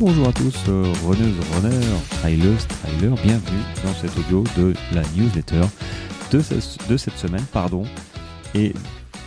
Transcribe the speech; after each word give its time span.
bonjour 0.00 0.28
à 0.28 0.32
tous, 0.32 0.64
euh, 0.68 0.90
runneuses, 1.04 1.38
runners, 1.52 2.00
trailers, 2.08 2.66
trailers, 2.66 3.14
bienvenue 3.22 3.60
dans 3.84 3.92
cet 3.92 4.16
audio 4.16 4.42
de 4.56 4.72
la 4.94 5.02
newsletter 5.14 5.60
de, 6.32 6.38
de 6.88 6.96
cette 6.96 7.18
semaine, 7.18 7.44
pardon. 7.52 7.82
Et 8.54 8.72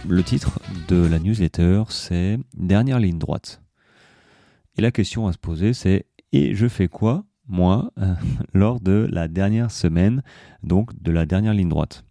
le 0.09 0.23
titre 0.23 0.59
de 0.87 1.05
la 1.05 1.19
newsletter, 1.19 1.83
c'est 1.89 2.39
Dernière 2.57 2.99
ligne 2.99 3.19
droite. 3.19 3.61
Et 4.75 4.81
la 4.81 4.91
question 4.91 5.27
à 5.27 5.33
se 5.33 5.37
poser, 5.37 5.73
c'est 5.73 6.07
Et 6.31 6.55
je 6.55 6.67
fais 6.67 6.87
quoi, 6.87 7.23
moi, 7.47 7.91
euh, 7.99 8.15
lors 8.55 8.79
de 8.79 9.07
la 9.11 9.27
dernière 9.27 9.69
semaine, 9.69 10.23
donc 10.63 10.99
de 11.03 11.11
la 11.11 11.27
dernière 11.27 11.53
ligne 11.53 11.69
droite? 11.69 12.03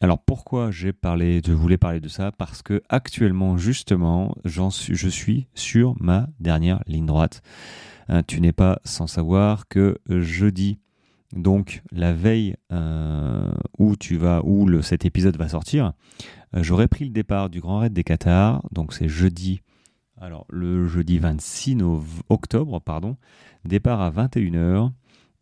Alors 0.00 0.18
pourquoi 0.18 0.70
j'ai 0.70 0.92
parlé, 0.92 1.40
je 1.46 1.52
voulais 1.52 1.78
parler 1.78 2.00
de 2.00 2.08
ça? 2.08 2.32
Parce 2.32 2.62
que 2.62 2.82
actuellement 2.88 3.56
justement, 3.56 4.34
je 4.44 5.08
suis 5.08 5.46
sur 5.54 5.94
ma 6.00 6.28
dernière 6.40 6.82
ligne 6.86 7.06
droite. 7.06 7.42
Euh, 8.10 8.22
tu 8.26 8.40
n'es 8.40 8.52
pas 8.52 8.80
sans 8.84 9.06
savoir 9.06 9.66
que 9.68 9.98
jeudi, 10.08 10.78
donc 11.34 11.82
la 11.90 12.12
veille 12.12 12.54
euh, 12.70 13.50
où 13.78 13.96
tu 13.96 14.16
vas, 14.16 14.42
où 14.44 14.66
le, 14.66 14.82
cet 14.82 15.04
épisode 15.06 15.36
va 15.38 15.48
sortir, 15.48 15.92
euh, 16.54 16.62
j'aurai 16.62 16.86
pris 16.86 17.04
le 17.04 17.10
départ 17.10 17.48
du 17.48 17.60
Grand 17.60 17.78
Raid 17.78 17.92
des 17.94 18.04
Qatars. 18.04 18.62
Donc 18.72 18.92
c'est 18.92 19.08
jeudi. 19.08 19.60
Alors 20.20 20.44
le 20.50 20.86
jeudi 20.86 21.18
26 21.18 21.76
nov- 21.76 22.22
octobre, 22.28 22.78
pardon, 22.80 23.16
départ 23.64 24.00
à 24.02 24.10
21h. 24.10 24.90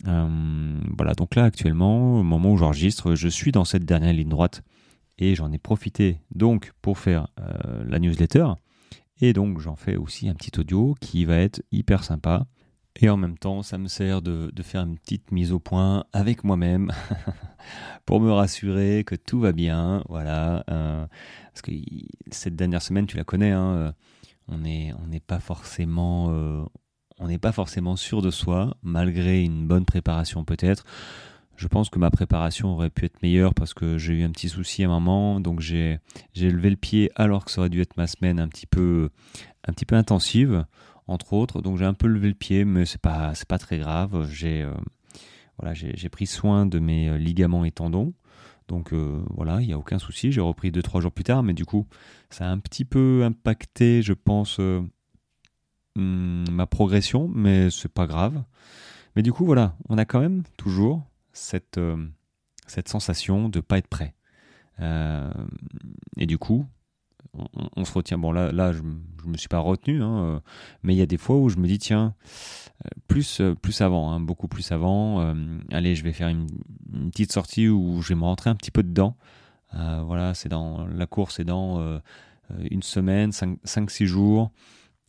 Euh, 0.08 0.80
voilà, 0.96 1.14
donc 1.14 1.34
là 1.34 1.44
actuellement, 1.44 2.20
au 2.20 2.22
moment 2.22 2.52
où 2.52 2.56
j'enregistre, 2.56 3.14
je 3.14 3.28
suis 3.28 3.52
dans 3.52 3.64
cette 3.64 3.84
dernière 3.84 4.12
ligne 4.12 4.28
droite 4.28 4.62
et 5.18 5.34
j'en 5.34 5.52
ai 5.52 5.58
profité 5.58 6.18
donc 6.34 6.72
pour 6.82 6.98
faire 6.98 7.28
euh, 7.40 7.84
la 7.86 7.98
newsletter. 7.98 8.48
Et 9.20 9.32
donc 9.32 9.60
j'en 9.60 9.76
fais 9.76 9.96
aussi 9.96 10.28
un 10.28 10.34
petit 10.34 10.58
audio 10.58 10.96
qui 11.00 11.24
va 11.24 11.36
être 11.36 11.62
hyper 11.70 12.02
sympa. 12.02 12.46
Et 13.00 13.08
en 13.08 13.16
même 13.16 13.38
temps 13.38 13.62
ça 13.62 13.78
me 13.78 13.88
sert 13.88 14.20
de, 14.22 14.50
faire 14.62 14.82
une 14.82 14.98
petite 14.98 15.30
mise 15.30 15.52
au 15.52 15.60
point 15.60 16.04
avec 16.12 16.44
moi-même 16.44 16.92
pour 18.04 18.20
me 18.20 18.30
rassurer 18.30 19.04
que 19.04 19.14
tout 19.14 19.40
va 19.40 19.52
bien, 19.52 20.02
voilà, 20.08 20.64
euh, 20.68 21.06
parce 21.52 21.62
que 21.62 21.72
cette 22.30 22.56
dernière 22.56 22.82
semaine 22.82 23.06
tu 23.06 23.16
la 23.16 23.24
connais, 23.24 23.52
hein, 23.52 23.94
on 24.48 24.58
n'est 24.58 25.22
pas 25.26 25.40
forcément 25.40 26.66
on 27.18 27.28
n'est 27.28 27.38
pas 27.38 27.52
forcément 27.52 27.96
sûr 27.96 28.22
de 28.22 28.30
soi, 28.30 28.76
malgré 28.82 29.42
une 29.42 29.66
bonne 29.66 29.84
préparation 29.84 30.44
peut-être. 30.44 30.84
Je 31.56 31.68
pense 31.68 31.90
que 31.90 31.98
ma 31.98 32.10
préparation 32.10 32.72
aurait 32.72 32.90
pu 32.90 33.04
être 33.04 33.22
meilleure 33.22 33.54
parce 33.54 33.74
que 33.74 33.98
j'ai 33.98 34.14
eu 34.14 34.24
un 34.24 34.30
petit 34.30 34.48
souci 34.48 34.82
à 34.82 34.86
un 34.86 34.90
moment, 34.90 35.38
donc 35.38 35.60
j'ai 35.60 36.00
levé 36.34 36.70
le 36.70 36.76
pied 36.76 37.10
alors 37.14 37.44
que 37.44 37.50
ça 37.50 37.60
aurait 37.60 37.70
dû 37.70 37.80
être 37.80 37.96
ma 37.96 38.06
semaine 38.06 38.40
un 38.40 38.48
petit 38.48 38.66
peu 38.66 39.10
un 39.68 39.72
petit 39.72 39.84
peu 39.84 39.94
intensive, 39.94 40.64
entre 41.06 41.34
autres. 41.34 41.62
Donc 41.62 41.78
j'ai 41.78 41.84
un 41.84 41.94
peu 41.94 42.08
levé 42.08 42.28
le 42.28 42.34
pied, 42.34 42.64
mais 42.64 42.84
c'est 42.84 43.00
pas 43.00 43.32
pas 43.48 43.58
très 43.58 43.78
grave. 43.78 44.28
J'ai 44.30 44.62
euh, 44.62 44.72
voilà 45.58 45.74
j'ai 45.74 46.08
pris 46.08 46.26
soin 46.26 46.66
de 46.66 46.78
mes 46.78 47.08
euh, 47.08 47.18
ligaments 47.18 47.64
et 47.64 47.70
tendons. 47.70 48.12
Donc 48.68 48.92
euh, 48.92 49.22
voilà, 49.30 49.60
il 49.60 49.66
n'y 49.66 49.72
a 49.72 49.78
aucun 49.78 49.98
souci. 49.98 50.32
J'ai 50.32 50.40
repris 50.40 50.70
2-3 50.70 51.00
jours 51.00 51.12
plus 51.12 51.24
tard, 51.24 51.42
mais 51.42 51.52
du 51.54 51.64
coup, 51.64 51.86
ça 52.30 52.46
a 52.46 52.48
un 52.48 52.58
petit 52.58 52.84
peu 52.84 53.22
impacté, 53.24 54.02
je 54.02 54.14
pense, 54.14 54.58
hum, 55.96 56.44
ma 56.50 56.66
progression, 56.66 57.28
mais 57.28 57.70
c'est 57.70 57.92
pas 57.92 58.06
grave. 58.06 58.42
Mais 59.16 59.22
du 59.22 59.32
coup, 59.32 59.44
voilà, 59.44 59.76
on 59.88 59.98
a 59.98 60.04
quand 60.04 60.20
même 60.20 60.42
toujours 60.56 61.02
cette, 61.32 61.78
euh, 61.78 61.96
sensation 62.86 63.48
de 63.48 63.60
pas 63.60 63.78
être 63.78 63.88
prêt. 63.88 64.14
Euh, 64.80 65.30
et 66.16 66.26
du 66.26 66.38
coup, 66.38 66.66
on, 67.76 67.84
se 67.84 67.92
retient. 67.92 68.18
Bon, 68.18 68.32
là, 68.32 68.52
là 68.52 68.72
je, 68.72 68.82
me 68.82 69.36
suis 69.36 69.48
pas 69.48 69.58
retenu, 69.58 70.02
hein, 70.02 70.18
euh, 70.18 70.40
mais 70.82 70.94
il 70.94 70.98
y 70.98 71.02
a 71.02 71.06
des 71.06 71.18
fois 71.18 71.36
où 71.36 71.48
je 71.48 71.56
me 71.58 71.66
dis, 71.66 71.78
tiens, 71.78 72.14
plus, 73.06 73.40
plus 73.60 73.80
avant, 73.80 74.12
hein, 74.12 74.20
beaucoup 74.20 74.48
plus 74.48 74.72
avant. 74.72 75.34
allez, 75.70 75.94
je 75.94 76.02
vais 76.02 76.12
faire 76.12 76.28
une, 76.28 76.46
une 76.92 77.10
petite 77.10 77.32
sortie 77.32 77.68
où 77.68 78.02
je 78.02 78.08
vais 78.08 78.14
me 78.14 78.24
rentrer 78.24 78.50
un 78.50 78.56
petit 78.56 78.70
peu 78.70 78.82
dedans. 78.82 79.16
Voilà, 79.72 80.34
c'est 80.34 80.48
dans 80.48 80.86
la 80.86 81.06
course, 81.06 81.36
c'est 81.36 81.44
dans 81.44 82.00
une 82.70 82.82
semaine, 82.82 83.30
5-6 83.30 84.04
jours. 84.06 84.50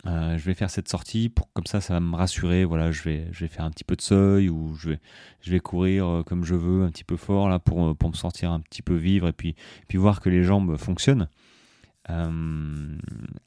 Euh, 0.05 0.37
je 0.37 0.43
vais 0.43 0.53
faire 0.53 0.69
cette 0.69 0.89
sortie 0.89 1.29
pour 1.29 1.51
comme 1.53 1.65
ça, 1.65 1.79
ça 1.79 1.93
va 1.93 1.99
me 1.99 2.15
rassurer. 2.15 2.65
Voilà, 2.65 2.91
je 2.91 3.03
vais, 3.03 3.27
je 3.31 3.41
vais 3.41 3.47
faire 3.47 3.63
un 3.63 3.71
petit 3.71 3.85
peu 3.85 3.95
de 3.95 4.01
seuil 4.01 4.49
ou 4.49 4.75
je 4.75 4.89
vais, 4.89 4.99
je 5.41 5.51
vais 5.51 5.59
courir 5.59 6.07
euh, 6.07 6.23
comme 6.23 6.43
je 6.43 6.55
veux, 6.55 6.83
un 6.83 6.89
petit 6.89 7.05
peu 7.05 7.15
fort 7.15 7.47
là 7.47 7.59
pour, 7.59 7.87
euh, 7.87 7.93
pour 7.93 8.09
me 8.09 8.15
sentir 8.15 8.51
un 8.51 8.59
petit 8.59 8.81
peu 8.81 8.95
vivre 8.95 9.27
et 9.29 9.33
puis, 9.33 9.55
puis 9.87 9.97
voir 9.97 10.19
que 10.19 10.29
les 10.29 10.43
jambes 10.43 10.75
fonctionnent. 10.77 11.27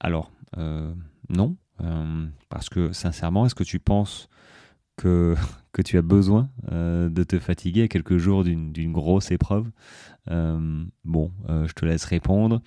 Alors, 0.00 0.30
non, 1.28 1.56
parce 2.48 2.70
que 2.70 2.92
sincèrement, 2.92 3.44
est-ce 3.44 3.54
que 3.54 3.64
tu 3.64 3.78
penses 3.78 4.30
que, 4.96 5.34
que 5.72 5.82
tu 5.82 5.98
as 5.98 6.02
besoin 6.02 6.48
de 6.70 7.22
te 7.22 7.38
fatiguer 7.38 7.82
à 7.82 7.88
quelques 7.88 8.16
jours 8.16 8.44
d'une 8.44 8.92
grosse 8.92 9.30
épreuve? 9.30 9.70
Bon, 10.26 11.32
je 11.48 11.72
te 11.74 11.84
laisse 11.84 12.06
répondre. 12.06 12.62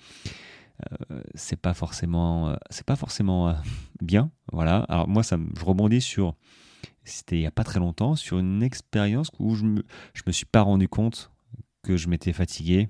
Euh, 1.10 1.22
c'est 1.34 1.60
pas 1.60 1.74
forcément, 1.74 2.50
euh, 2.50 2.56
c'est 2.70 2.86
pas 2.86 2.96
forcément 2.96 3.48
euh, 3.48 3.54
bien. 4.02 4.30
Voilà. 4.52 4.78
Alors 4.88 5.08
moi, 5.08 5.22
ça, 5.22 5.38
je 5.56 5.64
rebondis 5.64 6.00
sur, 6.00 6.34
c'était 7.04 7.36
il 7.36 7.42
y 7.42 7.46
a 7.46 7.50
pas 7.50 7.64
très 7.64 7.80
longtemps, 7.80 8.16
sur 8.16 8.38
une 8.38 8.62
expérience 8.62 9.30
où 9.38 9.54
je 9.54 9.64
me, 9.64 9.84
je 10.14 10.22
me 10.26 10.32
suis 10.32 10.46
pas 10.46 10.62
rendu 10.62 10.88
compte 10.88 11.30
que 11.82 11.96
je 11.96 12.08
m'étais 12.08 12.32
fatigué. 12.32 12.88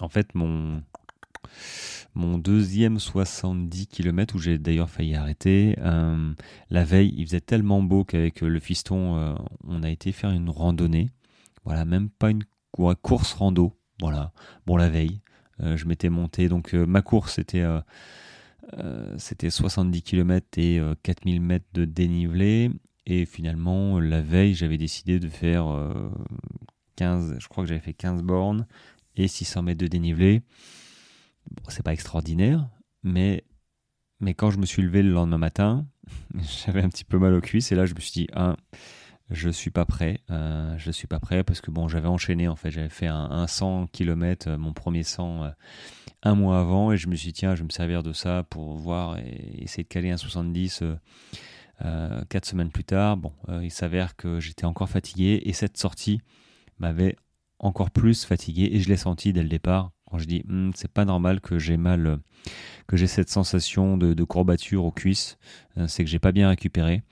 En 0.00 0.08
fait, 0.08 0.34
mon 0.34 0.82
mon 2.14 2.36
deuxième 2.36 2.98
70 2.98 3.86
km 3.86 4.34
où 4.34 4.38
j'ai 4.38 4.58
d'ailleurs 4.58 4.90
failli 4.90 5.14
arrêter. 5.14 5.76
la 6.68 6.84
veille, 6.84 7.14
il 7.16 7.24
faisait 7.26 7.40
tellement 7.40 7.80
beau 7.82 8.04
qu'avec 8.04 8.40
le 8.40 8.60
fiston, 8.60 9.36
on 9.64 9.82
a 9.82 9.90
été 9.90 10.10
faire 10.12 10.30
une 10.30 10.50
randonnée. 10.50 11.10
Voilà, 11.64 11.84
même 11.84 12.10
pas 12.10 12.30
une 12.30 12.44
course 13.02 13.34
rando. 13.34 13.78
Voilà. 14.00 14.32
Bon, 14.66 14.76
la 14.76 14.88
veille, 14.88 15.20
je 15.60 15.84
m'étais 15.86 16.08
monté. 16.08 16.48
Donc, 16.48 16.74
euh, 16.74 16.86
ma 16.86 17.02
course, 17.02 17.40
euh, 17.54 17.80
euh, 18.78 19.14
c'était 19.18 19.50
70 19.50 20.02
km 20.02 20.46
et 20.56 20.78
euh, 20.78 20.94
4000 21.02 21.40
mètres 21.40 21.66
de 21.74 21.84
dénivelé. 21.84 22.70
Et 23.06 23.24
finalement, 23.24 24.00
la 24.00 24.20
veille, 24.20 24.54
j'avais 24.54 24.76
décidé 24.76 25.18
de 25.18 25.28
faire 25.28 25.66
euh, 25.68 26.10
15, 26.96 27.36
je 27.38 27.48
crois 27.48 27.64
que 27.64 27.68
j'avais 27.68 27.80
fait 27.80 27.94
15 27.94 28.22
bornes 28.22 28.66
et 29.16 29.28
600 29.28 29.62
mètres 29.62 29.80
de 29.80 29.86
dénivelé. 29.86 30.42
Bon, 31.50 31.62
c'est 31.68 31.82
pas 31.82 31.94
extraordinaire, 31.94 32.68
mais, 33.02 33.44
mais 34.20 34.34
quand 34.34 34.50
je 34.50 34.58
me 34.58 34.66
suis 34.66 34.82
levé 34.82 35.02
le 35.02 35.10
lendemain 35.10 35.38
matin, 35.38 35.86
j'avais 36.66 36.82
un 36.82 36.90
petit 36.90 37.04
peu 37.04 37.18
mal 37.18 37.32
aux 37.32 37.40
cuisses 37.40 37.72
et 37.72 37.74
là 37.74 37.86
je 37.86 37.94
me 37.94 38.00
suis 38.00 38.12
dit, 38.12 38.26
ah, 38.34 38.56
je 39.30 39.50
suis 39.50 39.70
pas 39.70 39.84
prêt, 39.84 40.20
euh, 40.30 40.76
je 40.78 40.90
suis 40.90 41.06
pas 41.06 41.20
prêt 41.20 41.44
parce 41.44 41.60
que 41.60 41.70
bon, 41.70 41.88
j'avais 41.88 42.08
enchaîné 42.08 42.48
en 42.48 42.56
fait, 42.56 42.70
j'avais 42.70 42.88
fait 42.88 43.06
un, 43.06 43.30
un 43.30 43.46
100 43.46 43.88
km, 43.88 44.50
mon 44.56 44.72
premier 44.72 45.02
100 45.02 45.44
euh, 45.44 45.50
un 46.22 46.34
mois 46.34 46.58
avant 46.58 46.92
et 46.92 46.96
je 46.96 47.08
me 47.08 47.14
suis 47.14 47.28
dit, 47.28 47.32
tiens, 47.32 47.54
je 47.54 47.60
vais 47.60 47.66
me 47.66 47.72
servir 47.72 48.02
de 48.02 48.12
ça 48.12 48.44
pour 48.48 48.76
voir 48.76 49.18
et 49.18 49.62
essayer 49.62 49.84
de 49.84 49.88
caler 49.88 50.10
un 50.10 50.16
70 50.16 50.80
euh, 50.82 50.96
euh, 51.84 52.22
quatre 52.28 52.46
semaines 52.46 52.70
plus 52.70 52.84
tard. 52.84 53.18
Euh, 53.48 53.60
il 53.62 53.70
s'avère 53.70 54.16
que 54.16 54.40
j'étais 54.40 54.64
encore 54.64 54.88
fatigué 54.88 55.42
et 55.44 55.52
cette 55.52 55.76
sortie 55.76 56.20
m'avait 56.78 57.16
encore 57.60 57.90
plus 57.90 58.24
fatigué 58.24 58.70
et 58.72 58.80
je 58.80 58.88
l'ai 58.88 58.96
senti 58.96 59.32
dès 59.32 59.42
le 59.42 59.48
départ 59.48 59.92
quand 60.06 60.18
je 60.18 60.26
dis 60.26 60.42
Hum, 60.48 60.72
c'est 60.74 60.90
pas 60.90 61.04
normal 61.04 61.40
que 61.40 61.58
j'ai 61.58 61.76
mal 61.76 62.06
euh, 62.06 62.16
que 62.86 62.96
j'ai 62.96 63.06
cette 63.06 63.30
sensation 63.30 63.96
de, 63.96 64.24
courbature 64.24 64.84
aux 64.84 64.90
cuisses 64.90 65.38
euh, 65.76 65.86
c'est 65.86 66.04
que 66.04 66.10
j'ai 66.10 66.18
pas 66.18 66.32
bien 66.32 66.48
récupéré 66.48 67.02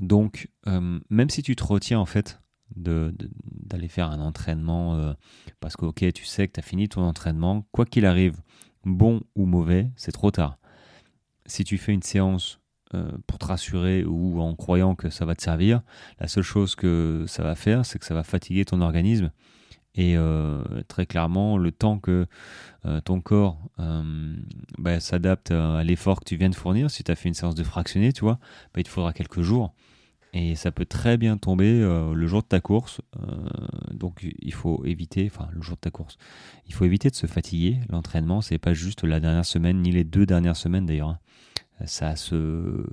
donc 0.00 0.48
euh, 0.66 0.98
même 1.10 1.30
si 1.30 1.42
tu 1.42 1.56
te 1.56 1.64
retiens 1.64 1.98
en 1.98 2.06
fait 2.06 2.40
de- 2.74 3.14
de- 3.16 3.30
d'aller 3.42 3.88
faire 3.88 4.10
un 4.10 4.20
entraînement 4.20 4.94
euh, 4.96 5.12
parce 5.60 5.76
que 5.76 5.84
ok 5.86 6.12
tu 6.12 6.24
sais 6.24 6.48
que 6.48 6.52
tu 6.54 6.60
as 6.60 6.62
fini 6.62 6.88
ton 6.88 7.02
entraînement 7.02 7.66
quoi 7.72 7.84
qu'il 7.86 8.04
arrive 8.06 8.40
bon 8.84 9.22
ou 9.34 9.46
mauvais 9.46 9.90
c'est 9.96 10.12
trop 10.12 10.30
tard. 10.30 10.58
Si 11.46 11.62
tu 11.64 11.78
fais 11.78 11.92
une 11.92 12.02
séance 12.02 12.60
euh, 12.94 13.10
pour 13.26 13.38
te 13.38 13.46
rassurer 13.46 14.04
ou 14.04 14.40
en 14.40 14.54
croyant 14.54 14.94
que 14.94 15.10
ça 15.10 15.24
va 15.24 15.34
te 15.34 15.42
servir 15.42 15.82
la 16.20 16.28
seule 16.28 16.42
chose 16.44 16.74
que 16.74 17.24
ça 17.28 17.42
va 17.42 17.54
faire 17.54 17.86
c'est 17.86 17.98
que 17.98 18.04
ça 18.04 18.14
va 18.14 18.22
fatiguer 18.24 18.64
ton 18.64 18.80
organisme 18.80 19.30
et 19.96 20.16
euh, 20.16 20.62
très 20.88 21.06
clairement, 21.06 21.58
le 21.58 21.72
temps 21.72 21.98
que 21.98 22.26
euh, 22.84 23.00
ton 23.00 23.20
corps 23.20 23.58
euh, 23.78 24.36
bah, 24.78 25.00
s'adapte 25.00 25.50
à 25.50 25.82
l'effort 25.84 26.20
que 26.20 26.24
tu 26.24 26.36
viens 26.36 26.50
de 26.50 26.54
fournir, 26.54 26.90
si 26.90 27.02
tu 27.02 27.10
as 27.10 27.16
fait 27.16 27.28
une 27.28 27.34
séance 27.34 27.54
de 27.54 27.64
fractionné, 27.64 28.12
tu 28.12 28.20
vois, 28.20 28.38
bah, 28.74 28.80
il 28.80 28.84
te 28.84 28.88
faudra 28.88 29.12
quelques 29.12 29.42
jours. 29.42 29.74
Et 30.32 30.54
ça 30.54 30.70
peut 30.70 30.84
très 30.84 31.16
bien 31.16 31.38
tomber 31.38 31.80
le 31.80 32.26
jour 32.26 32.42
de 32.42 32.46
ta 32.46 32.60
course. 32.60 33.00
Donc 33.90 34.26
il 34.42 34.52
faut 34.52 34.84
éviter, 34.84 35.30
enfin 35.32 35.48
le 35.50 35.62
jour 35.62 35.76
de 35.76 35.80
ta 35.80 35.90
course, 35.90 36.18
il 36.66 36.74
faut 36.74 36.84
éviter 36.84 37.08
de 37.08 37.14
se 37.14 37.26
fatiguer. 37.26 37.78
L'entraînement, 37.88 38.42
c'est 38.42 38.58
pas 38.58 38.74
juste 38.74 39.02
la 39.04 39.18
dernière 39.18 39.46
semaine, 39.46 39.80
ni 39.80 39.92
les 39.92 40.04
deux 40.04 40.26
dernières 40.26 40.56
semaines 40.56 40.84
d'ailleurs. 40.84 41.08
hein. 41.08 41.18
Ça 41.86 42.16
se, 42.16 42.86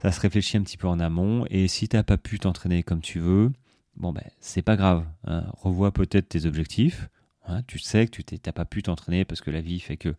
ça 0.00 0.12
se 0.12 0.20
réfléchit 0.20 0.56
un 0.56 0.62
petit 0.62 0.78
peu 0.78 0.86
en 0.86 0.98
amont. 1.00 1.44
Et 1.50 1.68
si 1.68 1.88
t'as 1.88 2.02
pas 2.02 2.16
pu 2.16 2.38
t'entraîner 2.38 2.82
comme 2.82 3.00
tu 3.00 3.20
veux, 3.20 3.52
bon 3.98 4.12
ben 4.12 4.24
c'est 4.40 4.62
pas 4.62 4.76
grave. 4.76 5.04
hein. 5.26 5.44
Revois 5.52 5.92
peut-être 5.92 6.28
tes 6.28 6.46
objectifs. 6.46 7.10
Hein, 7.46 7.62
tu 7.66 7.78
sais 7.78 8.06
que 8.06 8.22
tu 8.22 8.36
n'as 8.44 8.52
pas 8.52 8.64
pu 8.64 8.82
t'entraîner 8.82 9.24
parce 9.24 9.40
que 9.40 9.50
la 9.50 9.60
vie 9.60 9.80
fait 9.80 9.96
que 9.96 10.14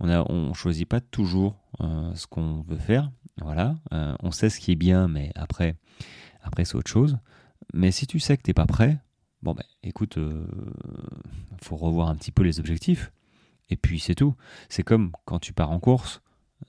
on 0.00 0.06
ne 0.06 0.18
on 0.28 0.54
choisit 0.54 0.88
pas 0.88 1.00
toujours 1.00 1.56
euh, 1.80 2.14
ce 2.14 2.26
qu'on 2.26 2.62
veut 2.62 2.78
faire. 2.78 3.10
Voilà, 3.40 3.76
euh, 3.92 4.14
on 4.20 4.30
sait 4.30 4.48
ce 4.48 4.60
qui 4.60 4.72
est 4.72 4.76
bien, 4.76 5.08
mais 5.08 5.30
après, 5.34 5.76
après 6.42 6.64
c'est 6.64 6.76
autre 6.76 6.90
chose. 6.90 7.18
Mais 7.72 7.90
si 7.90 8.06
tu 8.06 8.20
sais 8.20 8.36
que 8.36 8.42
tu 8.42 8.50
n'es 8.50 8.54
pas 8.54 8.66
prêt, 8.66 8.98
bon 9.42 9.54
ben 9.54 9.64
écoute, 9.82 10.18
euh, 10.18 10.46
faut 11.62 11.76
revoir 11.76 12.08
un 12.08 12.14
petit 12.16 12.32
peu 12.32 12.42
les 12.42 12.60
objectifs. 12.60 13.12
Et 13.70 13.76
puis 13.76 13.98
c'est 13.98 14.14
tout. 14.14 14.34
C'est 14.68 14.82
comme 14.82 15.12
quand 15.24 15.38
tu 15.38 15.52
pars 15.52 15.70
en 15.70 15.80
course, 15.80 16.22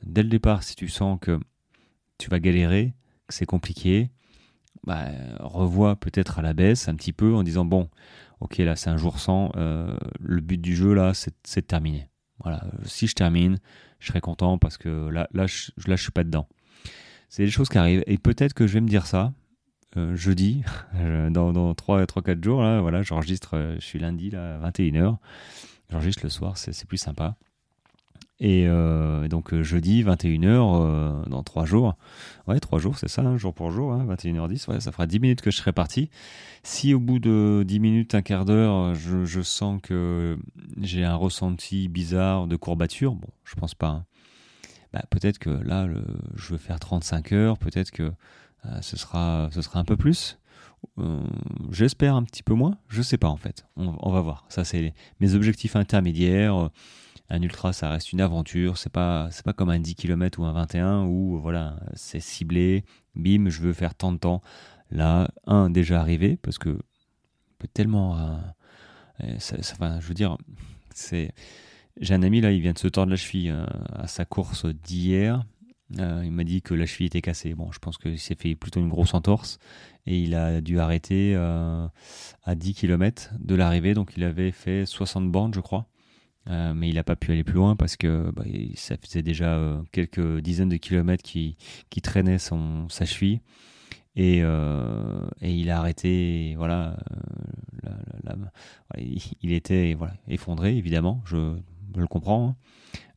dès 0.04 0.24
le 0.24 0.30
départ, 0.30 0.64
si 0.64 0.76
tu 0.76 0.88
sens 0.88 1.18
que 1.22 1.40
tu 2.18 2.30
vas 2.30 2.40
galérer, 2.40 2.94
que 3.28 3.34
c'est 3.34 3.46
compliqué, 3.46 4.12
bah, 4.86 5.08
revois 5.40 5.96
peut-être 5.96 6.40
à 6.40 6.42
la 6.42 6.54
baisse 6.54 6.88
un 6.88 6.96
petit 6.96 7.14
peu 7.14 7.34
en 7.34 7.44
disant 7.44 7.66
bon, 7.66 7.90
ok 8.40 8.58
là 8.60 8.76
c'est 8.76 8.90
un 8.90 8.98
jour 8.98 9.20
sans, 9.20 9.52
euh, 9.56 9.96
le 10.20 10.42
but 10.42 10.62
du 10.62 10.76
jeu 10.76 10.94
là 10.94 11.14
c'est 11.14 11.62
de 11.62 11.66
terminer. 11.66 12.10
Voilà, 12.44 12.64
si 12.84 13.08
je 13.08 13.16
termine, 13.16 13.58
je 14.00 14.08
serai 14.08 14.22
content 14.22 14.58
parce 14.58 14.78
que 14.78 15.10
là, 15.10 15.28
là, 15.34 15.48
je, 15.48 15.72
là, 15.88 15.96
je 15.96 16.04
suis 16.04 16.12
pas 16.12 16.24
dedans. 16.24 16.48
C'est 17.30 17.46
des 17.46 17.50
choses 17.50 17.70
qui 17.70 17.78
arrivent 17.78 18.04
et 18.08 18.18
peut-être 18.18 18.54
que 18.54 18.68
je 18.68 18.74
vais 18.74 18.82
me 18.82 18.88
dire 18.88 19.08
ça 19.08 19.34
euh, 19.98 20.16
jeudi, 20.16 20.64
dans, 21.32 21.54
dans 21.54 21.74
3-4 21.74 22.44
jours. 22.44 22.62
Là, 22.62 22.82
voilà, 22.82 23.02
j'enregistre, 23.02 23.56
euh, 23.56 23.76
je 23.80 23.86
suis 23.86 24.00
lundi 24.00 24.30
là, 24.30 24.60
à 24.62 24.70
21h. 24.70 25.18
J'enregistre 25.90 26.24
le 26.24 26.30
soir, 26.30 26.58
c'est 26.58 26.88
plus 26.88 26.98
sympa. 26.98 27.36
Et 28.40 28.66
euh, 28.68 29.30
donc 29.30 29.54
euh, 29.54 29.64
jeudi, 29.64 30.04
21h, 30.04 30.46
euh, 30.46 31.26
dans 31.28 31.42
3 31.42 31.66
jours. 31.66 31.96
Ouais, 32.48 32.60
3 32.60 32.80
jours, 32.80 32.98
c'est 32.98 33.08
ça, 33.08 33.22
hein, 33.22 33.38
jour 33.38 33.54
pour 33.54 33.72
jour, 33.72 33.96
21h10. 33.96 34.70
Ouais, 34.70 34.80
ça 34.82 34.92
fera 34.92 35.08
10 35.08 35.20
minutes 35.20 35.42
que 35.42 35.52
je 35.52 35.58
serai 35.58 35.72
parti. 35.72 36.10
Si 36.64 36.94
au 36.94 37.00
bout 37.00 37.20
de 37.20 37.64
10 37.66 37.80
minutes, 37.80 38.14
un 38.16 38.22
quart 38.22 38.44
d'heure, 38.44 38.94
je, 38.94 39.42
sens 39.42 39.80
que 39.82 40.38
j'ai 40.82 41.04
un 41.06 41.16
ressenti 41.16 41.88
bizarre 41.88 42.48
de 42.48 42.56
courbature, 42.58 43.16
bon, 43.16 43.30
je 43.46 43.56
pense 43.56 43.74
pas. 43.74 43.88
Hein. 43.88 44.06
Bah, 44.92 45.04
peut-être 45.10 45.40
que 45.40 45.50
là, 45.50 45.88
je 46.36 46.52
veux 46.52 46.58
faire 46.58 46.80
35 46.80 47.32
heures, 47.32 47.58
peut-être 47.58 47.92
que 47.92 48.12
ce, 48.82 48.98
sera, 48.98 49.50
ce 49.52 49.62
sera 49.62 49.80
un 49.80 49.86
peu 49.86 49.96
plus. 49.96 50.40
J'espère 51.72 52.16
un 52.16 52.24
petit 52.24 52.44
peu 52.44 52.54
moins, 52.54 52.78
je 52.90 53.02
sais 53.02 53.18
pas 53.18 53.28
en 53.28 53.38
fait. 53.38 53.66
On 53.76 54.12
va 54.12 54.22
voir. 54.22 54.46
Ça, 54.50 54.64
c'est 54.64 54.94
mes 55.20 55.36
objectifs 55.36 55.76
intermédiaires 55.76 56.70
un 57.30 57.42
ultra, 57.42 57.74
ça 57.74 57.90
reste 57.90 58.14
une 58.14 58.22
aventure. 58.22 58.78
C'est 58.78 58.92
pas, 58.92 59.30
c'est 59.32 59.44
pas 59.44 59.54
comme 59.54 59.70
un 59.70 59.80
10 59.80 59.96
km 59.96 60.40
ou 60.40 60.46
un 60.46 60.54
21 60.54 61.06
où 61.06 61.40
voilà, 61.40 61.78
c'est 61.96 62.20
ciblé. 62.20 62.86
Bim, 63.16 63.50
je 63.50 63.62
veux 63.62 63.74
faire 63.74 63.96
tant 63.96 64.12
de 64.12 64.18
temps. 64.18 64.42
Là, 64.92 65.30
un 65.48 65.70
déjà 65.70 66.00
arrivé 66.00 66.38
parce 66.38 66.58
que 66.58 66.78
peut 67.58 67.68
tellement, 67.74 68.18
euh, 69.24 69.40
ça, 69.40 69.58
je 69.60 70.08
veux 70.08 70.14
dire, 70.14 70.38
c'est, 70.94 71.32
j'ai 72.00 72.14
un 72.14 72.24
ami 72.24 72.42
là, 72.42 72.52
il 72.52 72.62
vient 72.62 72.74
de 72.74 72.80
se 72.80 72.88
tordre 72.88 73.12
la 73.12 73.18
cheville 73.18 73.50
euh, 73.50 73.66
à 73.94 74.08
sa 74.08 74.26
course 74.26 74.66
d'hier. 74.66 75.44
Euh, 76.00 76.22
il 76.26 76.32
m'a 76.32 76.44
dit 76.44 76.62
que 76.62 76.74
la 76.74 76.86
cheville 76.86 77.08
était 77.08 77.22
cassée. 77.22 77.54
Bon, 77.54 77.72
je 77.72 77.80
pense 77.80 77.98
qu'il 77.98 78.20
s'est 78.20 78.36
fait 78.36 78.56
plutôt 78.56 78.80
une 78.80 78.90
grosse 78.90 79.14
entorse 79.14 79.60
et 80.06 80.20
il 80.20 80.36
a 80.36 80.62
dû 80.62 80.80
arrêter 80.80 81.36
à 81.36 82.56
10 82.56 82.74
km 82.74 83.32
de 83.40 83.56
l'arrivée. 83.56 83.94
Donc 83.94 84.14
il 84.18 84.24
avait 84.24 84.52
fait 84.52 84.86
60 84.86 85.32
bornes, 85.32 85.54
je 85.54 85.60
crois. 85.60 85.88
Euh, 86.50 86.74
mais 86.76 86.90
il 86.90 86.96
n'a 86.96 87.04
pas 87.04 87.16
pu 87.16 87.32
aller 87.32 87.44
plus 87.44 87.56
loin 87.56 87.76
parce 87.76 87.98
que 87.98 88.32
bah, 88.32 88.44
ça 88.76 88.96
faisait 88.98 89.24
déjà 89.24 89.56
euh, 89.56 89.82
quelques 89.92 90.40
dizaines 90.40 90.70
de 90.70 90.78
kilomètres 90.78 91.24
qui, 91.24 91.58
qui 91.90 92.02
traînait 92.02 92.38
son, 92.38 92.88
sa 92.90 93.06
cheville. 93.06 93.42
Et, 94.16 94.42
euh, 94.44 95.26
il 95.42 95.70
a 95.70 95.80
arrêté, 95.80 96.56
voilà, 96.58 96.96
il 99.42 99.52
était 99.52 99.94
voilà, 99.94 100.14
effondré, 100.30 100.78
évidemment, 100.78 101.22
je, 101.26 101.58
le 101.96 102.08
comprends. 102.08 102.56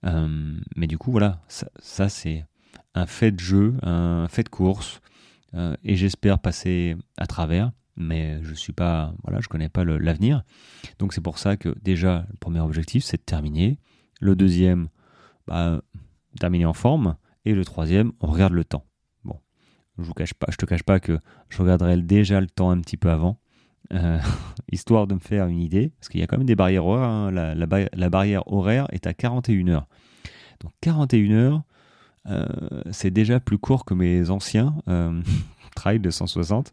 Hein. 0.03 0.59
mais 0.77 0.89
du 0.89 0.99
coup, 0.99 1.13
voilà, 1.13 1.41
ça 1.47 2.09
c'est 2.09 2.45
un 2.95 3.07
fait 3.07 3.31
de 3.31 3.39
jeu, 3.39 3.77
un 3.83 4.27
fait 4.29 4.43
de 4.43 4.49
course, 4.49 5.01
et 5.85 5.95
j'espère 5.95 6.41
passer 6.41 6.97
à 7.17 7.27
travers 7.27 7.71
mais 7.99 8.39
je 8.43 8.55
suis 8.55 8.73
pas, 8.73 9.15
voilà, 9.25 9.41
je 9.41 9.49
connais 9.49 9.69
pas 9.69 9.85
l'avenir. 9.85 10.45
Donc 10.99 11.13
c'est 11.13 11.21
pour 11.21 11.39
ça 11.39 11.57
que 11.57 11.75
déjà 11.83 12.27
le 12.31 12.37
premier 12.39 12.61
objectif 12.61 13.05
c'est 13.05 13.19
de 13.19 13.23
terminer. 13.23 13.79
Le 14.21 14.35
deuxième, 14.35 14.89
bah, 15.47 15.83
terminer 16.39 16.67
en 16.67 16.73
forme. 16.73 17.17
Et 17.45 17.55
le 17.55 17.65
troisième, 17.65 18.13
on 18.21 18.27
regarde 18.27 18.53
le 18.53 18.65
temps. 18.65 18.85
Bon, 19.25 19.41
je 19.99 20.05
vous 20.05 20.13
te 20.13 20.67
cache 20.67 20.83
pas 20.83 21.01
que 21.01 21.19
je 21.49 21.63
regarderai 21.63 21.97
déjà 22.03 22.41
le 22.41 22.47
temps 22.47 22.71
un 22.71 22.81
petit 22.81 22.97
peu 22.97 23.11
avant, 23.11 23.41
euh, 23.93 24.19
histoire 24.73 25.07
de 25.07 25.15
me 25.15 25.21
faire 25.21 25.47
une 25.47 25.61
idée, 25.61 25.91
parce 25.99 26.09
qu'il 26.09 26.21
y 26.21 26.23
a 26.23 26.27
quand 26.27 26.37
même 26.37 26.47
des 26.47 26.57
barrières 26.57 26.87
horaires. 26.87 27.09
Hein. 27.09 27.31
La, 27.31 27.55
la, 27.55 28.11
barrière 28.11 28.47
horaire 28.53 28.87
est 28.91 29.07
à 29.07 29.15
41 29.15 29.69
heures. 29.69 29.87
Donc 30.61 30.73
41 30.81 31.31
heures, 31.33 31.63
euh, 32.27 32.47
c'est 32.91 33.11
déjà 33.11 33.41
plus 33.41 33.59
court 33.59 33.85
que 33.85 33.95
mes 33.95 34.31
anciens. 34.31 34.75
Euh, 34.89 35.23
trail 35.79 36.01
de 36.01 36.11
160, 36.11 36.73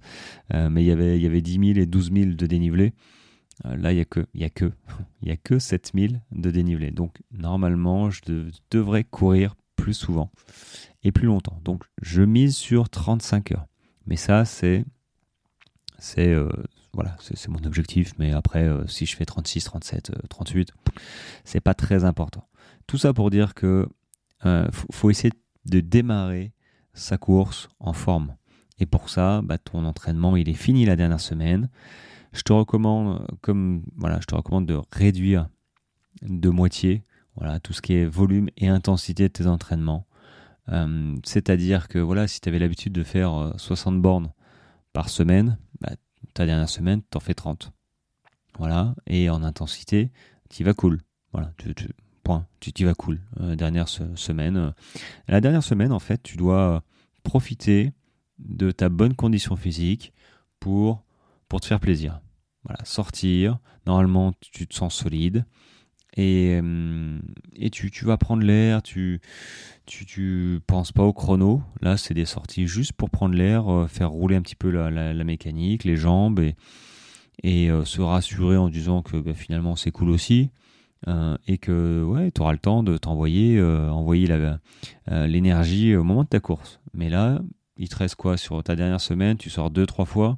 euh, 0.53 0.69
mais 0.69 0.83
il 0.83 0.87
y 0.87 0.91
avait, 0.91 1.17
il 1.17 1.21
y 1.21 1.27
avait 1.27 1.41
10 1.41 1.73
000 1.73 1.79
et 1.79 1.85
12 1.85 2.11
000 2.11 2.31
de 2.31 2.45
dénivelé. 2.47 2.93
Euh, 3.65 3.77
là, 3.77 3.91
il 3.91 3.95
n'y 3.95 4.01
a 4.01 4.05
que, 4.05 4.25
il 4.33 4.41
y 4.41 4.43
a 4.43 4.49
que, 4.49 4.71
il 5.21 5.27
y 5.27 5.31
a 5.31 5.37
que 5.37 5.59
7 5.59 5.91
000 5.93 6.13
de 6.31 6.51
dénivelé. 6.51 6.91
Donc, 6.91 7.21
normalement, 7.31 8.09
je 8.09 8.21
devrais 8.71 9.03
courir 9.03 9.55
plus 9.75 9.93
souvent 9.93 10.31
et 11.03 11.11
plus 11.11 11.27
longtemps. 11.27 11.59
Donc, 11.63 11.83
je 12.01 12.23
mise 12.23 12.55
sur 12.55 12.89
35 12.89 13.51
heures. 13.51 13.67
Mais 14.07 14.15
ça, 14.15 14.43
c'est, 14.43 14.85
c'est, 15.99 16.29
euh, 16.29 16.49
voilà, 16.93 17.15
c'est 17.19 17.47
mon 17.47 17.63
objectif. 17.63 18.13
Mais 18.17 18.31
après, 18.31 18.67
si 18.87 19.05
je 19.05 19.15
fais 19.15 19.25
36, 19.25 19.65
37, 19.65 20.11
38, 20.29 20.71
c'est 21.43 21.61
pas 21.61 21.75
très 21.75 22.05
important. 22.05 22.47
Tout 22.87 22.97
ça 22.97 23.13
pour 23.13 23.29
dire 23.29 23.53
que 23.53 23.87
faut 24.91 25.09
essayer 25.09 25.33
de 25.65 25.79
démarrer 25.79 26.53
sa 26.95 27.17
course 27.17 27.67
en 27.79 27.93
forme. 27.93 28.35
Et 28.79 28.85
pour 28.85 29.09
ça, 29.09 29.41
bah, 29.41 29.57
ton 29.57 29.85
entraînement, 29.85 30.35
il 30.35 30.49
est 30.49 30.53
fini 30.53 30.85
la 30.85 30.95
dernière 30.95 31.19
semaine. 31.19 31.69
Je 32.33 32.41
te 32.41 32.51
recommande, 32.51 33.25
comme 33.41 33.83
voilà, 33.95 34.19
je 34.19 34.25
te 34.25 34.35
recommande 34.35 34.65
de 34.65 34.79
réduire 34.91 35.47
de 36.21 36.49
moitié, 36.49 37.03
voilà, 37.35 37.59
tout 37.59 37.73
ce 37.73 37.81
qui 37.81 37.93
est 37.93 38.05
volume 38.05 38.49
et 38.57 38.67
intensité 38.67 39.23
de 39.23 39.33
tes 39.33 39.47
entraînements. 39.47 40.05
Euh, 40.69 41.15
c'est-à-dire 41.23 41.87
que 41.87 41.99
voilà, 41.99 42.27
si 42.27 42.41
tu 42.41 42.49
avais 42.49 42.59
l'habitude 42.59 42.93
de 42.93 43.03
faire 43.03 43.53
60 43.57 43.95
euh, 43.95 43.99
bornes 43.99 44.31
par 44.93 45.09
semaine, 45.09 45.57
bah, 45.81 45.91
ta 46.33 46.45
dernière 46.45 46.69
semaine, 46.69 47.01
tu 47.09 47.17
en 47.17 47.19
fais 47.19 47.33
30. 47.33 47.71
Voilà, 48.57 48.95
et 49.05 49.29
en 49.29 49.43
intensité, 49.43 50.11
tu 50.49 50.63
vas 50.63 50.73
cool. 50.73 51.01
Voilà, 51.33 51.51
tu, 51.57 51.73
point, 52.23 52.47
tu 52.59 52.71
y 52.77 52.83
vas 52.83 52.95
cool. 52.95 53.19
Euh, 53.41 53.55
dernière 53.55 53.89
semaine. 53.89 54.73
La 55.27 55.41
dernière 55.41 55.63
semaine, 55.63 55.91
en 55.91 55.99
fait, 55.99 56.23
tu 56.23 56.37
dois 56.37 56.83
profiter 57.23 57.93
de 58.39 58.71
ta 58.71 58.89
bonne 58.89 59.15
condition 59.15 59.55
physique 59.55 60.13
pour, 60.59 61.03
pour 61.47 61.61
te 61.61 61.65
faire 61.65 61.79
plaisir. 61.79 62.21
Voilà, 62.63 62.83
sortir, 62.83 63.59
normalement 63.85 64.33
tu 64.39 64.67
te 64.67 64.73
sens 64.73 64.95
solide 64.95 65.45
et, 66.15 66.59
euh, 66.61 67.19
et 67.55 67.69
tu, 67.69 67.91
tu 67.91 68.05
vas 68.05 68.17
prendre 68.17 68.43
l'air, 68.43 68.81
tu, 68.81 69.19
tu, 69.85 70.05
tu 70.05 70.59
penses 70.65 70.91
pas 70.91 71.03
au 71.03 71.13
chrono. 71.13 71.61
Là, 71.81 71.97
c'est 71.97 72.13
des 72.13 72.25
sorties 72.25 72.67
juste 72.67 72.93
pour 72.93 73.09
prendre 73.09 73.35
l'air, 73.35 73.71
euh, 73.71 73.87
faire 73.87 74.11
rouler 74.11 74.35
un 74.35 74.41
petit 74.41 74.55
peu 74.55 74.69
la, 74.69 74.89
la, 74.89 75.23
mécanique, 75.23 75.83
les 75.83 75.97
jambes 75.97 76.39
et, 76.39 76.55
et 77.43 77.69
euh, 77.69 77.83
se 77.83 78.01
rassurer 78.01 78.55
en 78.55 78.69
disant 78.69 79.01
que 79.01 79.17
bah, 79.17 79.33
finalement 79.33 79.75
c'est 79.75 79.91
cool 79.91 80.09
aussi. 80.09 80.51
et 81.47 81.57
que 81.57 82.03
ouais, 82.03 82.31
tu 82.31 82.41
auras 82.41 82.53
le 82.53 82.57
temps 82.57 82.81
de 82.81 82.97
t'envoyer 82.97 83.61
envoyer 83.61 84.27
l'énergie 85.07 85.95
au 85.95 86.03
moment 86.03 86.23
de 86.23 86.29
ta 86.29 86.39
course. 86.39 86.79
Mais 86.93 87.09
là, 87.09 87.41
il 87.77 87.89
te 87.89 87.95
reste 87.95 88.15
quoi 88.15 88.37
sur 88.37 88.63
ta 88.63 88.75
dernière 88.75 89.01
semaine? 89.01 89.37
Tu 89.37 89.49
sors 89.49 89.69
deux, 89.69 89.85
trois 89.85 90.05
fois 90.05 90.37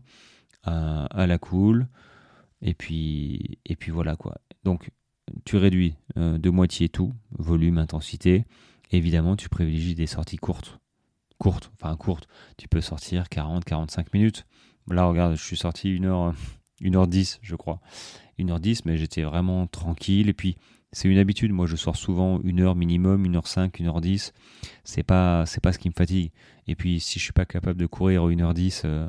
à, 0.64 1.28
la 1.28 1.38
cool. 1.38 1.88
Et 2.62 2.74
puis, 2.74 3.60
et 3.66 3.76
puis 3.76 3.92
voilà 3.92 4.16
quoi. 4.16 4.36
Donc, 4.64 4.90
tu 5.46 5.58
réduis 5.58 5.96
euh, 6.18 6.38
de 6.38 6.50
moitié 6.50 6.90
tout, 6.90 7.14
volume, 7.32 7.78
intensité. 7.78 8.46
évidemment, 8.92 9.36
tu 9.36 9.50
privilégies 9.50 9.96
des 9.96 10.08
sorties 10.08 10.38
courtes. 10.38 10.80
Courtes, 11.38 11.72
enfin 11.76 11.96
courtes. 11.96 12.28
Tu 12.58 12.68
peux 12.68 12.82
sortir 12.82 13.30
40, 13.30 13.64
45 13.64 14.14
minutes. 14.14 14.46
Là, 14.90 15.06
regarde, 15.06 15.36
je 15.36 15.44
suis 15.44 15.58
sorti 15.58 15.90
1h, 16.00 16.34
1h10, 16.82 17.40
je 17.42 17.56
crois. 17.56 17.80
1h10, 18.40 18.82
mais 18.86 18.98
j'étais 18.98 19.24
vraiment 19.24 19.68
tranquille. 19.68 20.30
Et 20.30 20.34
puis, 20.34 20.58
c'est 20.92 21.08
une 21.10 21.18
habitude. 21.18 21.52
Moi, 21.52 21.66
je 21.66 21.76
sors 21.76 21.96
souvent 21.96 22.40
une 22.44 22.62
heure 22.62 22.76
minimum, 22.76 23.26
une 23.26 23.36
heure 23.36 23.48
cinq, 23.48 23.80
une 23.80 23.88
heure 23.88 24.02
dix. 24.02 24.34
C'est 24.84 25.04
pas, 25.04 25.46
c'est 25.46 25.62
pas 25.62 25.74
ce 25.74 25.80
qui 25.80 25.90
me 25.90 25.94
fatigue. 25.94 26.32
Et 26.68 26.76
puis, 26.76 27.00
si 27.00 27.20
je 27.20 27.24
suis 27.24 27.34
pas 27.34 27.46
capable 27.46 27.80
de 27.80 27.86
courir 27.86 28.30
une 28.30 28.42
heure 28.42 28.54
dix 28.54 28.84
euh, 28.86 29.08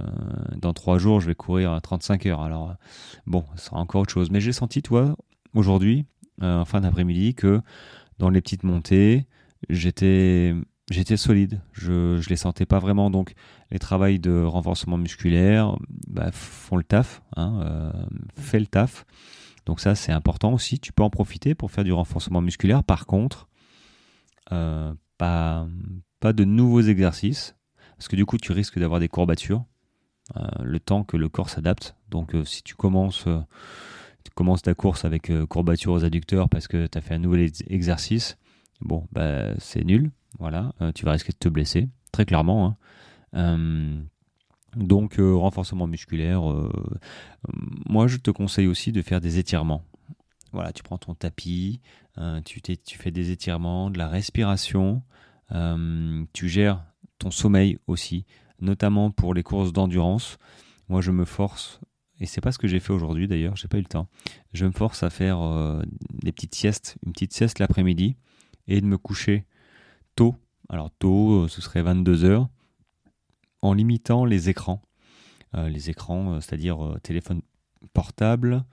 dans 0.57 0.73
trois 0.73 0.99
jours, 0.99 1.21
je 1.21 1.27
vais 1.27 1.35
courir 1.35 1.73
à 1.73 1.81
35 1.81 2.27
heures. 2.27 2.41
Alors, 2.41 2.75
bon, 3.27 3.45
ce 3.57 3.67
sera 3.67 3.79
encore 3.79 4.03
autre 4.03 4.13
chose. 4.13 4.31
Mais 4.31 4.41
j'ai 4.41 4.53
senti, 4.53 4.83
toi, 4.83 5.17
aujourd'hui, 5.55 6.05
euh, 6.43 6.61
en 6.61 6.65
fin 6.65 6.81
d'après-midi, 6.81 7.35
que 7.35 7.61
dans 8.19 8.31
les 8.31 8.41
petites 8.41 8.65
montées, 8.65 9.27
j'étais, 9.69 10.55
j'étais 10.91 11.17
solide. 11.17 11.61
Je, 11.73 12.19
je 12.21 12.29
les 12.29 12.37
sentais 12.37 12.67
pas 12.67 12.81
vraiment. 12.81 13.11
Donc, 13.11 13.35
les 13.71 13.79
travails 13.79 14.19
de 14.19 14.43
renforcement 14.43 14.99
musculaire 14.99 15.77
bah, 16.09 16.31
font 16.33 16.77
le 16.77 16.85
taf, 16.85 17.23
hein, 17.37 17.61
euh, 17.63 17.93
fait 18.37 18.61
le 18.61 18.67
taf. 18.67 19.05
Donc 19.69 19.81
ça, 19.81 19.95
c'est 19.95 20.13
important 20.13 20.55
aussi. 20.55 20.81
Tu 20.81 20.95
peux 20.95 21.03
en 21.03 21.11
profiter 21.11 21.55
pour 21.55 21.71
faire 21.71 21.85
du 21.85 21.93
renforcement 21.93 22.41
musculaire. 22.41 22.83
Par 22.83 23.05
contre, 23.05 23.51
euh, 24.51 24.95
pas, 25.19 25.67
de 26.23 26.45
nouveaux 26.45 26.81
exercices, 26.81 27.55
parce 27.99 28.09
que 28.09 28.17
du 28.17 28.25
coup, 28.25 28.39
tu 28.39 28.53
risques 28.53 28.79
d'avoir 28.79 28.99
des 28.99 29.09
courbatures. 29.09 29.67
Euh, 30.37 30.47
le 30.63 30.81
temps 30.81 31.05
que 31.05 31.19
le 31.19 31.29
corps 31.29 31.51
s'adapte. 31.51 31.97
Donc 32.09 32.35
si 32.45 32.63
tu 32.63 32.77
commences, 32.77 33.27
ta 34.63 34.75
course 34.75 35.05
avec 35.05 35.31
courbatures 35.49 35.93
aux 35.93 36.05
adducteurs 36.05 36.49
parce 36.49 36.67
que 36.67 36.87
tu 36.87 36.97
as 36.97 37.03
fait 37.03 37.15
un 37.15 37.19
nouvel 37.19 37.51
exercice, 37.67 38.39
bon, 38.81 39.07
bah, 39.13 39.55
c'est 39.59 39.85
nul. 39.85 40.11
Voilà, 40.39 40.73
tu 40.95 41.05
vas 41.05 41.13
risquer 41.13 41.33
de 41.33 41.39
te 41.39 41.49
blesser, 41.51 41.89
très 42.11 42.25
clairement. 42.25 42.77
Hein. 43.35 44.07
Donc 44.77 45.19
euh, 45.19 45.35
renforcement 45.35 45.87
musculaire, 45.87 46.51
euh, 46.51 46.71
moi 47.89 48.07
je 48.07 48.19
te 48.19 48.31
conseille 48.31 48.67
aussi 48.67 48.93
de 48.93 49.03
faire 49.03 49.21
des 49.21 49.39
étirements. 49.39 49.85
Voilà, 50.53 50.73
tu 50.73 50.83
prends 50.83 50.99
ton 50.99 51.15
tapis, 51.15 51.81
euh, 52.19 52.41
tu, 52.43 52.61
tu, 52.61 52.99
fais 52.99 53.11
des 53.11 53.31
étirements, 53.31 53.91
de 53.91 53.99
la 53.99 54.09
respiration, 54.09 55.03
tu 56.33 56.49
gères 56.49 56.85
ton 57.19 57.31
sommeil 57.31 57.79
aussi, 57.87 58.27
notamment 58.61 59.11
pour 59.11 59.35
les 59.35 59.43
courses 59.43 59.73
d'endurance. 59.73 60.39
Moi 60.89 61.01
je 61.01 61.11
me 61.11 61.25
force, 61.25 61.81
et 62.21 62.27
c'est 62.27 62.41
pas 62.41 62.53
ce 62.53 62.59
que 62.59 62.69
j'ai 62.69 62.81
fait 62.81 62.93
aujourd'hui 62.93 63.29
d'ailleurs, 63.29 63.57
j'ai 63.57 63.69
pas 63.69 63.79
eu 63.79 63.83
le 63.83 63.87
temps, 63.87 64.09
je 64.53 64.67
me 64.67 64.73
force 64.73 65.03
à 65.03 65.11
faire 65.11 65.39
des 66.23 66.33
petites 66.33 66.55
siestes, 66.55 66.97
une 67.07 67.13
petite 67.13 67.33
sieste 67.33 67.59
l'après-midi, 67.59 68.17
et 68.67 68.81
de 68.81 68.87
me 68.87 68.99
coucher 68.99 69.47
tôt. 70.15 70.35
Alors 70.69 70.91
tôt, 70.99 71.49
ce 71.49 71.63
serait 71.63 71.83
22 71.83 72.25
heures 72.25 72.49
en 73.63 73.73
limitant 73.73 74.25
les 74.25 74.49
écrans. 74.49 74.83
Euh, 75.57 75.69
les 75.69 75.91
écrans, 75.91 76.35
euh, 76.35 76.41
c'est-à-dire 76.41 76.85
euh, 76.85 76.99
téléphone 77.03 77.41
portable, 77.93 78.65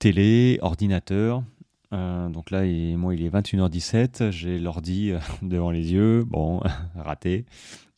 télé, 0.00 0.58
ordinateur. 0.62 1.44
donc 1.92 2.50
là, 2.50 2.64
moi, 2.96 3.14
il 3.14 3.24
est 3.24 3.30
21h17, 3.30 4.32
j'ai 4.32 4.58
l'ordi 4.58 5.12
devant 5.42 5.70
les 5.70 5.92
yeux, 5.92 6.24
bon, 6.24 6.60
raté. 6.96 7.46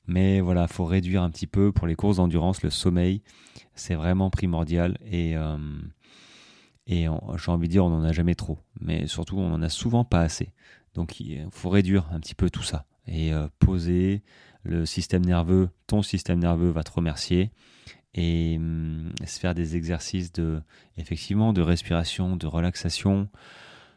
Mais 0.06 0.40
voilà, 0.40 0.68
faut 0.68 0.84
réduire 0.84 1.22
un 1.22 1.30
petit 1.30 1.46
peu 1.46 1.72
pour 1.72 1.86
les 1.86 1.94
courses 1.94 2.18
d'endurance, 2.18 2.62
le 2.62 2.68
sommeil, 2.68 3.22
c'est 3.74 3.94
vraiment 3.94 4.28
primordial 4.28 4.98
et 5.10 5.34
et 6.86 7.06
j'ai 7.36 7.50
envie 7.50 7.68
de 7.68 7.72
dire, 7.72 7.86
on 7.86 7.90
n'en 7.90 8.04
a 8.04 8.12
jamais 8.12 8.34
trop, 8.34 8.58
mais 8.80 9.06
surtout, 9.06 9.38
on 9.38 9.48
n'en 9.48 9.62
a 9.62 9.70
souvent 9.70 10.04
pas 10.04 10.20
assez. 10.20 10.52
Donc, 10.94 11.18
il 11.20 11.48
faut 11.50 11.70
réduire 11.70 12.06
un 12.12 12.20
petit 12.20 12.34
peu 12.34 12.50
tout 12.50 12.62
ça 12.62 12.84
et 13.08 13.32
poser, 13.58 14.22
le 14.66 14.86
système 14.86 15.24
nerveux, 15.24 15.70
ton 15.86 16.02
système 16.02 16.40
nerveux 16.40 16.70
va 16.70 16.82
te 16.82 16.92
remercier 16.92 17.50
et 18.14 18.56
hum, 18.58 19.12
se 19.24 19.38
faire 19.38 19.54
des 19.54 19.76
exercices 19.76 20.32
de 20.32 20.60
effectivement 20.96 21.52
de 21.52 21.62
respiration, 21.62 22.36
de 22.36 22.46
relaxation, 22.46 23.28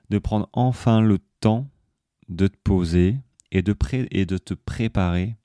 de 0.09 0.19
prendre 0.19 0.49
enfin 0.53 1.01
le 1.01 1.19
temps 1.39 1.67
de 2.27 2.47
te 2.47 2.57
poser 2.63 3.17
et 3.51 3.61
de, 3.61 3.75
et 4.11 4.25
de 4.25 4.37
te 4.37 4.53
préparer 4.53 5.35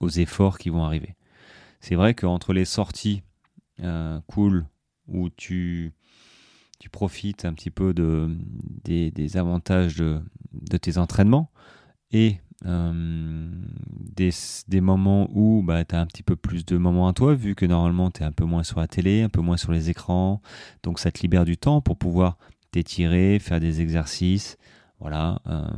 aux 0.00 0.08
efforts 0.08 0.58
qui 0.58 0.70
vont 0.70 0.84
arriver. 0.84 1.14
C'est 1.80 1.94
vrai 1.94 2.14
qu'entre 2.14 2.52
les 2.52 2.64
sorties 2.64 3.22
euh, 3.80 4.20
cool 4.26 4.66
où 5.06 5.30
tu, 5.30 5.92
tu 6.80 6.88
profites 6.88 7.44
un 7.44 7.54
petit 7.54 7.70
peu 7.70 7.94
de, 7.94 8.36
des, 8.84 9.36
avantages 9.36 9.96
de, 9.96 10.20
de 10.52 10.76
tes 10.76 10.98
entraînements 10.98 11.50
et 12.10 12.38
euh, 12.66 13.50
des, 14.16 14.30
des, 14.68 14.80
moments 14.80 15.28
où 15.34 15.62
bah, 15.62 15.84
tu 15.84 15.94
as 15.94 16.00
un 16.00 16.06
petit 16.06 16.22
peu 16.22 16.34
plus 16.34 16.64
de 16.64 16.78
moments 16.78 17.08
à 17.08 17.12
toi, 17.12 17.34
vu 17.34 17.54
que 17.54 17.66
normalement 17.66 18.10
tu 18.10 18.22
es 18.22 18.24
un 18.24 18.32
peu 18.32 18.44
moins 18.44 18.62
sur 18.62 18.80
la 18.80 18.86
télé, 18.86 19.22
un 19.22 19.28
peu 19.28 19.40
moins 19.40 19.56
sur 19.56 19.72
les 19.72 19.90
écrans. 19.90 20.40
Donc 20.82 20.98
ça 20.98 21.10
te 21.10 21.20
libère 21.20 21.44
du 21.44 21.58
temps 21.58 21.80
pour 21.80 21.98
pouvoir 21.98 22.38
t'étirer, 22.70 23.38
faire 23.38 23.60
des 23.60 23.80
exercices. 23.80 24.56
Voilà. 24.98 25.42
Euh, 25.46 25.68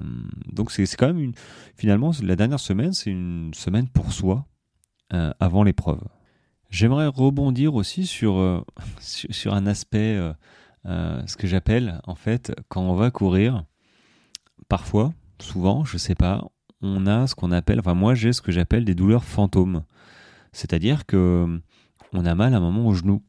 donc 0.53 0.71
c'est 0.71 0.87
quand 0.97 1.09
même 1.09 1.19
une. 1.19 1.35
Finalement, 1.75 2.13
la 2.23 2.37
dernière 2.37 2.61
semaine, 2.61 2.93
c'est 2.93 3.11
une 3.11 3.53
semaine 3.55 3.89
pour 3.89 4.13
soi 4.13 4.47
euh, 5.13 5.33
avant 5.41 5.65
l'épreuve. 5.65 6.03
J'aimerais 6.71 7.09
rebondir 7.09 7.75
aussi 7.75 8.07
sur, 8.07 8.65
sur, 9.01 9.55
un 9.55 9.67
aspect, 9.67 10.21
ce 10.85 11.37
que 11.37 11.47
j'appelle 11.47 12.01
en 12.05 12.15
fait, 12.15 12.53
quand 12.69 12.83
on 12.83 12.95
va 12.95 13.11
courir, 13.11 13.65
parfois, 14.69 15.13
souvent, 15.41 15.85
je 15.85 15.97
sais 15.97 16.15
pas, 16.15 16.45
on 16.83 17.07
a 17.07 17.27
ce 17.27 17.35
qu'on 17.35 17.53
appelle, 17.53 17.81
enfin 17.81 17.95
moi 17.95 18.15
j'ai 18.15 18.33
ce 18.33 18.43
que 18.43 18.53
j'appelle 18.53 18.85
des 18.85 18.95
douleurs 18.95 19.25
fantômes. 19.25 19.83
C'est-à-dire 20.53 21.07
que 21.07 21.61
on 22.13 22.25
a 22.25 22.35
mal 22.35 22.55
à 22.55 22.59
un 22.59 22.61
moment 22.61 22.87
au 22.87 22.95
genou, 22.95 23.23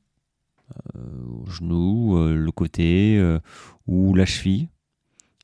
euh, 0.96 1.44
au 1.44 1.50
genou, 1.50 2.18
euh, 2.18 2.36
le 2.36 2.52
côté 2.52 3.18
euh, 3.18 3.40
ou 3.88 4.16
la 4.16 4.26
cheville, 4.26 4.70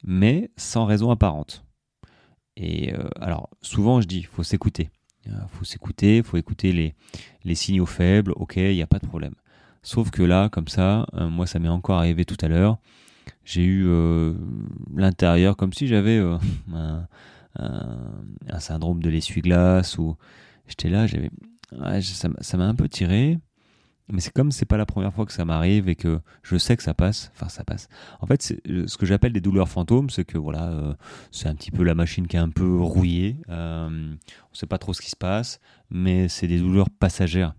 mais 0.03 0.51
sans 0.57 0.85
raison 0.85 1.11
apparente. 1.11 1.65
Et 2.55 2.93
alors 3.19 3.49
souvent 3.61 3.99
je 3.99 4.07
dis, 4.07 4.23
faut 4.23 4.43
s'écouter. 4.43 4.91
Faut 5.47 5.63
s'écouter, 5.63 6.21
faut 6.21 6.37
écouter 6.37 6.71
les, 6.73 6.93
les 7.45 7.55
signaux 7.55 7.85
faibles, 7.85 8.33
ok, 8.35 8.57
il 8.57 8.75
n'y 8.75 8.81
a 8.81 8.87
pas 8.87 8.99
de 8.99 9.07
problème. 9.07 9.33
Sauf 9.81 10.11
que 10.11 10.21
là, 10.21 10.49
comme 10.49 10.67
ça, 10.67 11.07
moi 11.13 11.47
ça 11.47 11.57
m'est 11.59 11.69
encore 11.69 11.97
arrivé 11.97 12.25
tout 12.25 12.37
à 12.41 12.47
l'heure, 12.47 12.77
j'ai 13.43 13.63
eu 13.63 13.87
l'intérieur 14.95 15.57
comme 15.57 15.73
si 15.73 15.87
j'avais 15.87 16.19
un, 16.73 17.07
un, 17.55 18.59
syndrome 18.59 19.01
de 19.01 19.09
l'essuie-glace 19.09 19.97
ou 19.97 20.15
j'étais 20.67 20.89
là, 20.89 21.07
j'avais, 21.07 21.29
ça 22.09 22.57
m'a 22.57 22.65
un 22.65 22.75
peu 22.75 22.87
tiré. 22.89 23.39
Mais 24.09 24.19
c'est 24.19 24.33
comme 24.33 24.51
c'est 24.51 24.65
pas 24.65 24.77
la 24.77 24.85
première 24.85 25.13
fois 25.13 25.25
que 25.25 25.31
ça 25.31 25.45
m'arrive 25.45 25.87
et 25.87 25.95
que 25.95 26.19
je 26.43 26.57
sais 26.57 26.75
que 26.75 26.83
ça 26.83 26.93
passe. 26.93 27.31
Enfin, 27.35 27.47
ça 27.47 27.63
passe. 27.63 27.87
En 28.19 28.27
fait, 28.27 28.53
euh, 28.69 28.85
ce 28.85 28.97
que 28.97 29.05
j'appelle 29.05 29.31
des 29.31 29.41
douleurs 29.41 29.69
fantômes, 29.69 30.09
c'est 30.09 30.25
que 30.25 30.37
voilà, 30.37 30.69
euh, 30.69 30.93
c'est 31.31 31.47
un 31.47 31.55
petit 31.55 31.71
peu 31.71 31.83
la 31.83 31.95
machine 31.95 32.27
qui 32.27 32.35
est 32.35 32.39
un 32.39 32.49
peu 32.49 32.79
rouillée. 32.81 33.37
Euh, 33.49 34.13
on 34.51 34.55
sait 34.55 34.65
pas 34.65 34.77
trop 34.77 34.93
ce 34.93 35.01
qui 35.01 35.09
se 35.09 35.15
passe, 35.15 35.59
mais 35.89 36.27
c'est 36.27 36.47
des 36.47 36.59
douleurs 36.59 36.89
passagères. 36.89 37.53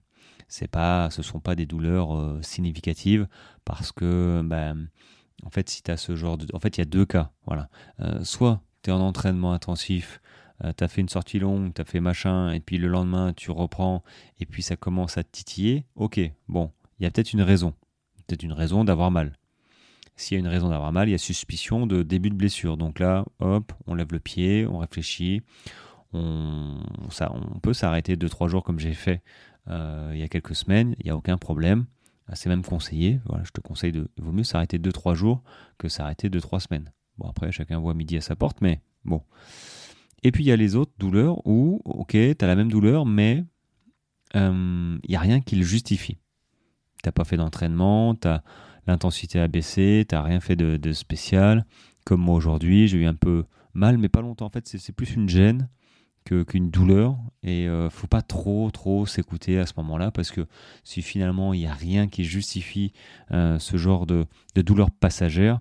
C'est 0.46 0.68
pas, 0.68 1.08
ce 1.10 1.22
sont 1.22 1.40
pas 1.40 1.54
des 1.54 1.66
douleurs 1.66 2.14
euh, 2.14 2.38
significatives 2.42 3.26
parce 3.64 3.90
que, 3.90 4.42
ben, 4.44 4.88
en 5.44 5.50
fait, 5.50 5.70
si 5.70 5.82
tu 5.82 5.90
as 5.90 5.96
ce 5.96 6.14
genre 6.14 6.36
de, 6.36 6.46
en 6.52 6.58
fait, 6.58 6.76
il 6.76 6.80
y 6.80 6.82
a 6.82 6.86
deux 6.86 7.06
cas. 7.06 7.32
Voilà. 7.46 7.68
soit 8.22 8.60
tu 8.84 8.90
en 8.90 9.00
entraînement 9.00 9.52
intensif, 9.52 10.20
euh, 10.62 10.72
tu 10.76 10.84
as 10.84 10.88
fait 10.88 11.00
une 11.00 11.08
sortie 11.08 11.38
longue, 11.38 11.74
tu 11.74 11.80
as 11.80 11.84
fait 11.84 12.00
machin, 12.00 12.52
et 12.52 12.60
puis 12.60 12.78
le 12.78 12.88
lendemain 12.88 13.32
tu 13.32 13.50
reprends, 13.50 14.04
et 14.38 14.46
puis 14.46 14.62
ça 14.62 14.76
commence 14.76 15.18
à 15.18 15.24
te 15.24 15.30
titiller, 15.32 15.86
ok, 15.96 16.20
bon, 16.48 16.70
il 16.98 17.04
y 17.04 17.06
a 17.06 17.10
peut-être 17.10 17.32
une 17.32 17.42
raison. 17.42 17.74
Peut-être 18.26 18.42
une 18.42 18.52
raison 18.52 18.84
d'avoir 18.84 19.10
mal. 19.10 19.36
S'il 20.16 20.36
y 20.36 20.38
a 20.38 20.40
une 20.40 20.48
raison 20.48 20.68
d'avoir 20.68 20.92
mal, 20.92 21.08
il 21.08 21.12
y 21.12 21.14
a 21.14 21.18
suspicion 21.18 21.86
de 21.86 22.02
début 22.02 22.30
de 22.30 22.36
blessure. 22.36 22.76
Donc 22.76 23.00
là, 23.00 23.24
hop, 23.40 23.72
on 23.86 23.94
lève 23.94 24.12
le 24.12 24.20
pied, 24.20 24.64
on 24.66 24.78
réfléchit, 24.78 25.42
on, 26.12 26.78
ça, 27.10 27.32
on 27.32 27.58
peut 27.58 27.72
s'arrêter 27.72 28.16
2-3 28.16 28.48
jours 28.48 28.62
comme 28.62 28.78
j'ai 28.78 28.94
fait 28.94 29.22
euh, 29.68 30.12
il 30.14 30.20
y 30.20 30.22
a 30.22 30.28
quelques 30.28 30.54
semaines, 30.54 30.94
il 31.00 31.06
n'y 31.06 31.10
a 31.10 31.16
aucun 31.16 31.36
problème. 31.36 31.86
C'est 32.32 32.48
même 32.48 32.64
conseillé. 32.64 33.20
Voilà, 33.26 33.44
je 33.44 33.50
te 33.50 33.60
conseille 33.60 33.92
de. 33.92 34.08
Il 34.16 34.24
vaut 34.24 34.32
mieux 34.32 34.44
s'arrêter 34.44 34.78
2-3 34.78 35.14
jours 35.14 35.42
que 35.76 35.88
s'arrêter 35.88 36.30
2-3 36.30 36.60
semaines. 36.60 36.90
Bon, 37.18 37.28
après, 37.28 37.52
chacun 37.52 37.78
voit 37.78 37.94
midi 37.94 38.16
à 38.16 38.20
sa 38.20 38.36
porte, 38.36 38.60
mais 38.60 38.80
bon. 39.04 39.22
Et 40.22 40.32
puis, 40.32 40.44
il 40.44 40.46
y 40.46 40.52
a 40.52 40.56
les 40.56 40.74
autres 40.74 40.94
douleurs 40.98 41.46
où, 41.46 41.80
ok, 41.84 42.12
tu 42.12 42.36
as 42.40 42.46
la 42.46 42.56
même 42.56 42.70
douleur, 42.70 43.06
mais 43.06 43.44
il 44.34 44.40
euh, 44.40 44.98
n'y 45.08 45.16
a 45.16 45.20
rien 45.20 45.40
qui 45.40 45.56
le 45.56 45.62
justifie. 45.62 46.18
Tu 47.02 47.12
pas 47.12 47.24
fait 47.24 47.36
d'entraînement, 47.36 48.16
l'intensité 48.86 49.38
a 49.38 49.48
baissé, 49.48 50.06
tu 50.08 50.16
rien 50.16 50.40
fait 50.40 50.56
de, 50.56 50.92
spécial. 50.92 51.66
Comme 52.04 52.20
moi 52.20 52.34
aujourd'hui, 52.34 52.88
j'ai 52.88 52.98
eu 52.98 53.06
un 53.06 53.14
peu 53.14 53.44
mal, 53.74 53.98
mais 53.98 54.08
pas 54.08 54.22
longtemps. 54.22 54.46
En 54.46 54.50
fait, 54.50 54.66
c'est 54.66 54.92
plus 54.92 55.14
une 55.14 55.28
gêne 55.28 55.68
qu'une 56.24 56.70
douleur. 56.70 57.18
Et 57.42 57.68
euh, 57.68 57.90
faut 57.90 58.06
pas 58.06 58.22
trop, 58.22 58.70
trop 58.70 59.04
s'écouter 59.04 59.58
à 59.58 59.66
ce 59.66 59.74
moment-là, 59.76 60.10
parce 60.10 60.30
que 60.30 60.46
si 60.82 61.02
finalement 61.02 61.52
il 61.52 61.60
n'y 61.60 61.66
a 61.66 61.74
rien 61.74 62.08
qui 62.08 62.24
justifie 62.24 62.92
euh, 63.30 63.58
ce 63.58 63.76
genre 63.76 64.06
de, 64.06 64.24
de 64.54 64.62
douleur 64.62 64.90
passagère, 64.90 65.60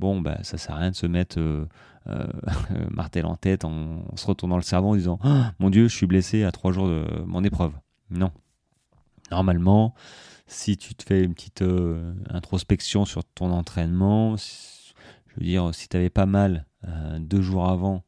bon, 0.00 0.20
bah, 0.20 0.38
ça 0.42 0.58
sert 0.58 0.74
à 0.74 0.78
rien 0.78 0.90
de 0.90 0.96
se 0.96 1.06
mettre 1.06 1.38
euh, 1.38 1.66
euh 2.08 2.26
martel 2.90 3.26
en 3.26 3.36
tête 3.36 3.64
en, 3.64 4.04
se 4.16 4.26
retournant 4.26 4.56
le 4.56 4.62
cerveau 4.62 4.88
en 4.88 4.96
disant 4.96 5.18
ah, 5.22 5.52
Mon 5.60 5.70
Dieu, 5.70 5.86
je 5.86 5.94
suis 5.94 6.06
blessé 6.06 6.42
à 6.42 6.50
trois 6.50 6.72
jours 6.72 6.88
de 6.88 7.04
mon 7.26 7.44
épreuve. 7.44 7.72
Non. 8.10 8.32
Normalement, 9.30 9.94
si 10.48 10.76
tu 10.76 10.94
te 10.94 11.04
fais 11.04 11.22
une 11.22 11.34
petite 11.34 11.62
euh, 11.62 12.12
introspection 12.30 13.04
sur 13.04 13.22
ton 13.22 13.52
entraînement, 13.52 14.36
je 14.36 15.34
veux 15.36 15.44
dire, 15.44 15.72
si 15.72 15.88
tu 15.88 16.10
pas 16.10 16.26
mal 16.26 16.66
deux 17.20 17.42
jours 17.42 17.68
avant 17.68 18.02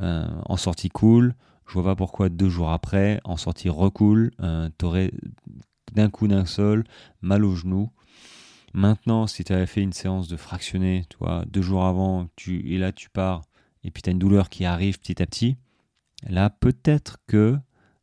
en 0.00 0.56
sortie 0.56 0.88
cool, 0.88 1.34
je 1.66 1.72
vois 1.72 1.82
pas 1.82 1.96
pourquoi 1.96 2.28
deux 2.28 2.48
jours 2.48 2.70
après, 2.70 3.20
en 3.24 3.36
sortie 3.36 3.68
recool, 3.68 4.30
tu 4.78 4.84
aurais 4.86 5.10
d'un 5.92 6.08
coup 6.08 6.28
d'un 6.28 6.46
seul 6.46 6.84
mal 7.20 7.44
au 7.44 7.56
genou 7.56 7.90
Maintenant, 8.74 9.26
si 9.26 9.44
tu 9.44 9.52
avais 9.52 9.66
fait 9.66 9.82
une 9.82 9.92
séance 9.92 10.28
de 10.28 10.36
fractionné, 10.36 11.04
tu 11.08 11.16
deux 11.46 11.62
jours 11.62 11.84
avant, 11.84 12.28
et 12.46 12.78
là 12.78 12.92
tu 12.92 13.08
pars, 13.10 13.42
et 13.82 13.90
puis 13.90 14.02
tu 14.02 14.10
as 14.10 14.12
une 14.12 14.18
douleur 14.18 14.48
qui 14.50 14.64
arrive 14.64 14.98
petit 14.98 15.22
à 15.22 15.26
petit, 15.26 15.56
là 16.28 16.50
peut-être 16.50 17.18
que 17.26 17.58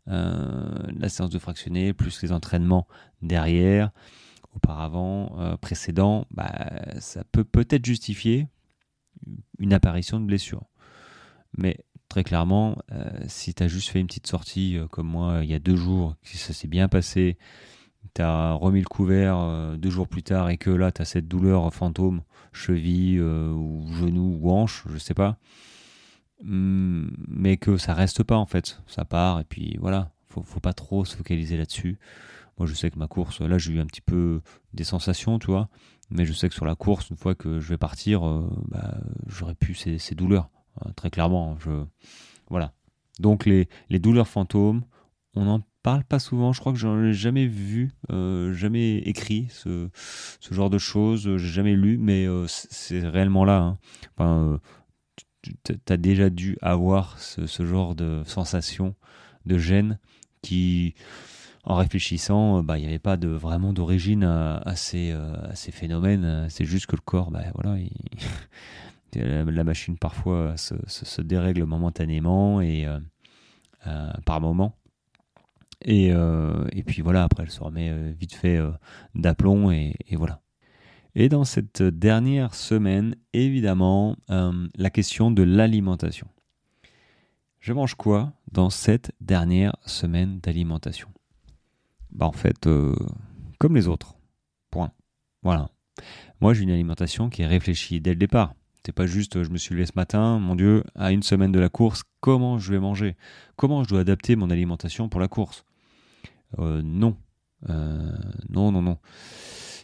euh, 0.07 0.87
la 0.97 1.09
séance 1.09 1.29
de 1.29 1.39
fractionné, 1.39 1.93
plus 1.93 2.21
les 2.21 2.31
entraînements 2.31 2.87
derrière, 3.21 3.91
auparavant, 4.53 5.57
précédent, 5.61 6.25
bah, 6.31 6.71
ça 6.99 7.23
peut 7.31 7.43
peut-être 7.43 7.85
justifier 7.85 8.47
une 9.59 9.73
apparition 9.73 10.19
de 10.19 10.25
blessure. 10.25 10.63
Mais 11.57 11.77
très 12.07 12.23
clairement, 12.23 12.77
si 13.27 13.53
tu 13.53 13.63
as 13.63 13.67
juste 13.67 13.89
fait 13.89 13.99
une 13.99 14.07
petite 14.07 14.27
sortie 14.27 14.77
comme 14.91 15.07
moi 15.07 15.41
il 15.43 15.49
y 15.49 15.53
a 15.53 15.59
deux 15.59 15.75
jours, 15.75 16.15
si 16.23 16.37
ça 16.37 16.53
s'est 16.53 16.67
bien 16.69 16.87
passé, 16.87 17.37
tu 18.13 18.21
as 18.21 18.53
remis 18.53 18.81
le 18.81 18.87
couvert 18.87 19.75
deux 19.77 19.89
jours 19.89 20.07
plus 20.07 20.23
tard 20.23 20.49
et 20.49 20.57
que 20.57 20.69
là 20.69 20.91
tu 20.91 21.01
as 21.01 21.05
cette 21.05 21.27
douleur 21.27 21.73
fantôme, 21.73 22.21
cheville 22.53 23.21
ou 23.21 23.87
genou 23.93 24.39
ou 24.41 24.51
hanche, 24.51 24.83
je 24.89 24.97
sais 24.97 25.13
pas, 25.13 25.37
hmm, 26.43 27.07
mais 27.27 27.57
que 27.57 27.77
ça 27.77 27.93
reste 27.93 28.23
pas 28.23 28.37
en 28.37 28.45
fait, 28.45 28.81
ça 28.87 29.05
part 29.05 29.39
et 29.39 29.43
puis 29.45 29.77
voilà, 29.79 30.11
faut, 30.29 30.43
faut 30.43 30.59
pas 30.59 30.73
trop 30.73 31.05
se 31.05 31.15
focaliser 31.15 31.57
là-dessus. 31.57 31.97
Moi, 32.57 32.67
je 32.67 32.73
sais 32.73 32.89
que 32.89 32.97
ma 32.97 33.07
course, 33.07 33.41
là, 33.41 33.57
j'ai 33.57 33.73
eu 33.73 33.79
un 33.79 33.85
petit 33.85 34.01
peu 34.01 34.41
des 34.73 34.85
sensations, 34.85 35.39
tu 35.39 35.47
vois. 35.47 35.69
Mais 36.09 36.25
je 36.25 36.33
sais 36.33 36.47
que 36.47 36.55
sur 36.55 36.65
la 36.65 36.75
course, 36.75 37.09
une 37.09 37.17
fois 37.17 37.35
que 37.35 37.59
je 37.59 37.69
vais 37.69 37.77
partir, 37.77 38.25
euh, 38.25 38.49
bah, 38.67 38.97
j'aurais 39.27 39.55
pu 39.55 39.73
ces, 39.73 40.15
douleurs, 40.15 40.49
hein, 40.79 40.91
très 40.95 41.09
clairement. 41.09 41.57
Je... 41.59 41.83
Voilà. 42.49 42.73
Donc, 43.19 43.45
les, 43.45 43.67
douleurs 43.99 44.27
fantômes, 44.27 44.83
on 45.35 45.45
n'en 45.45 45.63
parle 45.85 46.03
pas 46.03 46.19
souvent. 46.19 46.51
Je 46.51 46.59
crois 46.59 46.73
que 46.73 46.79
j'en 46.79 47.01
ai 47.03 47.13
jamais 47.13 47.45
vu, 47.45 47.93
euh, 48.11 48.53
jamais 48.53 48.97
écrit 48.97 49.47
ce, 49.51 49.89
genre 50.51 50.69
de 50.69 50.79
choses. 50.79 51.37
J'ai 51.37 51.47
jamais 51.47 51.75
lu, 51.75 51.97
mais 51.97 52.25
euh, 52.25 52.45
c'est 52.47 53.07
réellement 53.07 53.45
là. 53.45 53.59
Hein. 53.59 53.77
Enfin, 54.17 54.59
tu 55.63 55.75
as 55.87 55.97
déjà 55.97 56.31
dû 56.31 56.57
avoir 56.61 57.19
ce, 57.19 57.45
ce 57.45 57.65
genre 57.65 57.93
de 57.93 58.23
sensation, 58.25 58.95
de 59.45 59.59
gêne 59.59 59.99
qui 60.41 60.95
en 61.65 61.75
réfléchissant, 61.75 62.59
euh, 62.59 62.61
bah, 62.61 62.77
il 62.77 62.81
n'y 62.81 62.87
avait 62.87 62.99
pas 62.99 63.17
de, 63.17 63.27
vraiment 63.27 63.73
d'origine 63.73 64.23
à, 64.23 64.75
ces, 64.75 65.11
euh, 65.11 65.35
ces, 65.53 65.71
phénomènes. 65.71 66.47
C'est 66.49 66.65
juste 66.65 66.85
que 66.85 66.95
le 66.95 67.01
corps, 67.01 67.31
bah, 67.31 67.41
voilà, 67.55 67.77
la 69.15 69.63
machine 69.63 69.97
parfois 69.97 70.55
se, 70.57 71.21
dérègle 71.21 71.63
momentanément 71.63 72.61
et 72.61 72.85
euh, 72.85 74.13
par 74.25 74.41
moment. 74.41 74.75
Et, 75.81 76.07
et, 76.07 76.83
puis 76.83 77.01
voilà, 77.01 77.23
après 77.23 77.43
elle 77.43 77.51
se 77.51 77.61
remet 77.61 78.11
vite 78.13 78.33
fait 78.33 78.59
d'aplomb 79.13 79.71
et, 79.71 79.95
voilà. 80.13 80.41
Et 81.15 81.29
dans 81.29 81.43
cette 81.43 81.83
dernière 81.83 82.55
semaine, 82.55 83.15
évidemment, 83.33 84.15
la 84.29 84.89
question 84.89 85.31
de 85.31 85.43
l'alimentation. 85.43 86.27
Je 87.65 87.73
mange 87.73 87.95
quoi 87.95 88.31
dans 88.51 88.69
cette 88.69 89.11
dernière 89.21 89.75
semaine 89.87 90.39
d'alimentation? 90.39 91.07
Bah 92.11 92.27
en 92.27 92.31
fait, 92.31 92.67
euh, 92.67 92.95
comme 93.57 93.75
les 93.75 93.87
autres. 93.87 94.15
Point. 94.69 94.91
Voilà. 95.41 95.71
Moi, 96.41 96.53
j'ai 96.53 96.61
une 96.61 96.69
alimentation 96.69 97.27
qui 97.27 97.41
est 97.41 97.47
réfléchie 97.47 97.99
dès 98.01 98.11
le 98.11 98.17
départ. 98.17 98.53
C'est 98.85 98.91
pas 98.91 99.07
juste, 99.07 99.43
je 99.43 99.49
me 99.49 99.57
suis 99.57 99.73
levé 99.73 99.87
ce 99.87 99.93
matin, 99.95 100.37
mon 100.37 100.55
Dieu, 100.55 100.83
à 100.93 101.11
une 101.11 101.23
semaine 101.23 101.51
de 101.51 101.59
la 101.59 101.69
course, 101.69 102.03
comment 102.19 102.59
je 102.59 102.71
vais 102.71 102.79
manger? 102.79 103.15
Comment 103.55 103.83
je 103.83 103.89
dois 103.89 104.01
adapter 104.01 104.35
mon 104.35 104.51
alimentation 104.51 105.09
pour 105.09 105.19
la 105.19 105.27
course? 105.27 105.65
Euh, 106.59 106.83
Non. 106.83 107.17
Euh, 107.69 108.11
non, 108.49 108.71
non, 108.71 108.83
non. 108.83 108.99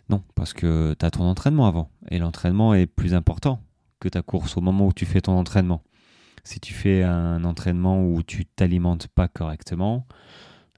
Non, 0.10 0.24
parce 0.36 0.54
que 0.54 0.96
tu 1.00 1.04
as 1.04 1.10
ton 1.10 1.24
entraînement 1.24 1.66
avant. 1.66 1.90
Et 2.12 2.20
l'entraînement 2.20 2.76
est 2.76 2.86
plus 2.86 3.16
important 3.16 3.64
que 4.00 4.08
ta 4.08 4.22
course 4.22 4.56
au 4.56 4.62
moment 4.62 4.86
où 4.86 4.94
tu 4.94 5.06
fais 5.06 5.22
ton 5.22 5.34
entraînement. 5.34 5.82
Si 6.44 6.60
tu 6.60 6.74
fais 6.74 7.02
un 7.02 7.44
entraînement 7.44 8.06
où 8.06 8.22
tu 8.22 8.46
t'alimentes 8.46 9.08
pas 9.08 9.28
correctement, 9.28 10.06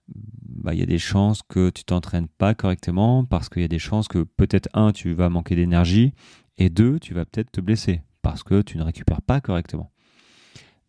bah, 0.08 0.74
il 0.74 0.80
y 0.80 0.84
a 0.84 0.86
des 0.86 0.98
chances 0.98 1.42
que 1.42 1.72
tu 1.72 1.84
t'entraînes 1.84 2.30
pas 2.30 2.54
correctement 2.54 3.26
parce 3.26 3.50
qu'il 3.50 3.64
y 3.64 3.66
a 3.66 3.70
des 3.70 3.80
chances 3.80 4.08
que 4.08 4.24
peut-être 4.24 4.70
un, 4.74 4.94
tu 4.94 5.14
vas 5.14 5.30
manquer 5.30 5.56
d'énergie 5.56 6.14
et 6.58 6.70
deux, 6.70 7.00
tu 7.00 7.14
vas 7.14 7.26
peut-être 7.26 7.52
te 7.52 7.60
blesser 7.60 8.02
parce 8.24 8.42
que 8.42 8.64
tu 8.64 8.80
ne 8.80 8.84
récupères 8.84 9.22
pas 9.22 9.40
correctement. 9.40 9.92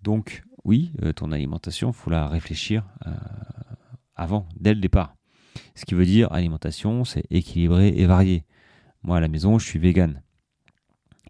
Donc 0.00 0.42
oui, 0.64 0.92
euh, 1.02 1.12
ton 1.12 1.30
alimentation, 1.32 1.92
faut 1.92 2.08
la 2.08 2.26
réfléchir 2.26 2.84
euh, 3.06 3.10
avant, 4.16 4.48
dès 4.58 4.72
le 4.72 4.80
départ. 4.80 5.14
Ce 5.74 5.84
qui 5.84 5.94
veut 5.94 6.06
dire 6.06 6.32
alimentation, 6.32 7.04
c'est 7.04 7.24
équilibré 7.30 7.88
et 7.88 8.06
varié. 8.06 8.44
Moi 9.02 9.18
à 9.18 9.20
la 9.20 9.28
maison, 9.28 9.58
je 9.58 9.66
suis 9.66 9.78
vegan. 9.78 10.22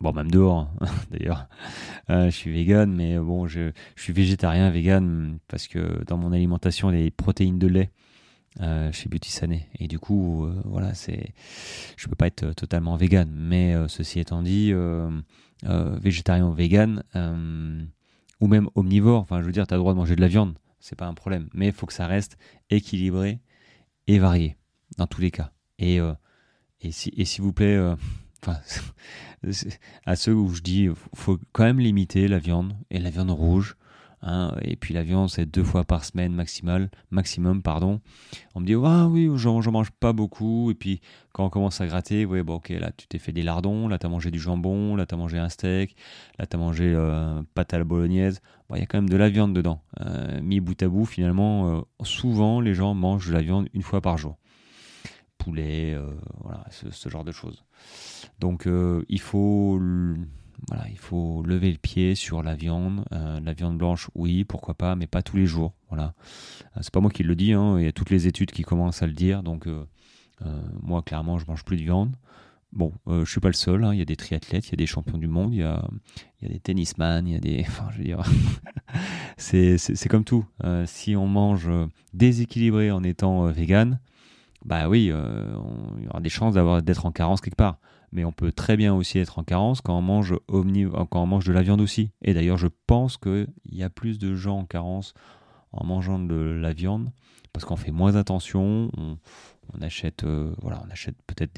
Bon, 0.00 0.12
même 0.12 0.30
dehors, 0.30 0.70
hein, 0.80 0.86
d'ailleurs. 1.10 1.48
Euh, 2.10 2.26
je 2.26 2.36
suis 2.36 2.52
vegan, 2.52 2.92
mais 2.94 3.18
bon, 3.18 3.46
je, 3.46 3.72
suis 3.96 4.12
végétarien, 4.12 4.70
vegan, 4.70 5.38
parce 5.48 5.66
que 5.66 6.04
dans 6.04 6.18
mon 6.18 6.32
alimentation, 6.32 6.92
il 6.92 7.00
y 7.00 7.06
a 7.06 7.10
protéines 7.10 7.58
de 7.58 7.66
lait 7.66 7.90
euh, 8.60 8.92
chez 8.92 9.08
Beauty. 9.08 9.32
Et 9.78 9.88
du 9.88 9.98
coup, 9.98 10.46
voilà, 10.64 10.94
c'est, 10.94 11.32
je 11.96 12.06
peux 12.08 12.16
pas 12.16 12.26
être 12.26 12.52
totalement 12.52 12.96
vegan. 12.96 13.30
Mais 13.32 13.74
ceci 13.88 14.20
étant 14.20 14.42
dit, 14.42 14.74
végétarien 15.64 16.46
ou 16.46 16.52
vegan, 16.52 17.02
ou 18.40 18.46
même 18.46 18.68
omnivore, 18.74 19.20
enfin, 19.20 19.40
je 19.40 19.46
veux 19.46 19.52
dire, 19.52 19.66
tu 19.66 19.74
as 19.74 19.76
le 19.76 19.80
droit 19.80 19.92
de 19.92 19.98
manger 19.98 20.16
de 20.16 20.20
la 20.20 20.28
viande, 20.28 20.54
c'est 20.80 20.96
pas 20.96 21.06
un 21.06 21.14
problème. 21.14 21.48
Mais 21.54 21.66
il 21.68 21.72
faut 21.72 21.86
que 21.86 21.92
ça 21.92 22.06
reste 22.06 22.36
équilibré 22.70 23.40
et 24.06 24.18
varié, 24.18 24.56
dans 24.98 25.06
tous 25.06 25.20
les 25.20 25.30
cas. 25.30 25.52
Et, 25.78 25.98
et, 26.80 26.92
si, 26.92 27.12
et 27.16 27.24
s'il 27.24 27.42
vous 27.42 27.52
plaît, 27.52 27.78
à 30.06 30.16
ceux 30.16 30.34
où 30.34 30.54
je 30.54 30.62
dis 30.62 30.88
faut 31.14 31.38
quand 31.52 31.64
même 31.64 31.80
limiter 31.80 32.28
la 32.28 32.38
viande 32.38 32.76
et 32.90 32.98
la 32.98 33.10
viande 33.10 33.30
rouge. 33.30 33.76
Hein, 34.26 34.54
et 34.62 34.76
puis 34.76 34.94
la 34.94 35.02
viande 35.02 35.28
c'est 35.28 35.44
deux 35.44 35.62
fois 35.62 35.84
par 35.84 36.02
semaine 36.02 36.32
maximal, 36.32 36.90
maximum 37.10 37.60
pardon. 37.60 38.00
On 38.54 38.60
me 38.60 38.64
dit 38.64 38.74
ah 38.82 39.06
oui 39.06 39.30
j'en 39.36 39.60
mange 39.70 39.90
pas 39.90 40.14
beaucoup 40.14 40.70
et 40.70 40.74
puis 40.74 41.02
quand 41.34 41.44
on 41.44 41.50
commence 41.50 41.82
à 41.82 41.86
gratter 41.86 42.24
ouais 42.24 42.42
bon 42.42 42.54
ok 42.54 42.70
là 42.70 42.90
tu 42.96 43.06
t'es 43.06 43.18
fait 43.18 43.32
des 43.32 43.42
lardons, 43.42 43.86
là 43.86 43.98
tu 43.98 44.06
as 44.06 44.08
mangé 44.08 44.30
du 44.30 44.38
jambon, 44.38 44.96
là 44.96 45.04
tu 45.04 45.14
as 45.14 45.18
mangé 45.18 45.36
un 45.36 45.50
steak, 45.50 45.94
là 46.38 46.46
tu 46.46 46.56
as 46.56 46.58
mangé 46.58 46.90
euh, 46.96 47.42
pâte 47.52 47.74
à 47.74 47.78
la 47.78 47.84
bolognaise. 47.84 48.40
Il 48.74 48.78
y 48.78 48.82
a 48.82 48.86
quand 48.86 48.96
même 48.96 49.10
de 49.10 49.16
la 49.16 49.28
viande 49.28 49.52
dedans. 49.52 49.82
Euh, 50.00 50.40
mis 50.40 50.58
bout 50.58 50.82
à 50.82 50.88
bout 50.88 51.04
finalement 51.04 51.68
euh, 51.68 51.80
souvent 52.02 52.62
les 52.62 52.72
gens 52.72 52.94
mangent 52.94 53.28
de 53.28 53.34
la 53.34 53.42
viande 53.42 53.68
une 53.74 53.82
fois 53.82 54.00
par 54.00 54.16
jour 54.16 54.38
poulet, 55.36 55.94
voilà, 56.40 56.64
ce, 56.70 57.08
genre 57.10 57.24
de 57.24 57.32
choses. 57.32 57.66
Donc 58.38 58.66
il 58.66 59.20
faut 59.20 59.78
voilà, 60.68 60.84
il 60.90 60.98
faut 60.98 61.42
lever 61.42 61.70
le 61.70 61.78
pied 61.78 62.14
sur 62.14 62.42
la 62.42 62.54
viande. 62.54 63.04
Euh, 63.12 63.40
la 63.40 63.52
viande 63.52 63.78
blanche, 63.78 64.08
oui, 64.14 64.44
pourquoi 64.44 64.74
pas, 64.74 64.96
mais 64.96 65.06
pas 65.06 65.22
tous 65.22 65.36
les 65.36 65.46
jours. 65.46 65.74
Voilà. 65.88 66.14
c'est 66.80 66.92
pas 66.92 67.00
moi 67.00 67.10
qui 67.10 67.22
le 67.22 67.36
dis, 67.36 67.52
hein, 67.52 67.78
il 67.78 67.84
y 67.84 67.88
a 67.88 67.92
toutes 67.92 68.10
les 68.10 68.26
études 68.26 68.50
qui 68.50 68.62
commencent 68.62 69.02
à 69.02 69.06
le 69.06 69.12
dire. 69.12 69.42
Donc, 69.42 69.68
moi, 70.82 71.02
clairement, 71.02 71.38
je 71.38 71.46
mange 71.46 71.64
plus 71.64 71.76
de 71.76 71.82
viande. 71.82 72.16
Bon, 72.72 72.92
je 73.06 73.24
suis 73.24 73.40
pas 73.40 73.48
le 73.48 73.54
seul. 73.54 73.84
Hein, 73.84 73.94
il 73.94 73.98
y 73.98 74.02
a 74.02 74.04
des 74.04 74.16
triathlètes, 74.16 74.66
il 74.66 74.72
y 74.72 74.74
a 74.74 74.76
des 74.76 74.86
champions 74.86 75.18
du 75.18 75.28
monde, 75.28 75.54
il 75.54 75.60
y 75.60 75.62
a, 75.62 75.88
il 76.40 76.48
y 76.48 76.50
a 76.50 76.52
des 76.52 76.58
tennisman, 76.58 77.28
il 77.28 77.34
y 77.34 77.36
a 77.36 77.40
des. 77.40 77.60
Enfin, 77.68 77.88
je 77.92 77.98
veux 77.98 78.04
dire, 78.04 78.22
c'est 79.36 80.08
comme 80.08 80.24
tout. 80.24 80.44
si 80.86 81.14
on 81.14 81.28
mange 81.28 81.70
déséquilibré 82.12 82.90
en 82.90 83.04
étant 83.04 83.46
vegan, 83.46 84.00
bah 84.64 84.88
oui, 84.88 85.10
euh, 85.10 85.54
il 85.98 86.04
y 86.04 86.08
aura 86.08 86.20
des 86.20 86.30
chances 86.30 86.54
d'être 86.54 87.06
en 87.06 87.12
carence 87.12 87.40
quelque 87.40 87.56
part. 87.56 87.78
Mais 88.14 88.24
on 88.24 88.32
peut 88.32 88.52
très 88.52 88.76
bien 88.76 88.94
aussi 88.94 89.18
être 89.18 89.38
en 89.38 89.44
carence 89.44 89.80
quand 89.80 89.98
on 89.98 90.02
mange 90.02 90.34
omni, 90.48 90.86
quand 91.10 91.22
on 91.22 91.26
mange 91.26 91.44
de 91.44 91.52
la 91.52 91.62
viande 91.62 91.80
aussi. 91.80 92.12
Et 92.22 92.32
d'ailleurs, 92.32 92.56
je 92.56 92.68
pense 92.86 93.16
qu'il 93.16 93.48
y 93.66 93.82
a 93.82 93.90
plus 93.90 94.18
de 94.18 94.34
gens 94.34 94.58
en 94.60 94.64
carence 94.64 95.14
en 95.72 95.84
mangeant 95.84 96.20
de 96.20 96.34
la 96.34 96.72
viande 96.72 97.10
parce 97.52 97.64
qu'on 97.64 97.76
fait 97.76 97.90
moins 97.90 98.14
attention. 98.14 98.90
On, 98.96 99.80
achète, 99.80 100.24
euh, 100.24 100.54
voilà, 100.60 100.82
on 100.86 100.90
achète 100.90 101.16
peut-être 101.26 101.52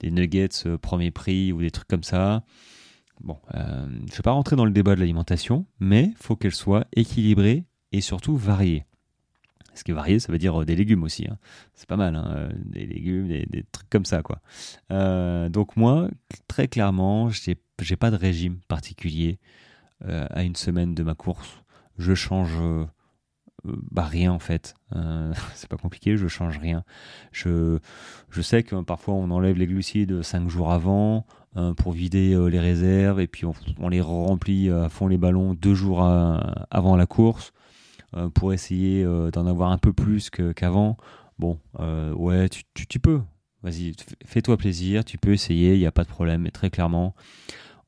des, 0.00 0.10
nuggets 0.10 0.48
euh, 0.66 0.76
premier 0.76 1.12
prix 1.12 1.52
ou 1.52 1.60
des 1.60 1.70
trucs 1.70 1.88
comme 1.88 2.02
ça. 2.02 2.42
Bon, 3.20 3.38
je 3.52 3.58
ne 3.58 4.10
vais 4.10 4.22
pas 4.24 4.32
rentrer 4.32 4.56
dans 4.56 4.64
le 4.64 4.72
débat 4.72 4.96
de 4.96 5.00
l'alimentation, 5.00 5.66
mais 5.78 6.10
faut 6.16 6.34
qu'elle 6.34 6.54
soit 6.54 6.86
équilibrée 6.92 7.64
et 7.92 8.00
surtout 8.00 8.36
variée. 8.36 8.84
Ce 9.74 9.84
qui 9.84 9.90
est 9.90 9.94
varié, 9.94 10.18
ça 10.18 10.32
veut 10.32 10.38
dire 10.38 10.60
euh, 10.60 10.64
des 10.64 10.76
légumes 10.76 11.02
aussi. 11.02 11.26
Hein. 11.28 11.38
C'est 11.74 11.88
pas 11.88 11.96
mal, 11.96 12.14
hein, 12.16 12.32
euh, 12.36 12.50
des 12.64 12.86
légumes, 12.86 13.28
des, 13.28 13.64
trucs 13.72 13.88
comme 13.90 14.04
ça, 14.04 14.22
quoi. 14.22 14.40
Euh, 14.90 15.48
donc 15.48 15.76
moi, 15.76 16.08
très 16.48 16.68
clairement, 16.68 17.30
j'ai, 17.30 17.56
j'ai 17.80 17.96
pas 17.96 18.10
de 18.10 18.16
régime 18.16 18.58
particulier 18.68 19.38
à 20.04 20.42
une 20.42 20.56
semaine 20.56 20.96
de 20.96 21.04
ma 21.04 21.14
course. 21.14 21.62
Je 21.96 22.12
change 22.12 22.58
bah 23.62 24.02
rien 24.02 24.32
en 24.32 24.40
fait. 24.40 24.74
c'est 25.54 25.68
pas 25.68 25.76
compliqué, 25.76 26.16
je 26.16 26.26
change 26.26 26.58
rien. 26.58 26.82
Je, 27.30 27.78
je 28.28 28.42
sais 28.42 28.64
que 28.64 28.74
parfois 28.82 29.14
on 29.14 29.30
enlève 29.30 29.56
les 29.56 29.68
glucides 29.68 30.22
5 30.22 30.48
jours 30.48 30.72
avant 30.72 31.24
pour 31.76 31.92
vider 31.92 32.36
les 32.50 32.58
réserves 32.58 33.20
et 33.20 33.28
puis 33.28 33.46
on, 33.78 33.88
les 33.88 34.00
remplit 34.00 34.70
à 34.70 34.88
fond 34.88 35.06
les 35.06 35.18
ballons 35.18 35.54
deux 35.54 35.74
jours 35.74 36.02
avant 36.02 36.96
la 36.96 37.06
course. 37.06 37.52
Euh, 38.14 38.28
pour 38.28 38.52
essayer 38.52 39.02
euh, 39.04 39.30
d'en 39.30 39.46
avoir 39.46 39.70
un 39.70 39.78
peu 39.78 39.92
plus 39.94 40.28
qu'avant. 40.30 40.98
bon, 41.38 41.58
euh, 41.80 42.12
ouais, 42.12 42.48
tu, 42.48 42.98
peux. 43.00 43.22
Vas-y, 43.62 43.94
fais-toi 44.26 44.58
plaisir, 44.58 45.04
tu 45.04 45.16
peux 45.16 45.32
essayer, 45.32 45.74
il 45.74 45.78
n'y 45.78 45.86
a 45.86 45.92
pas 45.92 46.04
de 46.04 46.08
problème. 46.08 46.42
Mais 46.42 46.50
très 46.50 46.68
clairement, 46.68 47.14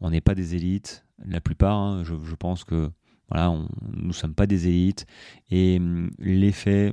on 0.01 0.11
n'est 0.11 0.23
pas 0.23 0.35
des 0.35 0.55
élites. 0.55 1.05
La 1.27 1.41
plupart, 1.41 1.77
hein, 1.77 2.05
je, 2.05 2.35
pense 2.35 2.65
que 2.65 2.91
voilà, 3.31 3.51
nous 3.93 4.09
ne 4.09 4.13
sommes 4.13 4.35
pas 4.35 4.47
des 4.47 4.67
élites. 4.67 5.07
Et 5.51 5.77
hum, 5.79 6.11
l'effet 6.19 6.93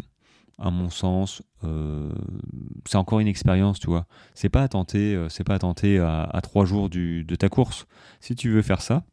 à 0.58 0.70
mon 0.70 0.90
sens, 0.90 1.42
c'est 2.86 2.98
encore 2.98 3.20
une 3.20 3.28
expérience, 3.28 3.80
tu 3.80 3.88
vois. 3.88 4.06
C'est 4.36 4.50
pas 4.50 4.62
à 4.62 4.68
tenter, 4.68 5.18
pas 5.44 5.56
à 5.56 5.60
tenter 5.60 5.98
à, 5.98 6.40
trois 6.44 6.66
jours 6.66 6.88
de 6.90 7.36
ta 7.36 7.50
course. 7.50 7.88
Si 8.20 8.36
tu 8.36 8.52
veux 8.52 8.62
faire 8.62 8.82
ça, 8.82 9.04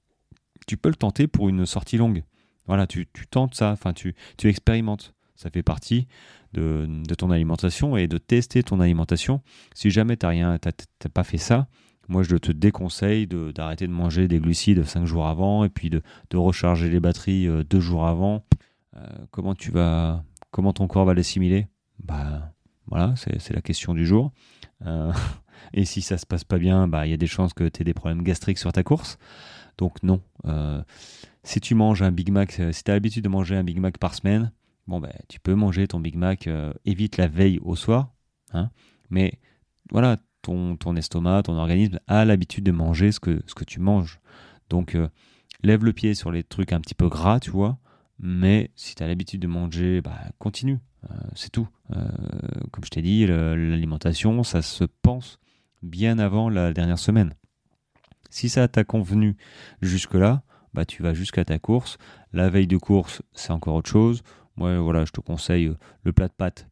tu 0.67 0.77
peux 0.77 0.91
le 0.91 0.95
tenter 0.95 1.27
pour 1.27 1.49
une 1.49 1.65
sortie 1.65 1.97
longue. 1.97 2.23
Voilà, 2.69 2.87
tu, 2.87 3.09
tentes 3.31 3.55
ça, 3.55 3.73
enfin 3.73 3.93
tu, 3.93 4.15
tu 4.37 4.49
expérimentes. 4.49 5.15
Ça 5.35 5.51
fait 5.51 5.63
partie 5.63 6.07
de, 6.53 6.87
ton 7.17 7.31
alimentation 7.31 7.97
et 7.97 8.07
de 8.07 8.19
tester 8.19 8.63
ton 8.63 8.81
alimentation. 8.81 9.41
Si 9.75 9.91
jamais 9.91 10.17
tu 10.17 10.27
n'as 10.27 10.59
pas 11.13 11.25
fait 11.25 11.39
ça, 11.39 11.69
moi 12.09 12.23
je 12.23 12.37
te 12.37 12.53
déconseille 12.53 13.27
d'arrêter 13.27 13.87
de, 13.87 13.93
manger 13.93 14.29
des 14.29 14.39
glucides 14.39 14.85
5 14.85 15.05
jours 15.05 15.27
avant 15.27 15.65
et 15.65 15.69
puis 15.69 15.91
de, 15.91 16.03
recharger 16.35 16.91
les 16.91 17.01
batteries 17.01 17.47
2 17.47 17.77
euh, 17.77 17.81
jours 17.81 18.07
avant. 18.07 18.45
comment 19.31 19.55
tu 19.55 19.71
vas 19.71 20.23
Comment 20.51 20.73
ton 20.73 20.87
corps 20.87 21.05
va 21.05 21.15
l'assimiler? 21.15 21.67
Bah 22.03 22.53
voilà, 22.87 23.15
c'est 23.17 23.53
la 23.53 23.61
question 23.61 23.95
du 23.95 24.07
jour. 24.07 24.33
Euh, 24.87 25.13
et 25.75 25.85
si 25.85 26.01
ça 26.01 26.17
se 26.17 26.27
passe 26.27 26.45
pas 26.45 26.59
bien, 26.59 26.89
bah 26.89 27.07
il 27.07 27.11
y 27.11 27.15
a 27.15 27.19
des 27.19 27.27
chances 27.27 27.53
que 27.53 27.69
tu 27.69 27.83
aies 27.83 27.85
des 27.85 27.95
problèmes 27.95 28.23
gastriques 28.23 28.59
sur 28.59 28.73
ta 28.73 28.83
course. 28.83 29.19
Donc 29.79 30.03
non. 30.03 30.21
Euh, 30.45 30.83
si 31.45 31.61
tu 31.61 31.75
manges 31.75 32.03
un 32.03 32.13
Big 32.13 32.31
Mac, 32.31 32.59
euh, 32.61 32.73
si 32.73 32.85
tu 32.85 32.91
as 32.91 32.95
l'habitude 32.95 33.25
de 33.25 33.29
manger 33.29 33.57
un 33.57 33.65
Big 33.65 33.79
Mac 33.79 33.99
par 33.99 34.15
semaine, 34.15 34.53
bon 34.87 35.01
ben 35.01 35.13
tu 35.29 35.41
peux 35.41 35.55
manger 35.55 35.89
ton 35.89 36.01
Big 36.01 36.17
Mac, 36.17 36.49
évite 36.85 37.17
la 37.17 37.29
veille 37.29 37.59
au 37.63 37.77
soir. 37.77 38.13
Hein, 38.53 38.71
mais 39.11 39.39
voilà, 39.91 40.17
ton, 40.43 40.77
ton 40.77 40.97
estomac, 40.97 41.45
ton 41.45 41.57
organisme 41.57 42.01
a 42.07 42.25
l'habitude 42.25 42.65
de 42.65 42.73
manger 42.73 43.13
ce 43.13 43.21
que, 43.21 43.43
ce 43.47 43.55
que 43.55 43.65
tu 43.65 43.81
manges. 43.81 44.21
Donc 44.69 44.97
lève 45.63 45.85
le 45.85 45.93
pied 45.93 46.15
sur 46.15 46.31
les 46.31 46.43
trucs 46.43 46.73
un 46.73 46.81
petit 46.81 46.95
peu 46.95 47.09
gras, 47.09 47.41
tu 47.41 47.51
vois. 47.51 47.79
Mais 48.19 48.71
si 48.75 48.95
tu 48.95 49.03
as 49.03 49.07
l'habitude 49.07 49.41
de 49.41 49.47
manger, 49.47 50.01
bah, 50.01 50.19
continue. 50.39 50.79
Euh, 51.11 51.15
c'est 51.35 51.51
tout. 51.51 51.69
Euh, 51.95 52.09
comme 52.73 52.85
je 52.85 52.91
t'ai 52.91 53.03
dit, 53.03 53.27
l'alimentation, 53.27 54.43
ça 54.43 54.63
se 54.63 54.85
pense 55.03 55.39
bien 55.83 56.19
avant 56.19 56.49
la 56.49 56.73
dernière 56.73 56.99
semaine. 56.99 57.35
Si 58.31 58.49
ça 58.49 58.69
t'a 58.69 58.85
convenu 58.85 59.37
jusque-là, 59.81 60.43
bah, 60.75 60.85
tu 60.85 61.03
vas 61.03 61.15
jusqu'à 61.15 61.45
ta 61.45 61.59
course. 61.59 61.99
La 62.33 62.49
veille 62.51 62.67
de 62.67 62.77
course, 62.77 63.23
c'est 63.33 63.53
encore 63.53 63.75
autre 63.75 63.91
chose. 63.91 64.23
Moi, 64.57 64.79
voilà, 64.81 65.05
je 65.05 65.13
te 65.13 65.21
conseille 65.21 65.73
le 66.03 66.13
plat 66.13 66.29
de 66.29 66.33
pâtes 66.33 66.69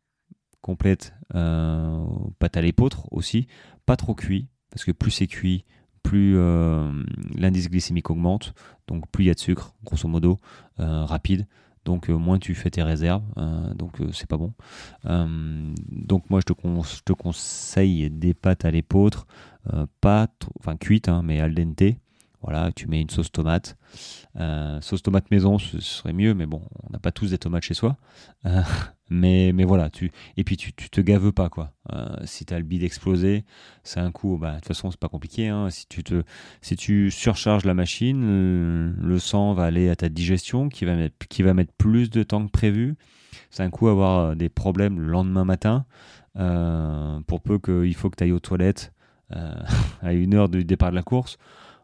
complète, 0.66 1.14
euh, 1.37 2.05
pâte 2.40 2.57
à 2.57 2.61
l'épeautre 2.61 3.07
aussi. 3.12 3.47
Pas 3.87 3.97
trop 3.97 4.14
cuit, 4.14 4.49
parce 4.71 4.85
que 4.85 4.90
plus 4.90 5.12
c'est 5.12 5.29
cuit, 5.29 5.64
plus 6.03 6.35
euh, 6.37 6.90
l'indice 7.37 7.71
glycémique 7.71 8.11
augmente, 8.11 8.53
donc 8.88 9.09
plus 9.12 9.25
il 9.25 9.27
y 9.29 9.31
a 9.31 9.35
de 9.35 9.38
sucre, 9.38 9.77
grosso 9.85 10.09
modo, 10.09 10.38
euh, 10.81 11.05
rapide. 11.05 11.47
Donc 11.87 12.11
euh, 12.11 12.14
moins 12.14 12.38
tu 12.38 12.55
fais 12.55 12.68
tes 12.68 12.83
réserves, 12.83 13.22
donc 13.75 13.92
c'est 14.12 14.29
pas 14.29 14.37
bon. 14.37 14.53
donc 15.05 16.29
moi 16.29 16.40
je 16.40 16.53
te, 16.53 17.03
te, 17.05 17.12
conseille 17.14 18.11
des 18.11 18.35
pâtes 18.35 18.66
à 18.66 18.70
l'épeautre, 18.70 19.27
pas 20.03 20.29
enfin 20.61 20.77
cuites, 20.77 21.09
hein, 21.09 21.22
mais 21.25 21.40
al 21.40 21.55
dente. 21.55 21.96
Voilà, 22.42 22.70
tu 22.72 22.87
mets 22.87 23.01
une 23.01 23.11
sauce 23.11 23.33
tomate. 23.33 23.77
sauce 24.81 25.03
tomate 25.03 25.31
maison, 25.31 25.59
ce 25.59 25.81
serait 25.81 26.12
mieux, 26.12 26.35
mais 26.35 26.46
bon, 26.46 26.62
on 26.83 26.90
n'a 26.92 26.99
pas 26.99 27.12
tous 27.12 27.31
des 27.31 27.38
tomates 27.38 27.64
chez 27.64 27.75
soi. 27.75 27.96
Mais, 29.09 29.53
mais 29.53 29.64
voilà, 29.64 29.88
tu, 29.88 30.11
et 30.37 30.42
puis 30.42 30.57
tu, 30.57 30.72
tu 30.72 30.90
te 30.90 31.01
gaves 31.01 31.31
pas, 31.31 31.49
quoi. 31.49 31.72
Euh, 31.92 32.16
si 32.25 32.44
tu 32.44 32.53
as 32.53 32.59
le 32.59 32.64
bide 32.64 32.83
explosé, 32.83 33.44
c'est 33.85 34.01
un 34.01 34.11
coup, 34.11 34.37
bah, 34.37 34.51
de 34.51 34.57
toute 34.57 34.66
façon, 34.66 34.90
c'est 34.90 34.99
pas 34.99 35.09
compliqué. 35.09 35.46
Hein. 35.46 35.70
Si, 35.70 35.87
tu 35.87 36.03
te, 36.03 36.25
si 36.61 36.75
tu 36.75 37.12
surcharges 37.12 37.64
la 37.64 37.75
machine, 37.75 38.96
le, 39.01 39.18
sang 39.20 39.55
va 39.55 39.64
aller 39.64 39.88
à 39.88 39.96
ta 39.96 40.09
digestion 40.09 40.68
qui 40.68 40.85
va, 40.85 40.96
mettre, 40.96 41.29
qui 41.29 41.42
va 41.44 41.55
mettre 41.55 41.72
plus 41.75 42.11
de 42.11 42.25
temps 42.25 42.44
que 42.44 42.51
prévu. 42.51 42.96
C'est 43.51 43.62
un 43.62 43.70
coup 43.70 43.87
avoir 43.87 44.18
euh, 44.18 44.35
des 44.35 44.49
problèmes 44.49 44.99
le 45.01 45.07
lendemain 45.07 45.44
matin. 45.44 45.87
Euh, 46.37 47.20
pour 47.29 47.40
peu 47.40 47.59
qu'il 47.59 47.94
faut 47.94 48.11
que 48.11 48.16
tu 48.16 48.25
ailles 48.25 48.33
aux 48.33 48.40
toilettes 48.40 48.92
à 50.03 50.12
une 50.12 50.35
heure 50.35 50.49
du 50.49 50.64
départ 50.64 50.90
de 50.90 50.96
la 50.96 51.03
course. 51.03 51.38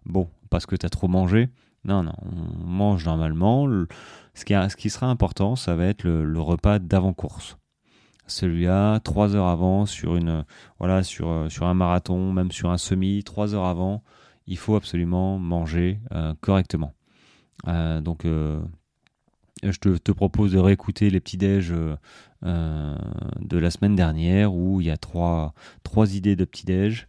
Bon, 0.05 0.29
parce 0.53 0.67
que 0.67 0.77
tu 0.77 0.85
as 0.85 0.91
trop 0.91 1.09
mangé. 1.09 1.49
Non, 1.85 2.03
non, 2.03 2.13
on 2.21 2.67
mange 2.67 3.07
normalement. 3.07 3.67
Ce 4.35 4.45
qui, 4.77 4.91
sera 4.91 5.07
important, 5.07 5.57
ça 5.57 5.75
va 5.75 5.87
être 5.87 6.05
le, 6.05 6.41
repas 6.41 6.79
d'avant-course. 6.79 7.57
Celui-là, 8.27 9.01
trois 9.01 9.35
heures 9.35 9.49
avant, 9.49 9.87
sur, 9.87 10.15
une, 10.15 10.45
voilà, 10.79 11.03
sur, 11.03 11.29
euh, 11.29 11.49
sur 11.49 11.67
un 11.67 11.75
marathon, 11.75 12.33
même 12.33 12.53
sur 12.53 12.71
un 12.71 12.77
semi, 12.77 13.25
trois 13.25 13.55
heures 13.55 13.65
avant, 13.65 14.05
il 14.47 14.59
faut 14.59 14.77
absolument 14.77 15.39
manger 15.39 16.01
euh, 16.13 16.35
correctement. 16.43 16.93
Euh, 17.67 18.03
donc, 18.03 18.25
je 18.25 19.79
te, 19.79 20.13
propose 20.13 20.53
de 20.53 20.59
réécouter 20.59 21.09
les 21.09 21.21
petits 21.21 21.39
déj 21.39 21.73
de 22.43 23.59
la 23.59 23.71
semaine 23.71 23.97
dernière 23.97 24.55
où 24.55 24.83
il 24.83 24.89
y 24.89 24.91
a 24.91 24.99
trois, 24.99 25.55
trois 25.83 26.15
idées 26.15 26.37
de 26.37 26.45
petits 26.45 26.67
déj 26.67 27.09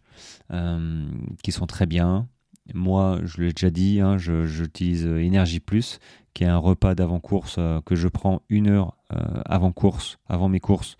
qui 1.42 1.52
sont 1.52 1.66
très 1.66 1.84
bien. 1.84 2.26
Moi, 2.72 3.20
je 3.24 3.42
l'ai 3.42 3.52
déjà 3.52 3.70
dit, 3.70 4.00
hein, 4.00 4.16
j'utilise 4.16 5.04
Énergie 5.04 5.60
Plus, 5.60 5.98
qui 6.34 6.44
est 6.44 6.48
un 6.48 6.58
repas 6.58 6.94
d'avant-course 6.94 7.56
euh, 7.58 7.80
que 7.82 7.94
je 7.94 8.08
prends 8.08 8.42
une 8.48 8.68
heure 8.68 8.96
euh, 9.12 9.42
avant 9.46 9.72
course, 9.72 10.18
avant 10.28 10.48
mes 10.48 10.60
courses, 10.60 10.96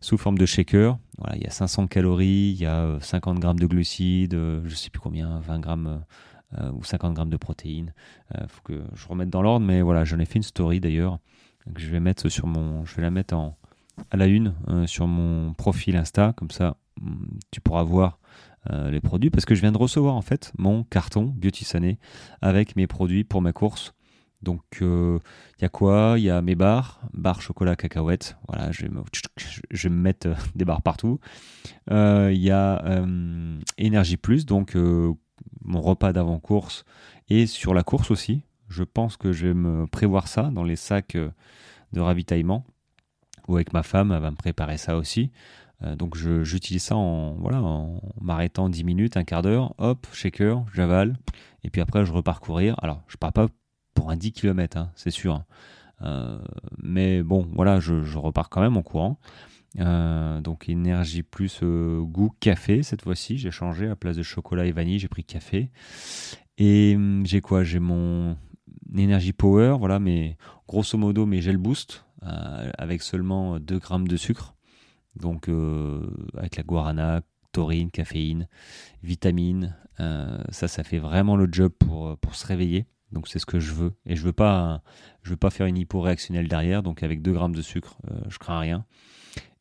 sous 0.00 0.16
forme 0.16 0.38
de 0.38 0.46
shaker. 0.46 0.98
Voilà, 1.18 1.36
il 1.36 1.42
y 1.42 1.46
a 1.46 1.50
500 1.50 1.88
calories, 1.88 2.52
il 2.54 2.60
y 2.60 2.66
a 2.66 2.98
50 3.00 3.36
euh, 3.36 3.40
grammes 3.40 3.58
de 3.58 3.66
glucides, 3.66 4.34
je 4.34 4.68
ne 4.68 4.74
sais 4.74 4.90
plus 4.90 5.00
combien, 5.00 5.40
20 5.40 5.60
grammes 5.60 6.04
ou 6.74 6.84
50 6.84 7.14
grammes 7.14 7.30
de 7.30 7.36
protéines. 7.38 7.94
Il 8.38 8.46
faut 8.46 8.60
que 8.62 8.82
je 8.94 9.08
remette 9.08 9.30
dans 9.30 9.40
l'ordre, 9.40 9.64
mais 9.64 9.80
voilà, 9.80 10.04
j'en 10.04 10.18
ai 10.18 10.26
fait 10.26 10.36
une 10.36 10.42
story 10.42 10.80
d'ailleurs 10.80 11.18
que 11.74 11.80
je 11.80 11.88
vais 11.88 12.00
mettre 12.00 12.28
sur 12.28 12.46
mon, 12.46 12.84
je 12.84 12.94
vais 12.94 13.02
la 13.02 13.10
mettre 13.10 13.34
à 14.10 14.16
la 14.16 14.26
une 14.26 14.54
sur 14.86 15.06
mon 15.06 15.54
profil 15.54 15.96
Insta, 15.96 16.34
comme 16.36 16.50
ça 16.50 16.76
mm, 17.00 17.38
tu 17.50 17.62
pourras 17.62 17.84
voir 17.84 18.18
les 18.70 19.00
produits 19.00 19.30
parce 19.30 19.44
que 19.44 19.54
je 19.54 19.60
viens 19.60 19.72
de 19.72 19.78
recevoir 19.78 20.14
en 20.14 20.22
fait 20.22 20.52
mon 20.56 20.84
carton 20.84 21.24
Beauty 21.24 21.64
Sané 21.64 21.98
avec 22.40 22.76
mes 22.76 22.86
produits 22.86 23.24
pour 23.24 23.42
ma 23.42 23.52
course. 23.52 23.92
Donc, 24.42 24.62
il 24.80 24.86
euh, 24.86 25.18
y 25.60 25.64
a 25.64 25.68
quoi? 25.68 26.14
Il 26.16 26.24
y 26.24 26.30
a 26.30 26.42
mes 26.42 26.56
barres, 26.56 27.00
barres 27.14 27.40
chocolat 27.40 27.76
cacahuète. 27.76 28.36
Voilà, 28.48 28.72
je 28.72 28.82
vais 28.82 28.88
me, 28.88 29.96
mettre 29.96 30.28
euh, 30.28 30.34
des 30.56 30.64
barres 30.64 30.82
partout. 30.82 31.20
Il 31.88 31.94
euh, 31.94 32.32
y 32.32 32.50
a 32.50 33.04
Énergie 33.78 34.16
Plus, 34.16 34.44
donc 34.44 34.76
mon 35.64 35.80
repas 35.80 36.12
d'avant-course 36.12 36.84
et 37.28 37.46
sur 37.46 37.72
la 37.72 37.82
course 37.82 38.10
aussi. 38.10 38.42
Je 38.68 38.84
pense 38.84 39.16
que 39.16 39.32
je 39.32 39.48
vais 39.48 39.54
me 39.54 39.86
prévoir 39.86 40.28
ça 40.28 40.50
dans 40.52 40.64
les 40.64 40.76
sacs 40.76 41.16
de 41.92 42.00
ravitaillement. 42.00 42.64
Ou 43.48 43.56
avec 43.56 43.72
ma 43.72 43.82
femme, 43.82 44.12
elle 44.12 44.22
va 44.22 44.30
me 44.30 44.36
préparer 44.36 44.76
ça 44.76 44.96
aussi. 44.96 45.30
Donc 45.96 46.16
j'utilise 46.16 46.82
ça 46.82 46.96
en 46.96 47.34
voilà 47.34 47.60
en 47.60 48.00
m'arrêtant 48.20 48.68
10 48.68 48.84
minutes, 48.84 49.16
un 49.16 49.24
quart 49.24 49.42
d'heure, 49.42 49.74
hop, 49.78 50.06
shaker, 50.12 50.64
j'avale, 50.72 51.16
et 51.64 51.70
puis 51.70 51.80
après 51.80 52.04
je 52.04 52.12
repars 52.12 52.40
courir. 52.40 52.76
Alors 52.82 53.02
je 53.08 53.16
pars 53.16 53.32
pas 53.32 53.48
pour 53.94 54.10
un 54.10 54.16
10 54.16 54.32
km, 54.32 54.76
hein, 54.76 54.90
c'est 54.94 55.10
sûr. 55.10 55.44
Euh, 56.02 56.38
mais 56.82 57.22
bon, 57.22 57.46
voilà, 57.54 57.80
je, 57.80 57.94
repars 58.18 58.48
quand 58.48 58.60
même 58.60 58.76
en 58.76 58.82
courant. 58.82 59.18
Euh, 59.80 60.42
donc 60.42 60.68
énergie 60.68 61.22
plus 61.22 61.60
euh, 61.62 62.02
goût 62.02 62.32
café 62.40 62.82
cette 62.82 63.02
fois-ci. 63.02 63.38
J'ai 63.38 63.50
changé 63.50 63.88
à 63.88 63.96
place 63.96 64.16
de 64.16 64.22
chocolat 64.22 64.66
et 64.66 64.72
vanille, 64.72 64.98
j'ai 64.98 65.08
pris 65.08 65.24
café. 65.24 65.70
Et 66.58 66.94
hum, 66.96 67.24
j'ai 67.24 67.40
quoi? 67.40 67.64
J'ai 67.64 67.78
mon 67.78 68.36
énergie 68.94 69.32
power, 69.32 69.76
voilà, 69.78 69.98
mais 69.98 70.36
grosso 70.68 70.98
modo 70.98 71.24
mes 71.26 71.40
gel 71.40 71.56
boost 71.56 72.04
avec 72.78 73.02
seulement 73.02 73.58
2 73.58 73.78
grammes 73.80 74.06
de 74.06 74.16
sucre. 74.16 74.54
Donc 75.16 75.48
avec 76.36 76.56
la 76.56 76.62
guarana, 76.62 77.22
taurine, 77.52 77.90
caféine, 77.90 78.48
vitamine, 79.02 79.76
ça, 79.98 80.68
ça 80.68 80.82
fait 80.82 80.98
vraiment 80.98 81.36
le 81.36 81.48
job 81.50 81.72
pour, 81.78 82.16
pour 82.18 82.34
se 82.34 82.46
réveiller. 82.46 82.86
Donc 83.12 83.28
c'est 83.28 83.38
ce 83.38 83.46
que 83.46 83.60
je 83.60 83.72
veux. 83.72 83.92
Et 84.06 84.16
je 84.16 84.22
veux 84.22 84.32
pas, 84.32 84.82
je 85.22 85.30
veux 85.30 85.36
pas 85.36 85.50
faire 85.50 85.66
une 85.66 85.76
hypo 85.76 86.00
réactionnelle 86.00 86.48
derrière. 86.48 86.82
Donc 86.82 87.02
avec 87.02 87.22
2 87.22 87.32
grammes 87.32 87.54
de 87.54 87.62
sucre, 87.62 87.96
euh, 88.10 88.20
je 88.28 88.38
crains 88.38 88.58
rien. 88.58 88.84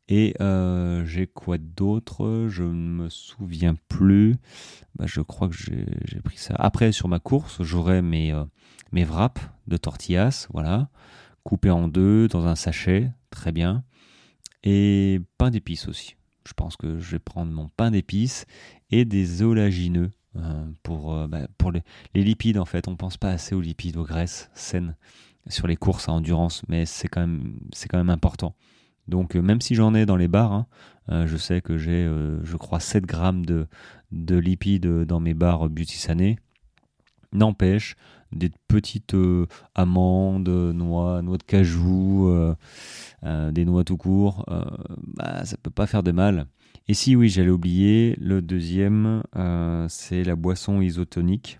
Et 0.07 0.35
euh, 0.41 1.05
j'ai 1.05 1.27
quoi 1.27 1.57
d'autre? 1.57 2.47
Je 2.49 2.63
ne 2.63 3.03
me 3.03 3.09
souviens 3.09 3.75
plus. 3.87 4.35
Bah, 4.95 5.05
je 5.07 5.21
crois 5.21 5.47
que 5.47 5.55
j'ai 5.55 6.21
pris 6.23 6.37
ça. 6.37 6.55
Après, 6.57 6.91
sur 6.91 7.07
ma 7.07 7.19
course, 7.19 7.61
j'aurai 7.61 8.01
mes, 8.01 8.33
euh, 8.33 8.43
mes 8.91 9.05
wraps 9.05 9.41
de 9.67 9.77
tortillas, 9.77 10.47
voilà, 10.51 10.89
coupés 11.43 11.69
en 11.69 11.87
deux 11.87 12.27
dans 12.27 12.45
un 12.45 12.55
sachet, 12.55 13.11
très 13.29 13.51
bien. 13.51 13.83
Et 14.63 15.19
pain 15.37 15.49
d'épices 15.49 15.87
aussi. 15.87 16.15
Je 16.47 16.53
pense 16.53 16.75
que 16.75 16.99
je 16.99 17.11
vais 17.11 17.19
prendre 17.19 17.51
mon 17.51 17.69
pain 17.69 17.91
d'épices 17.91 18.45
et 18.89 19.05
des 19.05 19.41
oléagineux 19.41 20.11
euh, 20.37 20.65
pour, 20.83 21.13
euh, 21.13 21.27
bah, 21.27 21.47
pour 21.57 21.71
les, 21.71 21.83
lipides, 22.15 22.57
en 22.57 22.65
fait, 22.65 22.87
on 22.87 22.95
pense 22.95 23.17
pas 23.17 23.31
assez 23.31 23.53
aux 23.53 23.61
lipides, 23.61 23.97
aux 23.97 24.05
graisses 24.05 24.49
saines 24.53 24.95
sur 25.47 25.67
les 25.67 25.75
courses 25.75 26.07
à 26.07 26.13
endurance, 26.13 26.63
mais 26.67 26.85
c'est 26.85 27.07
quand 27.07 27.21
même, 27.21 27.59
c'est 27.73 27.89
quand 27.89 27.97
même 27.97 28.09
important. 28.09 28.55
Donc, 29.07 29.35
euh, 29.35 29.41
même 29.41 29.61
si 29.61 29.75
j'en 29.75 29.93
ai 29.93 30.05
dans 30.05 30.15
les 30.15 30.27
barres, 30.27 30.65
hein, 31.07 31.25
je 31.25 31.35
sais 31.35 31.61
que 31.61 31.77
j'ai, 31.77 32.05
je 32.43 32.55
crois, 32.55 32.79
7 32.79 33.05
grammes 33.05 33.45
de, 33.45 33.67
de 34.11 34.37
lipides 34.37 34.87
dans 35.03 35.19
mes 35.19 35.33
barres 35.33 35.69
Beauty 35.69 35.97
Sané. 35.97 36.37
N'empêche, 37.33 37.95
des 38.31 38.51
petites 38.67 39.15
amandes, 39.75 40.49
noix, 40.49 41.21
noix 41.21 41.37
de 41.37 41.43
cajou, 41.43 42.55
des 43.23 43.65
noix 43.65 43.83
tout 43.83 43.97
court, 43.97 44.45
bah, 45.15 45.45
ça 45.45 45.57
peut 45.57 45.69
pas 45.69 45.87
faire 45.87 46.03
de 46.03 46.11
mal. 46.11 46.47
Et 46.87 46.93
si 46.93 47.15
oui, 47.15 47.29
j'allais 47.29 47.49
oublier, 47.49 48.15
le 48.19 48.41
deuxième, 48.41 49.23
c'est 49.89 50.23
la 50.23 50.35
boisson 50.35 50.81
isotonique. 50.81 51.59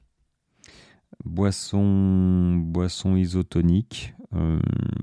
Boisson, 1.24 2.56
boisson 2.56 3.16
isotonique. 3.16 4.14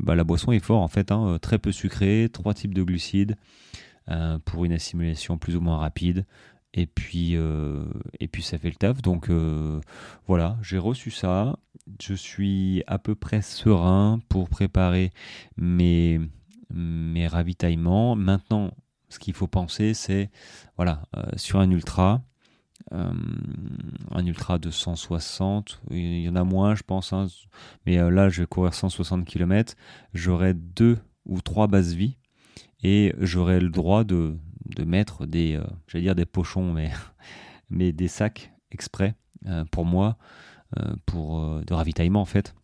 Bah, 0.01 0.15
la 0.15 0.25
boisson 0.25 0.53
est 0.53 0.65
fort 0.65 0.83
en 0.83 0.89
fait, 0.89 1.13
hein, 1.13 1.39
très 1.41 1.59
peu 1.59 1.71
sucrée, 1.71 2.31
trois 2.33 2.55
types 2.55 2.75
de 2.75 2.83
glucides 2.83 3.37
pour 4.47 4.65
une 4.65 4.73
assimilation 4.73 5.37
plus 5.37 5.55
ou 5.55 5.61
moins 5.61 5.77
rapide 5.77 6.25
et 6.75 6.87
puis 6.87 7.37
euh, 7.37 7.85
et 8.21 8.29
puis 8.29 8.43
ça 8.43 8.59
fait 8.59 8.69
le 8.69 8.77
taf. 8.77 9.03
Donc 9.03 9.31
euh, 9.31 9.81
voilà 10.27 10.59
j'ai 10.63 10.79
reçu 10.79 11.11
ça. 11.11 11.59
Je 12.01 12.15
suis 12.15 12.83
à 12.87 12.99
peu 12.99 13.15
près 13.15 13.43
serein 13.43 14.21
pour 14.29 14.49
préparer 14.49 15.13
mes 15.57 16.21
mes 16.71 17.27
ravitaillements. 17.27 18.15
Maintenant 18.17 18.73
ce 19.09 19.19
qu'il 19.19 19.35
faut 19.35 19.47
penser 19.47 19.95
c'est 19.95 20.31
voilà 20.77 21.03
euh, 21.17 21.23
sur 21.37 21.61
un 21.61 21.71
ultra 21.71 22.23
un 22.91 24.25
ultra 24.25 24.59
de 24.59 24.71
160 24.71 25.83
il 25.91 26.23
y 26.23 26.29
en 26.31 26.37
a 26.37 26.45
moins 26.45 26.75
je 26.75 26.83
pense 26.83 27.13
hein, 27.13 27.27
mais 27.85 27.97
là 27.97 28.31
je 28.31 28.41
vais 28.41 28.47
courir 28.47 28.73
160 28.73 29.27
km 29.27 29.75
j'aurai 30.15 30.55
deux 30.55 30.97
ou 31.27 31.43
trois 31.43 31.67
bases 31.67 31.93
vie 31.93 32.17
et 32.83 33.15
j'aurai 33.19 33.61
le 33.61 33.69
droit 33.69 34.05
de 34.05 34.39
de 34.69 34.85
mettre 34.85 35.27
des, 35.27 35.55
euh, 35.55 35.65
j'allais 35.87 36.05
dire 36.05 36.15
des 36.15 36.27
pochons, 36.27 36.73
mais, 36.73 36.93
des 37.93 38.09
sacs 38.09 38.53
exprès 38.71 39.15
euh, 39.47 39.65
pour 39.71 39.85
moi, 39.85 40.17
euh, 40.79 40.95
pour 41.07 41.61
de 41.61 41.75
ravitaillement 41.75 42.21
en 42.21 42.27
fait. 42.27 42.55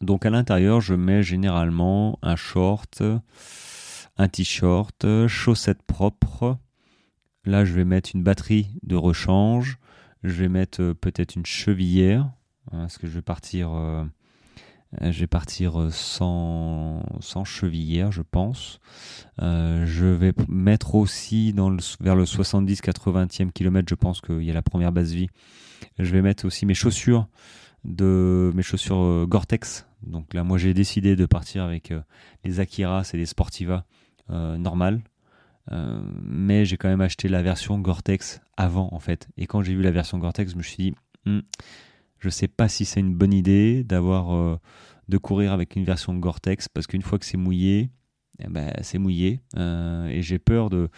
Donc 0.00 0.26
à 0.26 0.30
l'intérieur, 0.30 0.80
je 0.80 0.94
mets 0.94 1.22
généralement 1.22 2.18
un 2.22 2.36
short, 2.36 3.02
un 4.16 4.28
t-shirt, 4.28 5.06
chaussettes 5.28 5.82
propres. 5.82 6.58
Là, 7.44 7.64
je 7.64 7.72
vais 7.74 7.84
mettre 7.84 8.10
une 8.14 8.22
batterie 8.22 8.68
de 8.82 8.96
rechange. 8.96 9.78
Je 10.22 10.32
vais 10.32 10.48
mettre 10.48 10.92
peut-être 10.92 11.36
une 11.36 11.46
chevillère, 11.46 12.30
hein, 12.72 12.80
parce 12.80 12.98
que 12.98 13.06
je 13.06 13.12
vais 13.12 13.22
partir 13.22 13.70
je 15.00 15.20
vais 15.20 15.26
partir 15.26 15.80
euh, 15.80 15.90
sans, 15.90 17.02
sans 17.20 17.44
chevillère, 17.44 18.12
je 18.12 18.22
pense. 18.22 18.80
Euh, 19.42 19.84
je 19.86 20.06
vais 20.06 20.32
mettre 20.48 20.94
aussi 20.94 21.52
dans 21.52 21.70
le, 21.70 21.78
vers 22.00 22.16
le 22.16 22.24
70-80e 22.24 23.52
kilomètre, 23.52 23.88
je 23.88 23.94
pense 23.94 24.20
qu'il 24.20 24.42
y 24.42 24.50
a 24.50 24.54
la 24.54 24.62
première 24.62 24.92
base 24.92 25.12
vie. 25.12 25.28
Je 25.98 26.10
vais 26.12 26.22
mettre 26.22 26.46
aussi 26.46 26.66
mes 26.66 26.74
chaussures 26.74 27.28
de 27.84 28.50
mes 28.54 28.62
chaussures 28.62 29.26
Gore-Tex. 29.26 29.86
Donc 30.02 30.32
là, 30.34 30.44
moi, 30.44 30.58
j'ai 30.58 30.74
décidé 30.74 31.16
de 31.16 31.26
partir 31.26 31.64
avec 31.64 31.92
les 32.44 32.60
Akira, 32.60 33.04
c'est 33.04 33.18
des 33.18 33.26
Sportiva 33.26 33.84
normales. 34.30 35.02
mais 36.22 36.64
j'ai 36.64 36.78
quand 36.78 36.88
même 36.88 37.02
acheté 37.02 37.28
la 37.28 37.42
version 37.42 37.78
Gore-Tex 37.78 38.40
avant, 38.56 38.88
en 38.92 38.98
fait. 38.98 39.28
Et 39.36 39.46
quand 39.46 39.62
j'ai 39.62 39.74
vu 39.74 39.82
la 39.82 39.90
version 39.90 40.18
Gore-Tex, 40.18 40.52
je 40.52 40.56
me 40.56 40.62
suis 40.62 40.76
dit, 40.76 40.94
hmm, 41.26 41.40
je 42.24 42.30
sais 42.30 42.48
pas 42.48 42.68
si 42.68 42.86
c'est 42.86 43.00
une 43.00 43.14
bonne 43.14 43.34
idée 43.34 43.84
d'avoir 43.84 44.32
euh, 44.32 44.56
de 45.08 45.18
courir 45.18 45.52
avec 45.52 45.76
une 45.76 45.84
version 45.84 46.14
Gore-Tex 46.14 46.68
parce 46.68 46.86
qu'une 46.86 47.02
fois 47.02 47.18
que 47.18 47.26
c'est 47.26 47.36
mouillé, 47.36 47.90
eh 48.38 48.48
ben, 48.48 48.72
c'est 48.80 48.96
mouillé 48.96 49.42
euh, 49.58 50.06
et 50.06 50.22
j'ai 50.22 50.38
peur 50.38 50.70
de 50.70 50.88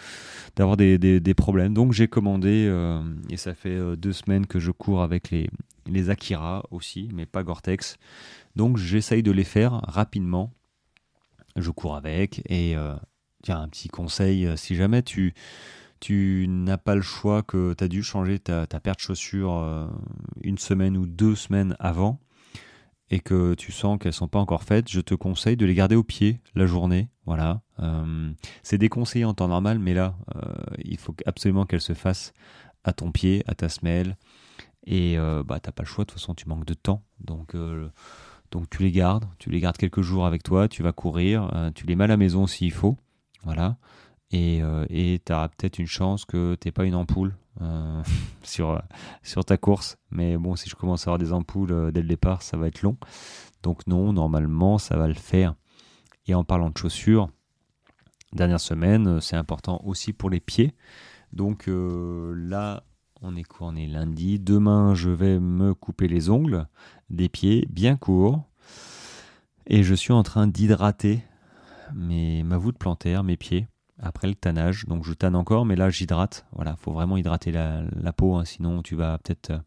d'avoir 0.54 0.76
des, 0.76 0.98
des, 0.98 1.34
problèmes. 1.34 1.74
Donc 1.74 1.92
j'ai 1.92 2.06
commandé 2.06 2.66
euh, 2.68 3.02
et 3.28 3.36
ça 3.36 3.54
fait 3.54 3.96
deux 3.96 4.12
semaines 4.12 4.46
que 4.46 4.60
je 4.60 4.70
cours 4.70 5.02
avec 5.02 5.30
les 5.32 5.50
les 5.86 6.10
Akira 6.10 6.62
aussi, 6.70 7.08
mais 7.12 7.26
pas 7.26 7.42
Gore-Tex. 7.42 7.96
Donc 8.54 8.76
j'essaye 8.76 9.24
de 9.24 9.32
les 9.32 9.44
faire 9.44 9.80
rapidement. 9.82 10.52
Je 11.56 11.70
cours 11.72 11.96
avec 11.96 12.40
et 12.48 12.76
tiens 13.42 13.62
un 13.62 13.68
petit 13.68 13.88
conseil 13.88 14.48
si 14.56 14.76
jamais 14.76 15.02
tu 15.02 15.34
tu 16.00 16.46
n'as 16.48 16.76
pas 16.76 16.94
le 16.94 17.02
choix 17.02 17.42
que 17.42 17.74
tu 17.74 17.84
as 17.84 17.88
dû 17.88 18.02
changer 18.02 18.38
ta, 18.38 18.66
paire 18.66 18.96
de 18.96 19.00
chaussures 19.00 19.54
euh, 19.54 19.86
une 20.42 20.58
semaine 20.58 20.96
ou 20.96 21.06
deux 21.06 21.34
semaines 21.34 21.76
avant 21.78 22.20
et 23.10 23.20
que 23.20 23.54
tu 23.54 23.70
sens 23.70 23.98
qu'elles 23.98 24.12
sont 24.12 24.28
pas 24.28 24.40
encore 24.40 24.64
faites, 24.64 24.90
je 24.90 25.00
te 25.00 25.14
conseille 25.14 25.56
de 25.56 25.64
les 25.64 25.74
garder 25.74 25.94
au 25.94 26.02
pied 26.02 26.40
la 26.54 26.66
journée. 26.66 27.08
Voilà. 27.24 27.62
Euh, 27.78 28.30
c'est 28.64 28.78
déconseillé 28.78 29.24
en 29.24 29.32
temps 29.32 29.48
normal, 29.48 29.78
mais 29.78 29.94
là, 29.94 30.16
euh, 30.34 30.40
il 30.84 30.98
faut 30.98 31.14
absolument 31.24 31.66
qu'elles 31.66 31.80
se 31.80 31.94
fassent 31.94 32.32
à 32.82 32.92
ton 32.92 33.12
pied, 33.12 33.44
à 33.46 33.54
ta 33.54 33.68
semelle. 33.68 34.16
Et 34.88 35.16
bah, 35.44 35.58
t'as 35.60 35.72
pas 35.72 35.82
le 35.82 35.88
choix, 35.88 36.04
de 36.04 36.10
toute 36.10 36.20
façon, 36.20 36.36
tu 36.36 36.48
manques 36.48 36.64
de 36.64 36.74
temps. 36.74 37.02
Donc, 37.18 37.56
donc 38.52 38.70
tu 38.70 38.84
les 38.84 38.92
gardes, 38.92 39.24
tu 39.40 39.50
les 39.50 39.58
gardes 39.58 39.76
quelques 39.76 40.02
jours 40.02 40.26
avec 40.26 40.44
toi, 40.44 40.68
tu 40.68 40.84
vas 40.84 40.92
courir, 40.92 41.50
tu 41.74 41.86
les 41.86 41.96
mets 41.96 42.04
à 42.04 42.06
la 42.06 42.16
maison 42.16 42.46
s'il 42.46 42.70
faut. 42.72 42.96
Voilà 43.42 43.78
et 44.32 44.60
euh, 44.62 44.84
tu 44.88 45.32
as 45.32 45.48
peut-être 45.48 45.78
une 45.78 45.86
chance 45.86 46.24
que 46.24 46.56
tu 46.60 46.72
pas 46.72 46.84
une 46.84 46.94
ampoule 46.94 47.36
euh, 47.62 48.02
sur, 48.42 48.82
ta 49.46 49.56
course. 49.56 49.96
Mais 50.10 50.36
bon, 50.36 50.56
si 50.56 50.68
je 50.68 50.74
commence 50.74 51.06
à 51.06 51.10
avoir 51.10 51.18
des 51.18 51.32
ampoules 51.32 51.72
euh, 51.72 51.90
dès 51.90 52.02
le 52.02 52.08
départ, 52.08 52.42
ça 52.42 52.56
va 52.56 52.68
être 52.68 52.82
long. 52.82 52.96
Donc 53.62 53.86
non, 53.86 54.12
normalement, 54.12 54.78
ça 54.78 54.96
va 54.96 55.06
le 55.06 55.14
faire. 55.14 55.54
Et 56.26 56.34
en 56.34 56.44
parlant 56.44 56.70
de 56.70 56.78
chaussures, 56.78 57.30
dernière 58.32 58.60
semaine, 58.60 59.20
c'est 59.20 59.36
important 59.36 59.80
aussi 59.84 60.12
pour 60.12 60.28
les 60.28 60.40
pieds. 60.40 60.74
Donc 61.32 61.68
là, 61.68 62.82
on 63.22 63.36
est 63.36 63.44
On 63.60 63.76
est 63.76 63.86
lundi. 63.86 64.40
Demain, 64.40 64.94
je 64.94 65.10
vais 65.10 65.38
me 65.38 65.74
couper 65.74 66.08
les 66.08 66.30
ongles 66.30 66.66
des 67.10 67.28
pieds 67.28 67.66
bien 67.70 67.96
courts. 67.96 68.42
Et 69.66 69.82
je 69.82 69.94
suis 69.94 70.12
en 70.12 70.22
train 70.22 70.46
d'hydrater 70.46 71.22
ma 71.94 72.58
voûte 72.58 72.78
plantaire, 72.78 73.22
mes 73.22 73.36
pieds 73.36 73.68
après 74.00 74.28
le 74.28 74.34
tannage. 74.34 74.86
Donc 74.86 75.04
je 75.04 75.12
tanne 75.12 75.34
encore, 75.34 75.64
mais 75.64 75.76
là 75.76 75.90
j'hydrate. 75.90 76.46
Voilà, 76.52 76.76
faut 76.76 76.92
vraiment 76.92 77.16
hydrater 77.16 77.52
la, 77.52 78.12
peau, 78.12 78.36
hein, 78.36 78.44
sinon 78.44 78.82
tu 78.82 78.94
vas 78.94 79.18
peut-être 79.18 79.50
euh, 79.50 79.58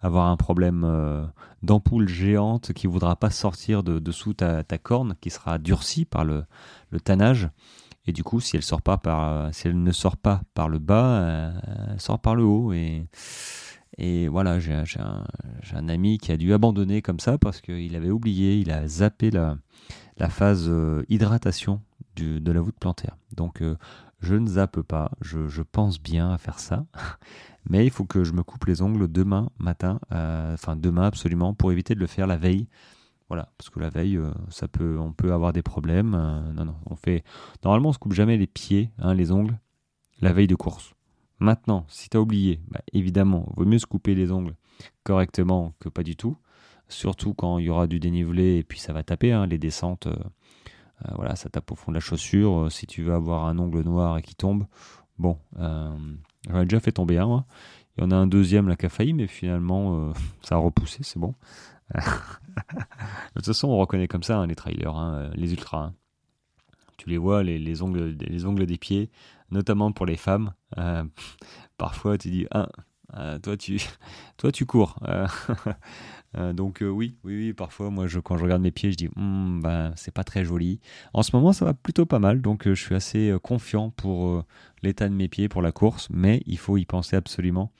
avoir 0.00 0.26
un 0.26 0.36
problème 0.36 0.84
euh, 0.84 1.24
d'ampoule 1.62 2.08
géante 2.08 2.72
qui 2.72 2.86
voudra 2.86 3.16
pas 3.16 3.30
sortir 3.30 3.82
de 3.82 3.98
dessous 3.98 4.34
ta, 4.34 4.62
corne, 4.82 5.14
qui 5.20 5.30
sera 5.30 5.58
durcie 5.58 6.04
par 6.04 6.24
le, 6.24 6.44
le, 6.90 7.00
tannage. 7.00 7.48
Et 8.06 8.12
du 8.12 8.22
coup, 8.22 8.40
si 8.40 8.56
elle 8.56 8.62
euh, 8.62 9.72
ne 9.72 9.92
sort 9.92 10.16
pas 10.16 10.42
par 10.54 10.68
le 10.68 10.78
bas, 10.78 11.52
elle 11.90 12.00
sort 12.00 12.18
par 12.20 12.34
le 12.34 12.44
haut. 12.44 12.72
Et, 12.72 14.28
voilà, 14.28 14.58
j'ai 14.58 14.72
un, 14.72 15.88
ami 15.88 16.18
qui 16.18 16.32
a 16.32 16.38
dû 16.38 16.54
abandonner 16.54 17.02
comme 17.02 17.20
ça 17.20 17.36
parce 17.36 17.60
qu'il 17.60 17.94
avait 17.94 18.10
oublié, 18.10 18.56
il 18.56 18.70
a 18.70 18.88
zappé 18.88 19.30
la 19.30 20.28
phase 20.30 20.70
hydratation 21.10 21.82
de 22.16 22.52
la 22.52 22.60
voûte 22.60 22.76
plantaire. 22.78 23.16
Donc 23.36 23.62
euh, 23.62 23.76
je 24.20 24.34
ne 24.34 24.46
zappe 24.46 24.80
pas, 24.82 25.10
je, 25.20 25.62
pense 25.62 26.00
bien 26.00 26.30
à 26.30 26.38
faire 26.38 26.58
ça, 26.58 26.86
mais 27.68 27.84
il 27.86 27.90
faut 27.90 28.04
que 28.04 28.24
je 28.24 28.32
me 28.32 28.42
coupe 28.42 28.66
les 28.66 28.82
ongles 28.82 29.10
demain 29.10 29.50
matin, 29.58 30.00
euh, 30.12 30.54
enfin 30.54 30.76
demain 30.76 31.04
absolument, 31.04 31.54
pour 31.54 31.72
éviter 31.72 31.94
de 31.94 32.00
le 32.00 32.06
faire 32.06 32.26
la 32.26 32.36
veille. 32.36 32.68
Voilà, 33.28 33.52
parce 33.56 33.70
que 33.70 33.78
la 33.78 33.90
veille, 33.90 34.16
euh, 34.16 34.32
ça 34.48 34.66
peut, 34.66 34.98
on 34.98 35.12
peut 35.12 35.32
avoir 35.32 35.52
des 35.52 35.62
problèmes. 35.62 36.10
non, 36.56 36.64
non, 36.64 36.74
on 36.86 36.96
fait. 36.96 37.22
Normalement, 37.64 37.90
on 37.90 37.92
se 37.92 37.98
coupe 37.98 38.12
jamais 38.12 38.36
les 38.36 38.48
pieds, 38.48 38.90
hein, 38.98 39.14
les 39.14 39.30
ongles, 39.30 39.56
la 40.20 40.32
veille 40.32 40.48
de 40.48 40.56
course. 40.56 40.94
Maintenant, 41.38 41.86
si 41.88 42.10
tu 42.10 42.16
as 42.16 42.20
oublié, 42.20 42.60
bah, 42.68 42.80
évidemment, 42.92 43.46
il 43.52 43.60
vaut 43.60 43.70
mieux 43.70 43.78
se 43.78 43.86
couper 43.86 44.16
les 44.16 44.32
ongles 44.32 44.56
correctement 45.04 45.74
que 45.78 45.88
pas 45.88 46.02
du 46.02 46.16
tout. 46.16 46.36
Surtout 46.88 47.32
quand 47.32 47.58
il 47.58 47.66
y 47.66 47.70
aura 47.70 47.86
du 47.86 48.00
dénivelé 48.00 48.56
et 48.56 48.64
puis 48.64 48.80
ça 48.80 48.92
va 48.92 49.04
taper, 49.04 49.30
hein, 49.30 49.46
les 49.46 49.58
descentes. 49.58 50.08
Euh, 51.06 51.12
voilà, 51.14 51.36
ça 51.36 51.48
tape 51.48 51.70
au 51.70 51.74
fond 51.74 51.90
de 51.90 51.96
la 51.96 52.00
chaussure. 52.00 52.66
Euh, 52.66 52.70
si 52.70 52.86
tu 52.86 53.02
veux 53.02 53.14
avoir 53.14 53.46
un 53.46 53.58
ongle 53.58 53.82
noir 53.82 54.18
et 54.18 54.22
qui 54.22 54.34
tombe, 54.34 54.66
bon, 55.18 55.38
euh, 55.58 55.96
j'en 56.48 56.60
ai 56.60 56.64
déjà 56.64 56.80
fait 56.80 56.92
tomber 56.92 57.18
un. 57.18 57.44
Il 57.96 58.02
y 58.02 58.06
en 58.06 58.10
a 58.10 58.16
un 58.16 58.26
deuxième 58.26 58.68
là 58.68 58.76
qui 58.76 58.86
a 58.86 58.88
failli, 58.88 59.12
mais 59.12 59.26
finalement 59.26 60.12
ça 60.42 60.56
a 60.56 60.58
repoussé, 60.58 61.02
c'est 61.02 61.18
bon. 61.18 61.34
de 61.94 62.00
toute 63.34 63.46
façon, 63.46 63.68
on 63.68 63.78
reconnaît 63.78 64.08
comme 64.08 64.22
ça 64.22 64.38
hein, 64.38 64.46
les 64.46 64.54
trailers, 64.54 64.96
hein, 64.96 65.30
les 65.34 65.52
ultras. 65.52 65.86
Hein. 65.86 65.94
Tu 66.98 67.08
les 67.08 67.18
vois, 67.18 67.42
les, 67.42 67.82
ongles, 67.82 68.16
les 68.20 68.44
ongles 68.44 68.66
des 68.66 68.76
pieds, 68.76 69.10
notamment 69.50 69.90
pour 69.90 70.04
les 70.06 70.16
femmes. 70.16 70.52
parfois, 71.78 72.18
tu 72.18 72.30
dis, 72.30 72.46
ah, 72.50 72.68
toi, 73.42 73.56
tu, 73.56 73.80
toi, 74.36 74.52
tu 74.52 74.66
cours. 74.66 75.00
Donc 76.34 76.82
euh, 76.82 76.88
oui, 76.88 77.16
oui, 77.24 77.36
oui, 77.36 77.52
parfois 77.52 77.90
moi 77.90 78.06
je, 78.06 78.20
quand 78.20 78.36
je 78.36 78.44
regarde 78.44 78.62
mes 78.62 78.70
pieds, 78.70 78.92
je 78.92 78.96
dis 78.96 79.08
hmm, 79.16 79.60
bah, 79.60 79.92
c'est 79.96 80.14
pas 80.14 80.24
très 80.24 80.44
joli. 80.44 80.80
En 81.12 81.22
ce 81.22 81.34
moment 81.34 81.52
ça 81.52 81.64
va 81.64 81.74
plutôt 81.74 82.06
pas 82.06 82.18
mal, 82.18 82.40
donc 82.40 82.66
euh, 82.66 82.74
je 82.74 82.82
suis 82.82 82.94
assez 82.94 83.34
confiant 83.42 83.90
pour 83.90 84.44
l'état 84.82 85.08
de 85.08 85.14
mes 85.14 85.28
pieds 85.28 85.48
pour 85.48 85.62
la 85.62 85.72
course, 85.72 86.08
mais 86.10 86.42
il 86.46 86.58
faut 86.58 86.76
y 86.76 86.84
penser 86.84 87.16
absolument 87.16 87.72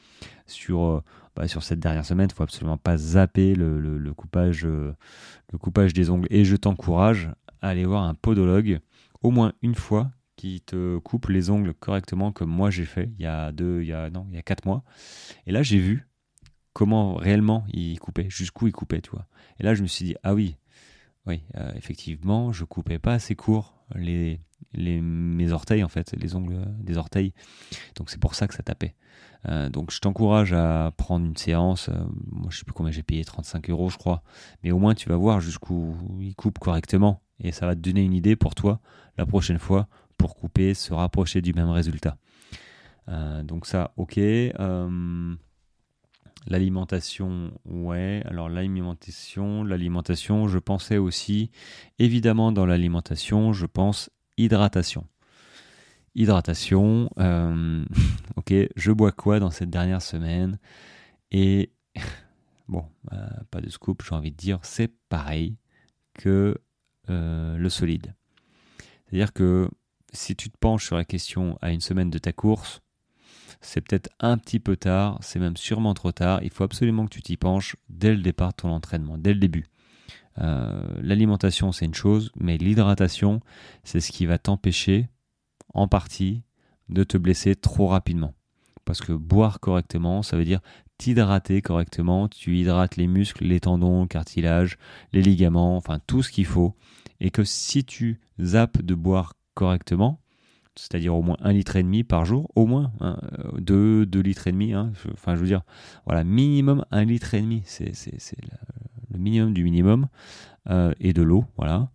sur, 0.46 1.02
bah, 1.36 1.46
sur 1.46 1.62
cette 1.62 1.80
dernière 1.80 2.04
semaine. 2.04 2.28
Il 2.30 2.34
faut 2.34 2.42
absolument 2.42 2.76
pas 2.76 2.96
zapper 2.96 3.54
le, 3.54 4.12
coupage, 4.14 4.64
le 4.64 5.58
coupage 5.58 5.92
des 5.92 6.10
ongles. 6.10 6.26
Et 6.30 6.44
je 6.44 6.56
t'encourage 6.56 7.30
à 7.62 7.68
aller 7.68 7.84
voir 7.84 8.02
un 8.02 8.14
podologue 8.14 8.80
au 9.22 9.30
moins 9.30 9.52
une 9.62 9.74
fois 9.74 10.10
qui 10.36 10.62
te 10.62 10.96
coupe 10.98 11.28
les 11.28 11.50
ongles 11.50 11.74
correctement 11.74 12.32
comme 12.32 12.48
moi 12.48 12.70
j'ai 12.70 12.86
fait 12.86 13.10
il 13.18 13.22
y 13.22 13.26
a 13.26 13.52
deux, 13.52 13.82
il 13.82 13.88
y 13.88 13.92
a 13.92 14.08
non, 14.08 14.26
il 14.30 14.36
y 14.36 14.38
a 14.38 14.42
quatre 14.42 14.64
mois. 14.64 14.82
Et 15.46 15.52
là 15.52 15.62
j'ai 15.62 15.78
vu 15.78 16.08
comment 16.72 17.14
réellement 17.14 17.64
il 17.72 17.98
coupait, 17.98 18.28
jusqu'où 18.28 18.66
il 18.66 18.72
coupait, 18.72 19.00
tu 19.00 19.10
vois. 19.10 19.26
Et 19.58 19.62
là, 19.62 19.74
je 19.74 19.82
me 19.82 19.86
suis 19.86 20.04
dit, 20.04 20.14
ah 20.22 20.34
oui, 20.34 20.56
oui, 21.26 21.42
euh, 21.56 21.72
effectivement, 21.74 22.52
je 22.52 22.64
coupais 22.64 22.98
pas 22.98 23.14
assez 23.14 23.34
court 23.34 23.74
mes 24.74 25.52
orteils, 25.52 25.82
en 25.82 25.88
fait, 25.88 26.14
les 26.16 26.36
ongles 26.36 26.64
des 26.78 26.96
orteils. 26.96 27.32
Donc 27.96 28.10
c'est 28.10 28.20
pour 28.20 28.34
ça 28.34 28.46
que 28.46 28.54
ça 28.54 28.62
tapait. 28.62 28.94
Euh, 29.48 29.68
donc 29.68 29.90
je 29.90 29.98
t'encourage 30.00 30.52
à 30.52 30.92
prendre 30.96 31.26
une 31.26 31.36
séance. 31.36 31.88
Euh, 31.88 32.04
moi, 32.30 32.48
je 32.50 32.58
sais 32.58 32.64
plus 32.64 32.72
combien 32.72 32.92
j'ai 32.92 33.02
payé, 33.02 33.24
35 33.24 33.68
euros, 33.70 33.88
je 33.88 33.98
crois. 33.98 34.22
Mais 34.62 34.70
au 34.70 34.78
moins, 34.78 34.94
tu 34.94 35.08
vas 35.08 35.16
voir 35.16 35.40
jusqu'où 35.40 35.96
il 36.20 36.34
coupe 36.34 36.58
correctement. 36.58 37.22
Et 37.40 37.52
ça 37.52 37.66
va 37.66 37.74
te 37.74 37.80
donner 37.80 38.04
une 38.04 38.12
idée 38.12 38.36
pour 38.36 38.54
toi 38.54 38.80
la 39.16 39.26
prochaine 39.26 39.58
fois 39.58 39.88
pour 40.18 40.36
couper, 40.36 40.74
se 40.74 40.92
rapprocher 40.92 41.40
du 41.40 41.54
même 41.54 41.70
résultat. 41.70 42.16
donc 43.42 43.66
ça, 43.66 43.92
ok. 43.96 44.20
L'alimentation, 46.46 47.52
ouais. 47.66 48.22
Alors 48.24 48.48
l'alimentation, 48.48 49.62
l'alimentation, 49.62 50.48
je 50.48 50.58
pensais 50.58 50.96
aussi, 50.96 51.50
évidemment 51.98 52.50
dans 52.50 52.66
l'alimentation, 52.66 53.52
je 53.52 53.66
pense 53.66 54.10
hydratation. 54.38 55.06
Hydratation, 56.14 57.10
euh, 57.18 57.84
ok, 58.36 58.54
je 58.74 58.92
bois 58.92 59.12
quoi 59.12 59.38
dans 59.38 59.50
cette 59.50 59.70
dernière 59.70 60.02
semaine? 60.02 60.58
Et 61.30 61.72
bon, 62.68 62.84
euh, 63.12 63.28
pas 63.50 63.60
de 63.60 63.68
scoop, 63.68 64.02
j'ai 64.02 64.14
envie 64.14 64.32
de 64.32 64.36
dire, 64.36 64.58
c'est 64.62 64.92
pareil 65.08 65.56
que 66.14 66.56
euh, 67.10 67.56
le 67.56 67.68
solide. 67.68 68.14
C'est-à-dire 69.06 69.32
que 69.32 69.68
si 70.12 70.36
tu 70.36 70.50
te 70.50 70.56
penches 70.58 70.86
sur 70.86 70.96
la 70.96 71.04
question 71.04 71.58
à 71.60 71.70
une 71.70 71.80
semaine 71.80 72.10
de 72.10 72.18
ta 72.18 72.32
course, 72.32 72.80
c'est 73.60 73.80
peut-être 73.80 74.10
un 74.20 74.38
petit 74.38 74.58
peu 74.58 74.76
tard, 74.76 75.18
c'est 75.22 75.38
même 75.38 75.56
sûrement 75.56 75.94
trop 75.94 76.12
tard. 76.12 76.40
Il 76.42 76.50
faut 76.50 76.64
absolument 76.64 77.04
que 77.04 77.10
tu 77.10 77.22
t'y 77.22 77.36
penches 77.36 77.76
dès 77.88 78.14
le 78.14 78.22
départ 78.22 78.50
de 78.50 78.56
ton 78.56 78.70
entraînement, 78.70 79.18
dès 79.18 79.34
le 79.34 79.40
début. 79.40 79.66
Euh, 80.38 80.82
l'alimentation, 81.02 81.72
c'est 81.72 81.84
une 81.84 81.94
chose, 81.94 82.30
mais 82.36 82.56
l'hydratation, 82.56 83.40
c'est 83.84 84.00
ce 84.00 84.12
qui 84.12 84.26
va 84.26 84.38
t'empêcher, 84.38 85.08
en 85.74 85.88
partie, 85.88 86.42
de 86.88 87.04
te 87.04 87.18
blesser 87.18 87.54
trop 87.54 87.86
rapidement. 87.86 88.34
Parce 88.84 89.00
que 89.00 89.12
boire 89.12 89.60
correctement, 89.60 90.22
ça 90.22 90.36
veut 90.36 90.44
dire 90.44 90.60
t'hydrater 90.98 91.62
correctement. 91.62 92.28
Tu 92.28 92.56
hydrates 92.56 92.96
les 92.96 93.06
muscles, 93.06 93.44
les 93.44 93.60
tendons, 93.60 94.02
le 94.02 94.08
cartilage, 94.08 94.78
les 95.12 95.22
ligaments, 95.22 95.76
enfin 95.76 95.98
tout 96.06 96.22
ce 96.22 96.32
qu'il 96.32 96.46
faut. 96.46 96.74
Et 97.20 97.30
que 97.30 97.44
si 97.44 97.84
tu 97.84 98.20
zappes 98.40 98.82
de 98.82 98.94
boire 98.94 99.34
correctement, 99.54 100.20
c'est-à-dire 100.76 101.14
au 101.14 101.22
moins 101.22 101.36
un 101.40 101.52
litre 101.52 101.76
et 101.76 101.82
demi 101.82 102.04
par 102.04 102.24
jour, 102.24 102.50
au 102.54 102.66
moins 102.66 102.92
hein, 103.00 103.18
euh, 103.38 103.60
deux, 103.60 104.06
deux 104.06 104.20
litres 104.20 104.46
et 104.46 104.52
demi. 104.52 104.72
Hein, 104.72 104.92
enfin, 105.12 105.34
je 105.34 105.40
veux 105.40 105.46
dire, 105.46 105.62
voilà, 106.06 106.24
minimum 106.24 106.84
un 106.90 107.04
litre 107.04 107.34
et 107.34 107.40
demi, 107.40 107.62
c'est 107.64 107.92
le 109.12 109.18
minimum 109.18 109.52
du 109.52 109.64
minimum 109.64 110.08
euh, 110.68 110.92
et 111.00 111.12
de 111.12 111.22
l'eau, 111.22 111.44
voilà. 111.56 111.90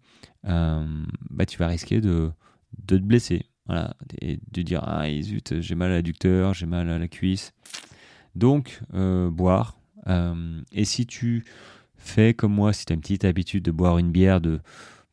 Euh, 0.46 0.86
bah, 1.30 1.46
tu 1.46 1.58
vas 1.58 1.68
risquer 1.68 2.02
de, 2.02 2.32
de 2.86 2.98
te 2.98 3.04
blesser, 3.04 3.46
voilà, 3.66 3.96
et 4.22 4.40
de 4.52 4.62
dire 4.62 4.84
ah 4.84 5.06
zut, 5.22 5.60
j'ai 5.62 5.76
mal 5.76 5.92
à 5.92 5.96
l'adducteur, 5.96 6.54
j'ai 6.54 6.66
mal 6.66 6.90
à 6.90 7.00
la 7.00 7.08
cuisse. 7.08 7.54
Donc, 8.36 8.82
boire. 9.32 9.78
et 10.72 10.86
si 10.86 11.06
tu 11.06 11.46
fais 11.96 12.34
comme 12.34 12.54
moi, 12.54 12.74
si 12.74 12.86
tu 12.86 12.92
as 12.92 12.96
une 12.96 13.02
petite 13.02 13.24
habitude 13.24 13.64
de 13.64 13.72
boire 13.72 13.98
une 13.98 14.12
bière 14.12 14.42
de 14.42 14.60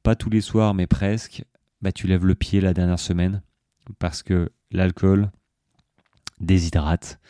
pas 0.03 0.17
tous 0.17 0.29
les 0.29 0.41
soirs, 0.41 0.75
mais 0.75 0.89
presque, 0.89 1.45
bah, 1.81 1.93
tu 1.93 2.09
lèves 2.09 2.27
le 2.27 2.35
pied 2.35 2.61
la 2.61 2.75
dernière 2.75 2.99
semaine 2.99 3.43
parce 3.99 4.23
que 4.23 4.51
l'alcool 4.71 5.31
déshydrate. 6.41 7.21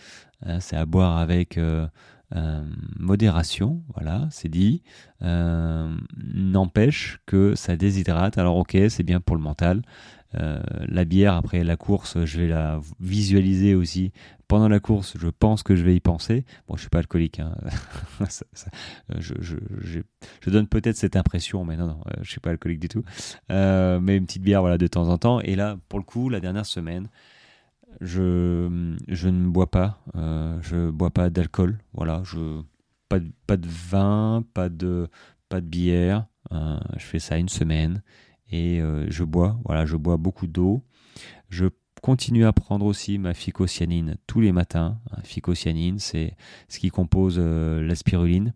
Hein, 0.44 0.60
c'est 0.60 0.76
à 0.76 0.86
boire 0.86 1.18
avec 1.18 1.58
euh, 1.58 1.86
euh, 2.34 2.64
modération, 2.98 3.82
voilà, 3.94 4.26
c'est 4.30 4.48
dit. 4.48 4.82
Euh, 5.22 5.94
n'empêche 6.16 7.20
que 7.26 7.54
ça 7.54 7.76
déshydrate. 7.76 8.38
Alors 8.38 8.56
ok, 8.56 8.76
c'est 8.88 9.02
bien 9.02 9.20
pour 9.20 9.36
le 9.36 9.42
mental. 9.42 9.82
La 10.34 11.04
bière 11.04 11.34
après 11.34 11.64
la 11.64 11.76
course, 11.76 12.24
je 12.24 12.40
vais 12.40 12.48
la 12.48 12.80
visualiser 13.00 13.74
aussi. 13.74 14.12
Pendant 14.48 14.68
la 14.68 14.80
course, 14.80 15.16
je 15.18 15.28
pense 15.28 15.62
que 15.62 15.76
je 15.76 15.82
vais 15.82 15.94
y 15.94 16.00
penser. 16.00 16.44
Bon, 16.68 16.76
je 16.76 16.82
suis 16.82 16.90
pas 16.90 16.98
alcoolique. 16.98 17.40
Hein. 17.40 17.54
je, 19.18 19.34
je, 19.40 20.50
donne 20.50 20.66
peut-être 20.66 20.96
cette 20.96 21.16
impression, 21.16 21.64
mais 21.64 21.76
non, 21.76 21.86
non, 21.86 22.00
je 22.20 22.30
suis 22.30 22.40
pas 22.40 22.50
alcoolique 22.50 22.80
du 22.80 22.88
tout. 22.88 23.02
mais 23.48 24.16
une 24.16 24.26
petite 24.26 24.42
bière, 24.42 24.60
voilà, 24.60 24.78
de 24.78 24.86
temps 24.86 25.08
en 25.08 25.18
temps. 25.18 25.40
Et 25.40 25.54
là, 25.54 25.78
pour 25.88 25.98
le 25.98 26.04
coup, 26.04 26.28
la 26.28 26.40
dernière 26.40 26.66
semaine, 26.66 27.08
je, 28.00 28.68
ne 28.68 29.48
bois 29.48 29.70
pas, 29.70 29.98
euh, 30.16 30.58
je 30.62 30.90
bois 30.90 31.10
pas 31.10 31.30
d'alcool, 31.30 31.78
voilà, 31.92 32.22
pas 33.08 33.18
de, 33.18 33.68
vin, 33.68 34.44
pas 34.54 34.68
de 34.68 35.08
pas 35.48 35.60
de 35.60 35.66
bière, 35.66 36.26
euh, 36.52 36.78
je 36.96 37.04
fais 37.04 37.18
ça 37.18 37.36
une 37.36 37.48
semaine 37.48 38.02
et 38.52 38.80
euh, 38.80 39.06
je 39.10 39.24
bois, 39.24 39.58
voilà, 39.64 39.84
je 39.86 39.96
bois 39.96 40.16
beaucoup 40.16 40.46
d'eau. 40.46 40.84
Je 41.48 41.66
continue 42.02 42.44
à 42.44 42.52
prendre 42.52 42.86
aussi 42.86 43.18
ma 43.18 43.34
phycocyanine 43.34 44.16
tous 44.26 44.40
les 44.40 44.52
matins. 44.52 44.98
Phycocyanine, 45.24 45.98
c'est 45.98 46.36
ce 46.68 46.78
qui 46.78 46.90
compose 46.90 47.38
la 47.38 47.94
spiruline. 47.94 48.54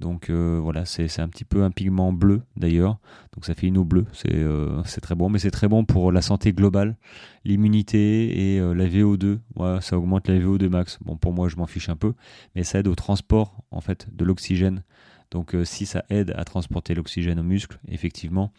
Donc 0.00 0.30
euh, 0.30 0.58
voilà, 0.62 0.84
c'est 0.86 1.20
un 1.20 1.28
petit 1.28 1.44
peu 1.44 1.62
un 1.62 1.70
pigment 1.70 2.12
bleu 2.12 2.42
d'ailleurs. 2.56 2.98
Donc 3.34 3.44
ça 3.44 3.54
fait 3.54 3.66
une 3.66 3.76
eau 3.76 3.84
bleue, 3.84 4.06
c'est 4.12 4.32
euh, 4.32 4.82
très 5.02 5.14
bon. 5.14 5.28
Mais 5.28 5.38
c'est 5.38 5.50
très 5.50 5.68
bon 5.68 5.84
pour 5.84 6.10
la 6.10 6.22
santé 6.22 6.52
globale, 6.52 6.96
l'immunité 7.44 8.54
et 8.54 8.60
euh, 8.60 8.74
la 8.74 8.86
VO2. 8.86 9.38
Ouais, 9.56 9.80
ça 9.80 9.98
augmente 9.98 10.28
la 10.28 10.38
VO2 10.38 10.68
max. 10.68 10.98
Bon, 11.02 11.16
pour 11.16 11.32
moi, 11.32 11.48
je 11.48 11.56
m'en 11.56 11.66
fiche 11.66 11.90
un 11.90 11.96
peu. 11.96 12.14
Mais 12.54 12.64
ça 12.64 12.78
aide 12.78 12.88
au 12.88 12.94
transport 12.94 13.62
en 13.70 13.80
fait 13.80 14.08
de 14.14 14.24
l'oxygène. 14.24 14.82
Donc 15.30 15.56
si 15.64 15.86
ça 15.86 16.04
aide 16.10 16.32
à 16.36 16.44
transporter 16.44 16.94
l'oxygène 16.94 17.38
aux 17.38 17.44
muscles, 17.44 17.78
effectivement, 17.88 18.52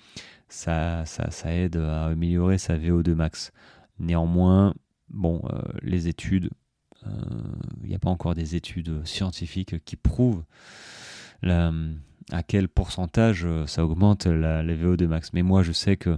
ça, 0.47 1.03
aide 1.45 1.77
à 1.77 2.05
améliorer 2.05 2.57
sa 2.57 2.77
VO2 2.77 3.13
max. 3.13 3.51
Néanmoins, 3.99 4.73
bon, 5.10 5.41
les 5.81 6.07
études, 6.07 6.49
il 7.05 7.89
n'y 7.89 7.95
a 7.95 7.99
pas 7.99 8.10
encore 8.10 8.36
des 8.36 8.55
études 8.55 9.05
scientifiques 9.05 9.84
qui 9.84 9.95
prouvent 9.95 10.43
à 12.31 12.43
quel 12.43 12.67
pourcentage 12.69 13.45
euh, 13.45 13.65
ça 13.65 13.84
augmente 13.84 14.25
la, 14.25 14.63
VO2 14.63 15.07
max. 15.07 15.34
Mais 15.34 15.41
moi, 15.41 15.63
je 15.63 15.71
sais 15.71 15.97
que 15.97 16.17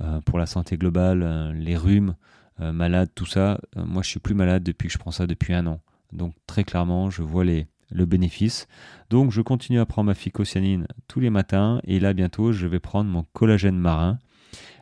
euh, 0.00 0.20
pour 0.22 0.38
la 0.38 0.46
santé 0.46 0.76
globale, 0.76 1.22
euh, 1.22 1.52
les 1.52 1.76
rhumes, 1.76 2.14
malades, 2.60 3.10
tout 3.16 3.26
ça, 3.26 3.60
moi, 3.74 4.04
je 4.04 4.10
suis 4.10 4.20
plus 4.20 4.36
malade 4.36 4.62
depuis 4.62 4.86
que 4.86 4.92
je 4.92 4.98
prends 4.98 5.10
ça 5.10 5.26
depuis 5.26 5.54
un 5.54 5.66
an. 5.66 5.80
Donc, 6.12 6.36
très 6.46 6.62
clairement, 6.62 7.10
je 7.10 7.22
vois 7.22 7.42
les, 7.42 7.66
le 7.94 8.04
bénéfice. 8.04 8.68
Donc, 9.08 9.30
je 9.30 9.40
continue 9.40 9.80
à 9.80 9.86
prendre 9.86 10.08
ma 10.08 10.14
phycocyanine 10.14 10.86
tous 11.08 11.20
les 11.20 11.30
matins. 11.30 11.80
Et 11.84 11.98
là, 11.98 12.12
bientôt, 12.12 12.52
je 12.52 12.66
vais 12.66 12.80
prendre 12.80 13.08
mon 13.08 13.24
collagène 13.32 13.78
marin 13.78 14.18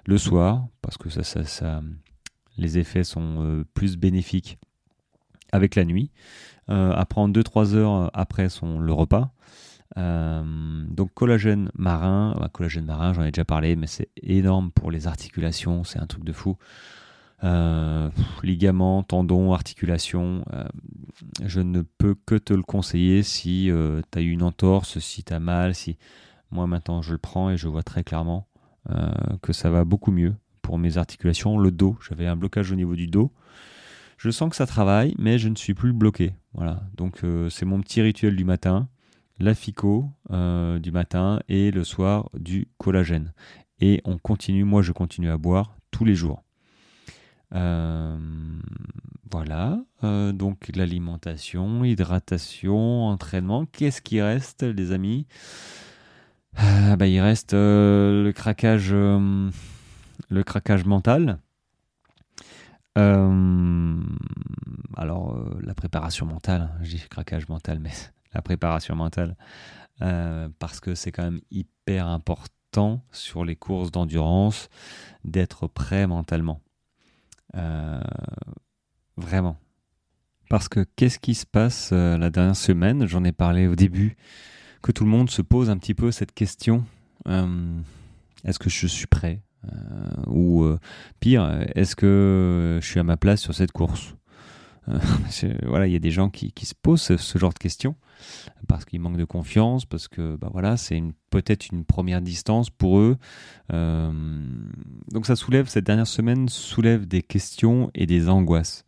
le 0.05 0.19
soir, 0.19 0.67
parce 0.81 0.99
que 0.99 1.09
ça, 1.09 1.23
ça, 1.23 1.45
ça 1.45 1.81
les 2.59 2.79
effets 2.79 3.05
sont 3.05 3.65
plus 3.73 3.97
bénéfiques 3.97 4.59
avec 5.53 5.77
la 5.77 5.85
nuit. 5.85 6.11
à 6.69 7.07
prendre 7.07 7.39
2-3 7.39 7.75
heures 7.75 8.11
après 8.13 8.49
son, 8.49 8.81
le 8.81 8.93
repas. 8.93 9.33
Euh, 9.99 10.85
donc 10.89 11.13
collagène 11.13 11.71
marin, 11.75 12.35
collagène 12.53 12.87
marin, 12.87 13.13
j'en 13.13 13.23
ai 13.23 13.31
déjà 13.31 13.45
parlé, 13.45 13.77
mais 13.77 13.87
c'est 13.87 14.09
énorme 14.23 14.71
pour 14.71 14.91
les 14.91 15.07
articulations, 15.07 15.85
c'est 15.85 15.99
un 15.99 16.07
truc 16.07 16.25
de 16.25 16.33
fou. 16.33 16.57
Euh, 17.45 18.09
ligaments, 18.43 19.03
tendons, 19.03 19.53
articulations, 19.53 20.45
euh, 20.53 20.65
je 21.45 21.61
ne 21.61 21.83
peux 21.83 22.15
que 22.15 22.37
te 22.37 22.53
le 22.53 22.63
conseiller 22.63 23.23
si 23.23 23.71
tu 24.13 24.19
as 24.19 24.23
eu 24.23 24.31
une 24.31 24.43
entorse, 24.43 24.99
si 24.99 25.25
tu 25.25 25.33
as 25.33 25.41
mal, 25.41 25.75
si 25.75 25.99
moi 26.51 26.67
maintenant 26.67 27.03
je 27.03 27.13
le 27.13 27.19
prends 27.19 27.51
et 27.51 27.57
je 27.57 27.69
vois 27.69 27.83
très 27.83 28.05
clairement 28.05 28.47
que 29.43 29.53
ça 29.53 29.71
va 29.71 29.85
beaucoup 29.85 30.11
mieux 30.11 30.35
pour 30.61 30.77
mes 30.77 30.99
articulations. 30.99 31.57
Le 31.57 31.71
dos, 31.71 31.97
j'avais 32.07 32.27
un 32.27 32.37
blocage 32.37 32.73
au 32.73 32.75
niveau 32.75 32.97
du 32.97 33.07
dos. 33.07 33.33
Je 34.19 34.31
sens 34.31 34.51
que 34.51 34.57
ça 34.57 34.67
travaille, 34.67 35.15
mais 35.19 35.39
je 35.39 35.49
ne 35.49 35.55
suis 35.55 35.75
plus 35.75 35.93
bloqué. 35.93 36.35
Voilà, 36.53 36.83
donc 36.97 37.23
c'est 37.49 37.65
mon 37.65 37.81
petit 37.81 38.03
rituel 38.03 38.35
du 38.35 38.45
matin 38.45 38.89
la 39.43 39.55
FICO 39.55 40.09
euh, 40.31 40.79
du 40.79 40.93
matin 40.93 41.41
et 41.49 41.71
le 41.71 41.85
soir 41.85 42.31
du 42.35 42.69
collagène. 42.79 43.33
Et 43.81 44.01
on 44.05 44.17
continue, 44.17 44.65
moi 44.65 44.83
je 44.83 44.93
continue 44.93 45.31
à 45.31 45.37
boire 45.37 45.77
tous 45.91 46.05
les 46.05 46.15
jours. 46.15 46.43
Euh, 47.55 48.19
voilà, 49.31 49.79
euh, 50.05 50.33
donc 50.33 50.71
l'alimentation, 50.75 51.85
hydratation, 51.85 53.07
entraînement. 53.07 53.67
Qu'est-ce 53.67 54.03
qui 54.03 54.21
reste, 54.21 54.63
les 54.63 54.93
amis? 54.93 55.27
Bah, 56.99 57.07
Il 57.07 57.21
reste 57.21 57.53
le 57.55 58.31
craquage, 58.35 58.93
le 58.93 59.51
craquage 60.45 60.85
mental. 60.85 61.39
alors, 64.97 65.39
la 65.61 65.75
préparation 65.75 66.27
mentale, 66.27 66.63
hein, 66.63 66.79
je 66.83 66.91
dis 66.91 67.03
craquage 67.09 67.49
mental, 67.49 67.79
mais 67.81 67.91
la 68.35 68.43
préparation 68.43 68.95
mentale, 68.97 69.37
euh, 70.01 70.49
parce 70.59 70.81
que 70.81 70.95
c'est 70.95 71.13
quand 71.13 71.25
même 71.25 71.41
hyper 71.51 72.07
important 72.07 73.05
sur 73.13 73.45
les 73.45 73.57
courses 73.57 73.91
d'endurance 73.91 74.69
d'être 75.25 75.67
prêt 75.67 76.07
mentalement. 76.07 76.61
Euh, 77.57 78.01
vraiment. 79.17 79.57
Parce 80.49 80.69
que 80.69 80.85
qu'est-ce 80.97 81.19
qui 81.19 81.35
se 81.35 81.47
passe 81.47 81.91
euh, 81.93 82.19
la 82.19 82.31
dernière 82.31 82.57
semaine? 82.57 83.07
J'en 83.07 83.25
ai 83.25 83.33
parlé 83.33 83.67
au 83.67 83.75
début, 83.75 84.17
que 84.83 84.93
tout 84.93 85.05
le 85.05 85.11
monde 85.11 85.31
se 85.31 85.43
pose 85.43 85.71
un 85.71 85.79
petit 85.79 85.95
peu 85.95 86.11
cette 86.11 86.33
question. 86.33 86.85
Euh, 87.29 87.81
est-ce 88.45 88.59
que 88.59 88.69
je 88.69 88.87
suis 88.87 89.07
prêt 89.07 89.41
Ou 90.27 90.67
pire, 91.21 91.65
est-ce 91.77 91.95
que 91.95 92.79
je 92.83 92.87
suis 92.87 92.99
à 92.99 93.05
ma 93.05 93.17
place 93.17 93.41
sur 93.41 93.55
cette 93.55 93.71
course? 93.71 94.17
Voilà, 95.63 95.87
il 95.87 95.93
y 95.93 95.97
a 95.97 96.01
des 96.01 96.11
gens 96.11 96.29
qui, 96.29 96.53
se 96.63 96.75
posent 96.75 97.17
ce 97.17 97.39
genre 97.39 97.53
de 97.53 97.59
questions 97.59 97.95
parce 98.69 98.85
qu'ils 98.85 99.01
manquent 99.01 99.17
de 99.17 99.25
confiance, 99.25 99.85
parce 99.85 100.09
que 100.09 100.37
bah 100.37 100.49
voilà, 100.53 100.77
c'est 100.77 101.03
peut-être 101.31 101.69
une 101.71 101.85
première 101.85 102.23
distance 102.23 102.71
pour 102.71 102.99
eux. 102.99 103.17
Euh, 103.73 104.13
donc 105.11 105.27
ça 105.27 105.37
soulève, 105.37 105.69
cette 105.69 105.85
dernière 105.85 106.07
semaine 106.07 106.49
soulève 106.49 107.07
des 107.07 107.23
questions 107.23 107.91
et 107.95 108.07
des 108.07 108.29
angoisses. 108.29 108.85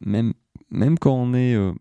Même, 0.00 0.34
même 0.70 0.98
quand 0.98 1.14
on 1.14 1.34
est, 1.34 1.54
euh, 1.54 1.72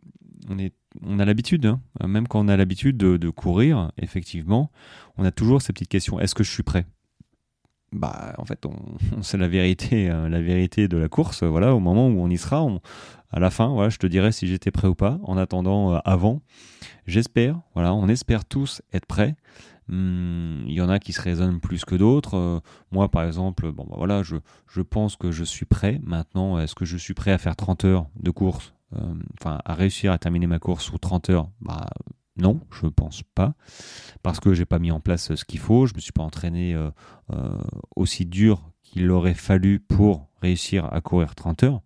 on 0.49 0.57
est 0.57 0.73
on 1.01 1.19
a 1.19 1.25
l'habitude, 1.25 1.65
hein, 1.65 1.79
même 2.07 2.27
quand 2.27 2.39
on 2.39 2.47
a 2.47 2.55
l'habitude 2.55 2.97
de, 2.97 3.29
courir, 3.29 3.91
effectivement, 3.97 4.71
on 5.17 5.25
a 5.25 5.31
toujours 5.31 5.61
ces 5.61 5.73
petites 5.73 5.89
questions. 5.89 6.19
Est-ce 6.19 6.35
que 6.35 6.43
je 6.43 6.51
suis 6.51 6.61
prêt? 6.63 6.85
Bah, 7.91 8.33
en 8.37 8.45
fait, 8.45 8.65
on, 8.65 8.75
c'est 9.21 9.37
la 9.37 9.47
vérité, 9.47 10.09
euh, 10.09 10.29
la 10.29 10.41
vérité 10.41 10.87
de 10.87 10.97
la 10.97 11.09
course. 11.09 11.43
Voilà, 11.43 11.75
au 11.75 11.79
moment 11.79 12.07
où 12.07 12.19
on 12.19 12.29
y 12.29 12.37
sera, 12.37 12.63
on, 12.63 12.79
à 13.33 13.39
la 13.39 13.49
fin, 13.49 13.67
voilà, 13.67 13.89
je 13.89 13.97
te 13.97 14.07
dirai 14.07 14.31
si 14.31 14.47
j'étais 14.47 14.71
prêt 14.71 14.87
ou 14.87 14.95
pas. 14.95 15.19
En 15.23 15.37
attendant, 15.37 15.95
avant, 16.05 16.41
J'espère, 17.05 17.59
voilà, 17.73 17.93
on 17.93 18.07
espère 18.07 18.45
tous 18.45 18.81
être 18.93 19.05
prêts. 19.05 19.35
Hmm, 19.89 20.63
il 20.65 20.73
y 20.73 20.81
en 20.81 20.87
a 20.87 20.99
qui 20.99 21.11
se 21.11 21.21
raisonnent 21.21 21.59
plus 21.59 21.83
que 21.83 21.95
d'autres. 21.95 22.37
Euh, 22.37 22.59
moi, 22.91 23.09
par 23.09 23.23
exemple, 23.25 23.71
bon, 23.71 23.85
bah, 23.85 23.95
voilà, 23.97 24.23
je, 24.23 24.37
je, 24.67 24.81
pense 24.81 25.17
que 25.17 25.31
je 25.31 25.43
suis 25.43 25.65
prêt. 25.65 25.99
Maintenant, 26.03 26.57
est-ce 26.59 26.75
que 26.75 26.85
je 26.85 26.95
suis 26.95 27.13
prêt 27.13 27.31
à 27.31 27.37
faire 27.37 27.55
30 27.55 27.83
heures 27.83 28.07
de 28.15 28.31
course 28.31 28.73
euh, 28.95 29.13
Enfin, 29.39 29.59
à 29.65 29.73
réussir 29.73 30.13
à 30.13 30.17
terminer 30.17 30.47
ma 30.47 30.59
course 30.59 30.85
sous 30.85 30.97
30 30.97 31.29
heures? 31.29 31.49
Bah, 31.59 31.87
Non, 32.37 32.61
je 32.71 32.85
ne 32.85 32.91
pense 32.91 33.23
pas. 33.35 33.55
Parce 34.21 34.39
que 34.39 34.53
j'ai 34.53 34.65
pas 34.65 34.79
mis 34.79 34.91
en 34.91 35.01
place 35.01 35.35
ce 35.35 35.43
qu'il 35.43 35.59
faut. 35.59 35.85
Je 35.85 35.93
ne 35.93 35.97
me 35.97 36.01
suis 36.01 36.13
pas 36.13 36.23
entraîné 36.23 36.73
euh, 36.73 36.91
aussi 37.97 38.25
dur 38.25 38.71
qu'il 38.81 39.11
aurait 39.11 39.33
fallu 39.33 39.81
pour 39.81 40.29
réussir 40.41 40.85
à 40.93 41.01
courir 41.01 41.35
30 41.35 41.63
heures. 41.63 41.81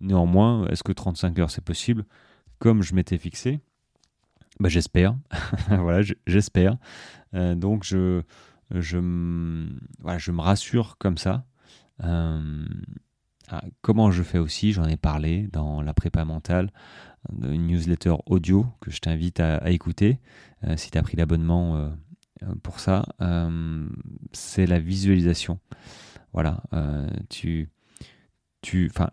Néanmoins, 0.00 0.66
est-ce 0.68 0.82
que 0.82 0.92
35 0.92 1.38
heures 1.38 1.50
c'est 1.50 1.64
possible? 1.64 2.04
Comme 2.58 2.82
je 2.82 2.94
m'étais 2.94 3.18
fixé, 3.18 3.60
bah, 4.60 4.68
j'espère. 4.68 5.16
voilà, 5.68 6.02
j'espère. 6.26 6.76
Euh, 7.34 7.54
donc 7.54 7.84
je, 7.84 8.22
me 8.70 10.40
rassure 10.40 10.96
comme 10.98 11.18
ça. 11.18 11.44
Euh, 12.02 12.64
ah, 13.48 13.62
comment 13.82 14.10
je 14.10 14.22
fais 14.22 14.38
aussi, 14.38 14.72
j'en 14.72 14.84
ai 14.84 14.96
parlé 14.96 15.48
dans 15.52 15.82
la 15.82 15.94
prépa 15.94 16.24
mentale, 16.24 16.72
une 17.42 17.66
newsletter 17.66 18.14
audio 18.26 18.66
que 18.80 18.90
je 18.90 18.98
t'invite 19.00 19.40
à, 19.40 19.70
écouter 19.70 20.20
euh, 20.64 20.76
si 20.76 20.90
tu 20.90 20.98
as 20.98 21.02
pris 21.02 21.16
l'abonnement 21.16 21.92
pour 22.62 22.80
ça. 22.80 23.04
c'est 24.32 24.66
la 24.66 24.78
visualisation. 24.78 25.58
Voilà, 26.32 26.62
tu, 27.30 27.70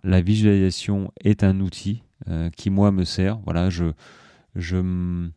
la 0.03 0.21
visualisation 0.21 1.11
est 1.23 1.43
un 1.43 1.59
outil 1.59 2.03
qui 2.55 2.69
moi 2.69 2.91
me 2.91 3.03
sert. 3.03 3.39
Voilà, 3.39 3.69
je 3.69 3.91
je, 4.55 5.29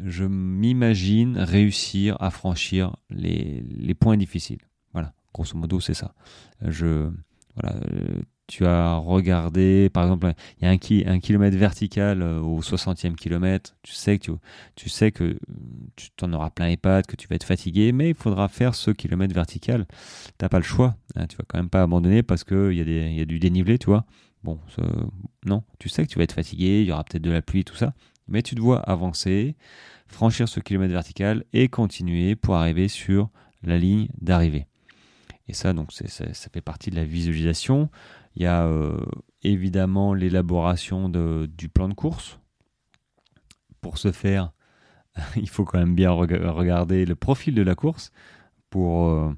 je 0.00 0.24
m'imagine 0.24 1.38
réussir 1.38 2.16
à 2.20 2.30
franchir 2.30 2.96
les, 3.10 3.62
les, 3.68 3.94
points 3.94 4.16
difficiles. 4.16 4.62
Voilà, 4.92 5.12
grosso 5.32 5.56
modo, 5.56 5.80
c'est 5.80 5.94
ça. 5.94 6.14
Je, 6.60 7.10
voilà, 7.54 7.76
euh, 7.92 8.20
tu 8.46 8.66
as 8.66 8.96
regardé, 8.96 9.88
par 9.90 10.04
exemple, 10.04 10.32
il 10.60 10.64
y 10.64 10.68
a 10.68 10.70
un, 10.70 11.18
kilomètre 11.20 11.56
vertical 11.56 12.22
euh, 12.22 12.40
au 12.40 12.60
60e 12.60 13.14
kilomètre, 13.14 13.74
tu 13.82 13.92
sais 13.92 14.18
que 14.18 14.24
tu, 14.24 14.32
tu 14.76 14.88
sais 14.88 15.12
que 15.12 15.38
tu 15.96 16.10
t'en 16.16 16.32
auras 16.32 16.50
plein 16.50 16.68
les 16.68 16.76
pattes, 16.76 17.06
que 17.06 17.16
tu 17.16 17.26
vas 17.28 17.36
être 17.36 17.44
fatigué, 17.44 17.92
mais 17.92 18.10
il 18.10 18.14
faudra 18.14 18.48
faire 18.48 18.74
ce 18.74 18.90
kilomètre 18.90 19.34
vertical. 19.34 19.86
T'as 20.38 20.48
pas 20.48 20.58
le 20.58 20.64
choix, 20.64 20.96
hein, 21.16 21.26
tu 21.26 21.36
vas 21.36 21.44
quand 21.48 21.58
même 21.58 21.70
pas 21.70 21.82
abandonner 21.82 22.22
parce 22.22 22.44
qu'il 22.44 22.72
y, 22.72 22.80
a 22.80 23.08
y 23.08 23.20
a 23.20 23.24
du 23.24 23.38
dénivelé, 23.38 23.78
tu 23.78 23.86
vois. 23.86 24.04
Bon, 24.42 24.60
non, 25.46 25.62
tu 25.78 25.88
sais 25.88 26.04
que 26.04 26.10
tu 26.10 26.18
vas 26.18 26.24
être 26.24 26.34
fatigué, 26.34 26.82
il 26.82 26.86
y 26.86 26.92
aura 26.92 27.02
peut-être 27.04 27.22
de 27.22 27.30
la 27.30 27.40
pluie, 27.40 27.64
tout 27.64 27.76
ça 27.76 27.94
mais 28.28 28.42
tu 28.42 28.54
dois 28.54 28.78
avancer, 28.80 29.56
franchir 30.06 30.48
ce 30.48 30.60
kilomètre 30.60 30.92
vertical 30.92 31.44
et 31.52 31.68
continuer 31.68 32.36
pour 32.36 32.56
arriver 32.56 32.88
sur 32.88 33.30
la 33.62 33.78
ligne 33.78 34.08
d'arrivée. 34.20 34.66
Et 35.48 35.52
ça, 35.52 35.72
donc, 35.72 35.92
ça, 35.92 36.48
fait 36.52 36.60
partie 36.60 36.90
de 36.90 36.96
la 36.96 37.04
visualisation. 37.04 37.90
Il 38.36 38.42
y 38.42 38.46
a 38.46 38.66
euh, 38.66 38.98
évidemment 39.42 40.14
l'élaboration 40.14 41.08
du 41.08 41.68
plan 41.68 41.88
de 41.88 41.94
course. 41.94 42.38
Pour 43.80 43.98
ce 43.98 44.12
faire, 44.12 44.52
il 45.36 45.48
faut 45.48 45.64
quand 45.64 45.78
même 45.78 45.94
bien 45.94 46.10
regarder 46.10 47.04
le 47.04 47.14
profil 47.14 47.54
de 47.54 47.62
la 47.62 47.74
course 47.74 48.10
pour, 48.70 49.08
euh, 49.08 49.32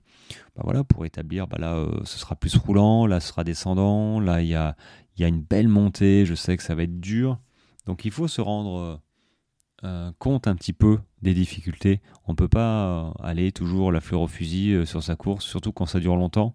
bah 0.57 0.84
pour 0.84 1.05
établir, 1.05 1.47
bah 1.47 1.59
là, 1.59 1.74
euh, 1.74 2.01
ce 2.05 2.18
sera 2.18 2.36
plus 2.36 2.57
roulant, 2.57 3.07
là, 3.07 3.20
ce 3.20 3.28
sera 3.28 3.44
descendant, 3.44 4.18
là, 4.18 4.40
il 4.40 4.49
y 4.49 4.55
a, 4.55 4.76
une 5.18 5.42
belle 5.42 5.68
montée, 5.68 6.24
je 6.24 6.34
sais 6.34 6.57
que 6.57 6.62
ça 6.62 6.74
va 6.74 6.84
être 6.84 7.01
dur. 7.01 7.38
Donc 7.84 8.05
il 8.05 8.11
faut 8.11 8.28
se 8.28 8.40
rendre 8.40 9.01
compte 10.18 10.49
un 10.49 10.57
petit 10.57 10.72
peu 10.72 10.99
des 11.22 11.32
difficultés. 11.32 12.01
On 12.26 12.32
ne 12.32 12.36
peut 12.36 12.49
pas 12.49 13.12
aller 13.22 13.53
toujours 13.53 13.92
la 13.92 14.01
fleur 14.01 14.22
au 14.22 14.26
fusil 14.26 14.84
sur 14.84 15.01
sa 15.01 15.14
course, 15.14 15.44
surtout 15.44 15.70
quand 15.70 15.86
ça 15.86 16.01
dure 16.01 16.16
longtemps. 16.16 16.55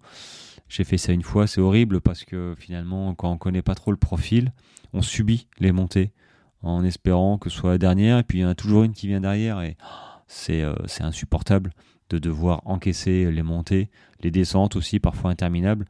J'ai 0.72 0.86
fait 0.86 0.98
ça 0.98 1.12
une 1.12 1.22
fois, 1.22 1.48
c'est 1.48 1.60
horrible 1.60 2.00
parce 2.00 2.24
que 2.24 2.56
finalement, 2.58 3.14
quand 3.14 3.30
on 3.30 3.34
ne 3.34 3.38
connaît 3.38 3.62
pas 3.62 3.76
trop 3.76 3.92
le 3.92 3.98
profil, 3.98 4.54
on 4.94 5.02
subit 5.02 5.50
les 5.60 5.74
montées 5.74 6.14
en 6.62 6.86
espérant 6.86 7.38
que 7.38 7.50
ce 7.50 7.58
soit 7.58 7.72
la 7.72 7.78
dernière, 7.78 8.20
et 8.20 8.24
puis 8.24 8.38
il 8.38 8.42
y 8.44 8.46
en 8.46 8.50
a 8.50 8.56
toujours 8.56 8.84
une 8.84 8.94
qui 8.94 9.08
vient 9.08 9.20
derrière, 9.20 9.62
et 9.62 9.76
c'est 10.28 10.64
insupportable 11.02 11.74
de 12.10 12.20
devoir 12.20 12.62
encaisser 12.64 13.30
les 13.34 13.44
montées, 13.44 13.90
les 14.22 14.32
descentes 14.32 14.78
aussi, 14.78 15.02
parfois 15.02 15.30
interminables, 15.30 15.88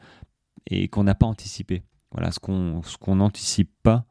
et 0.66 0.88
qu'on 0.88 1.04
n'a 1.04 1.14
pas 1.14 1.28
anticipé. 1.28 1.84
Voilà, 2.12 2.32
ce 2.32 2.40
qu'on 2.40 3.16
n'anticipe 3.16 3.72
pas, 3.84 4.06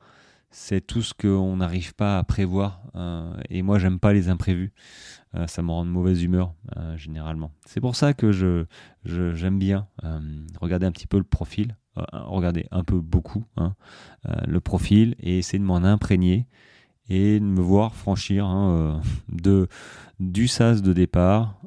c'est 0.50 0.84
tout 0.84 1.02
ce 1.02 1.14
qu'on 1.14 1.56
n'arrive 1.56 1.94
pas 1.94 2.18
à 2.18 2.24
prévoir. 2.24 2.82
Euh, 2.96 3.32
et 3.48 3.62
moi, 3.62 3.78
j'aime 3.78 4.00
pas 4.00 4.12
les 4.12 4.28
imprévus. 4.28 4.72
Euh, 5.36 5.46
ça 5.46 5.62
me 5.62 5.70
rend 5.70 5.84
de 5.84 5.90
mauvaise 5.90 6.22
humeur, 6.24 6.54
euh, 6.76 6.96
généralement. 6.96 7.52
C'est 7.66 7.80
pour 7.80 7.94
ça 7.94 8.14
que 8.14 8.32
je, 8.32 8.64
j'aime 9.04 9.58
bien 9.58 9.86
regarder 10.60 10.86
un 10.86 10.92
petit 10.92 11.06
peu 11.06 11.18
le 11.18 11.24
profil, 11.24 11.76
regarder 12.12 12.66
un 12.72 12.82
peu 12.82 13.00
beaucoup 13.00 13.44
hein, 13.56 13.74
le 14.46 14.60
profil 14.60 15.14
et 15.20 15.38
essayer 15.38 15.58
de 15.58 15.64
m'en 15.64 15.76
imprégner 15.76 16.46
et 17.08 17.38
de 17.38 17.44
me 17.44 17.60
voir 17.60 17.94
franchir 17.94 18.46
hein, 18.46 19.00
de, 19.28 19.68
du 20.18 20.48
sas 20.48 20.82
de 20.82 20.92
départ 20.92 21.60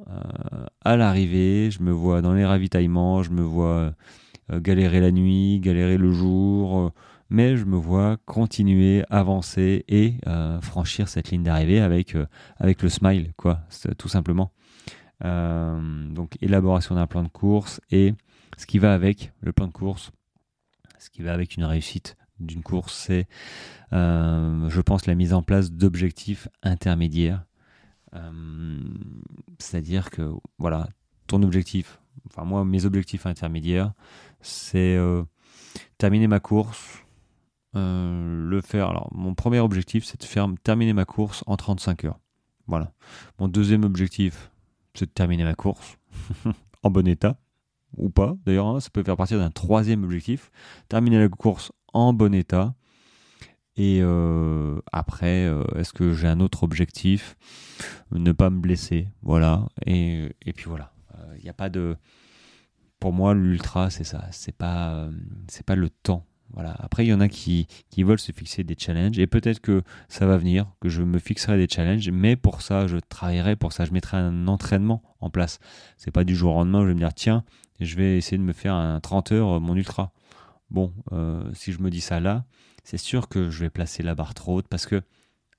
à 0.83 0.97
l'arrivée. 0.97 1.71
Je 1.71 1.81
me 1.83 1.91
vois 1.91 2.21
dans 2.21 2.33
les 2.33 2.45
ravitaillements, 2.45 3.23
je 3.23 3.31
me 3.31 3.41
vois 3.41 3.93
galérer 4.51 4.99
la 4.99 5.11
nuit, 5.11 5.59
galérer 5.61 5.97
le 5.97 6.11
jour 6.11 6.91
mais 7.33 7.57
je 7.57 7.65
me 7.65 7.75
vois 7.75 8.17
continuer, 8.27 9.03
avancer 9.09 9.85
et 9.87 10.17
euh, 10.27 10.61
franchir 10.61 11.09
cette 11.09 11.31
ligne 11.31 11.41
d'arrivée 11.41 11.81
avec, 11.81 12.13
euh, 12.15 12.27
le 12.59 12.89
smile, 12.89 13.33
quoi, 13.37 13.61
tout 13.97 14.07
simplement. 14.07 14.51
Euh, 15.25 16.09
donc 16.09 16.37
élaboration 16.41 16.93
d'un 16.93 17.07
plan 17.07 17.23
de 17.23 17.29
course 17.29 17.81
et 17.89 18.13
ce 18.57 18.67
qui 18.67 18.77
va 18.77 18.93
avec 18.93 19.33
le 19.41 19.51
plan 19.51 19.65
de 19.65 19.71
course, 19.71 20.11
ce 20.99 21.09
qui 21.09 21.23
va 21.23 21.33
avec 21.33 21.57
une 21.57 21.63
réussite 21.63 22.17
d'une 22.39 22.61
course, 22.61 22.93
c'est, 22.93 23.27
je 23.91 24.81
pense, 24.81 25.07
la 25.07 25.15
mise 25.15 25.33
en 25.33 25.41
place 25.41 25.71
d'objectifs 25.71 26.47
intermédiaires. 26.61 27.45
C'est-à-dire 29.57 30.11
que, 30.11 30.29
voilà, 30.59 30.87
ton 31.25 31.41
objectif, 31.41 31.99
enfin 32.27 32.43
moi, 32.43 32.63
mes 32.63 32.85
objectifs 32.85 33.25
intermédiaires, 33.25 33.93
c'est 34.41 34.99
terminer 35.97 36.27
ma 36.27 36.39
course, 36.39 37.02
euh, 37.75 38.49
le 38.49 38.61
faire. 38.61 38.89
Alors, 38.89 39.09
mon 39.13 39.33
premier 39.33 39.59
objectif, 39.59 40.05
c'est 40.05 40.19
de 40.19 40.25
faire 40.25 40.47
terminer 40.63 40.93
ma 40.93 41.05
course 41.05 41.43
en 41.47 41.57
35 41.57 42.05
heures. 42.05 42.19
Voilà. 42.67 42.93
Mon 43.39 43.47
deuxième 43.47 43.83
objectif, 43.83 44.51
c'est 44.93 45.05
de 45.05 45.11
terminer 45.11 45.43
ma 45.43 45.55
course 45.55 45.97
en 46.83 46.91
bon 46.91 47.07
état 47.07 47.39
ou 47.97 48.09
pas. 48.09 48.35
D'ailleurs, 48.45 48.67
hein, 48.67 48.79
ça 48.79 48.89
peut 48.91 49.03
faire 49.03 49.17
partie 49.17 49.35
d'un 49.35 49.51
troisième 49.51 50.03
objectif, 50.03 50.51
terminer 50.87 51.19
la 51.19 51.29
course 51.29 51.71
en 51.93 52.13
bon 52.13 52.33
état. 52.33 52.75
Et 53.75 53.99
euh, 54.01 54.79
après, 54.91 55.45
euh, 55.45 55.63
est-ce 55.75 55.93
que 55.93 56.13
j'ai 56.13 56.27
un 56.27 56.39
autre 56.39 56.61
objectif? 56.61 57.35
Ne 58.11 58.31
pas 58.31 58.51
me 58.51 58.59
blesser, 58.59 59.07
voilà. 59.23 59.67
Et, 59.87 60.31
et 60.43 60.53
puis 60.53 60.65
voilà. 60.67 60.91
Il 61.37 61.43
n'y 61.43 61.49
a 61.49 61.53
pas 61.53 61.69
de. 61.69 61.97
Pour 62.99 63.13
moi, 63.13 63.33
l'ultra, 63.33 63.89
c'est 63.89 64.03
ça. 64.03 64.25
C'est 64.31 64.55
pas, 64.55 65.09
c'est 65.47 65.65
pas 65.65 65.75
le 65.75 65.89
temps 65.89 66.25
voilà. 66.53 66.75
Après, 66.79 67.05
il 67.05 67.09
y 67.09 67.13
en 67.13 67.19
a 67.19 67.27
qui, 67.27 67.67
qui 67.89 68.03
veulent 68.03 68.19
se 68.19 68.31
fixer 68.31 68.63
des 68.63 68.75
challenges 68.77 69.17
et 69.17 69.27
peut-être 69.27 69.59
que 69.59 69.81
ça 70.07 70.25
va 70.27 70.37
venir, 70.37 70.67
que 70.81 70.89
je 70.89 71.01
me 71.01 71.17
fixerai 71.17 71.57
des 71.57 71.67
challenges, 71.67 72.09
mais 72.09 72.35
pour 72.35 72.61
ça, 72.61 72.87
je 72.87 72.97
travaillerai, 72.97 73.55
pour 73.55 73.73
ça, 73.73 73.85
je 73.85 73.91
mettrai 73.91 74.17
un 74.17 74.47
entraînement 74.47 75.01
en 75.19 75.29
place. 75.29 75.59
C'est 75.97 76.11
pas 76.11 76.23
du 76.23 76.35
jour 76.35 76.55
au 76.55 76.59
lendemain 76.59 76.79
où 76.79 76.83
je 76.83 76.87
vais 76.89 76.93
me 76.93 76.99
dire, 76.99 77.13
tiens, 77.13 77.43
je 77.79 77.95
vais 77.95 78.17
essayer 78.17 78.37
de 78.37 78.43
me 78.43 78.53
faire 78.53 78.75
un 78.75 78.99
30 78.99 79.31
heures, 79.31 79.59
mon 79.59 79.75
ultra. 79.75 80.13
Bon, 80.69 80.93
euh, 81.11 81.43
si 81.53 81.71
je 81.71 81.81
me 81.81 81.89
dis 81.89 82.01
ça 82.01 82.19
là, 82.19 82.45
c'est 82.83 82.97
sûr 82.97 83.29
que 83.29 83.49
je 83.49 83.59
vais 83.59 83.69
placer 83.69 84.03
la 84.03 84.15
barre 84.15 84.33
trop 84.33 84.55
haute 84.55 84.67
parce 84.67 84.85
que 84.85 85.01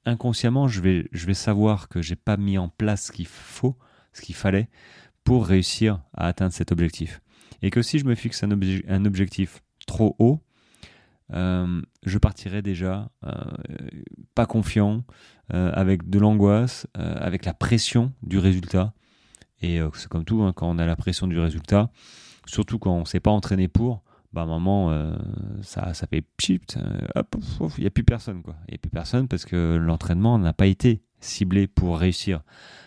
inconsciemment, 0.04 0.68
je 0.68 0.80
vais, 0.80 1.08
je 1.12 1.26
vais 1.26 1.34
savoir 1.34 1.88
que 1.88 2.02
j'ai 2.02 2.16
pas 2.16 2.36
mis 2.36 2.58
en 2.58 2.68
place 2.68 3.06
ce 3.06 3.12
qu'il 3.12 3.26
faut, 3.26 3.76
ce 4.12 4.22
qu'il 4.22 4.34
fallait 4.34 4.68
pour 5.24 5.46
réussir 5.46 6.00
à 6.14 6.26
atteindre 6.26 6.52
cet 6.52 6.70
objectif. 6.70 7.20
Et 7.62 7.70
que 7.70 7.82
si 7.82 7.98
je 7.98 8.04
me 8.04 8.14
fixe 8.14 8.44
un 8.44 9.04
objectif 9.04 9.62
trop 9.86 10.14
haut, 10.18 10.42
euh, 11.34 11.82
je 12.04 12.18
partirai 12.18 12.62
déjà 12.62 13.10
euh, 13.24 13.32
pas 14.34 14.46
confiant, 14.46 15.04
euh, 15.52 15.70
avec 15.74 16.08
de 16.08 16.18
l'angoisse, 16.18 16.86
avec 16.94 17.44
la 17.44 17.54
pression 17.54 18.12
du 18.22 18.38
résultat. 18.38 18.92
Et 19.62 19.80
c'est 19.94 20.08
comme 20.08 20.24
tout, 20.24 20.42
hein, 20.42 20.52
quand 20.54 20.68
on 20.68 20.78
a 20.78 20.84
la 20.84 20.96
pression 20.96 21.26
du 21.26 21.38
résultat, 21.38 21.90
surtout 22.46 22.78
quand 22.78 22.94
on 22.94 23.00
ne 23.00 23.04
s'est 23.04 23.20
pas 23.20 23.30
entraîné 23.30 23.66
pour, 23.66 24.02
bah, 24.32 24.42
à 24.42 24.44
un 24.44 24.46
moment, 24.46 25.16
ça, 25.62 25.94
ça 25.94 26.06
fait 26.06 26.22
pchit, 26.36 26.60
il 26.76 27.80
n'y 27.80 27.86
a 27.86 27.90
plus 27.90 28.04
personne. 28.04 28.42
Il 28.68 28.72
n'y 28.72 28.74
a 28.74 28.78
plus 28.78 28.90
personne 28.90 29.26
parce 29.26 29.46
que 29.46 29.76
l'entraînement 29.76 30.38
n'a 30.38 30.52
pas 30.52 30.66
été 30.66 31.02
ciblé 31.20 31.66
pour 31.66 31.98
réussir 31.98 32.42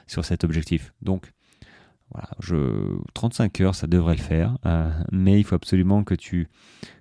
sur 0.06 0.24
cet 0.24 0.43
objectif. 0.43 0.93
Donc, 1.02 1.34
voilà, 2.12 2.30
je, 2.39 2.97
35 3.14 3.62
heures, 3.62 3.76
ça 3.76 3.88
devrait 3.88 4.16
le 4.16 4.22
faire, 4.22 4.58
euh, 4.66 4.89
mais 5.12 5.39
il 5.39 5.43
faut 5.43 5.55
absolument 5.55 6.03
que 6.03 6.16
tu, 6.16 6.47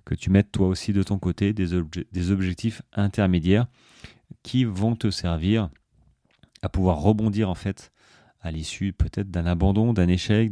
que 0.05 0.15
tu 0.15 0.29
mettes 0.29 0.51
toi 0.51 0.67
aussi 0.67 0.91
de 0.91 1.01
ton 1.03 1.17
côté 1.17 1.53
des, 1.53 1.67
des 2.11 2.31
objectifs 2.31 2.81
intermédiaires 2.93 3.67
qui 4.43 4.65
vont 4.65 4.95
te 4.95 5.09
servir 5.09 5.69
à 6.61 6.69
pouvoir 6.69 6.99
rebondir 6.99 7.49
en 7.49 7.55
fait 7.55 7.91
à 8.41 8.51
l'issue 8.51 8.93
peut-être 8.93 9.31
d'un 9.31 9.45
abandon, 9.45 9.93
d'un 9.93 10.07
échec, 10.07 10.51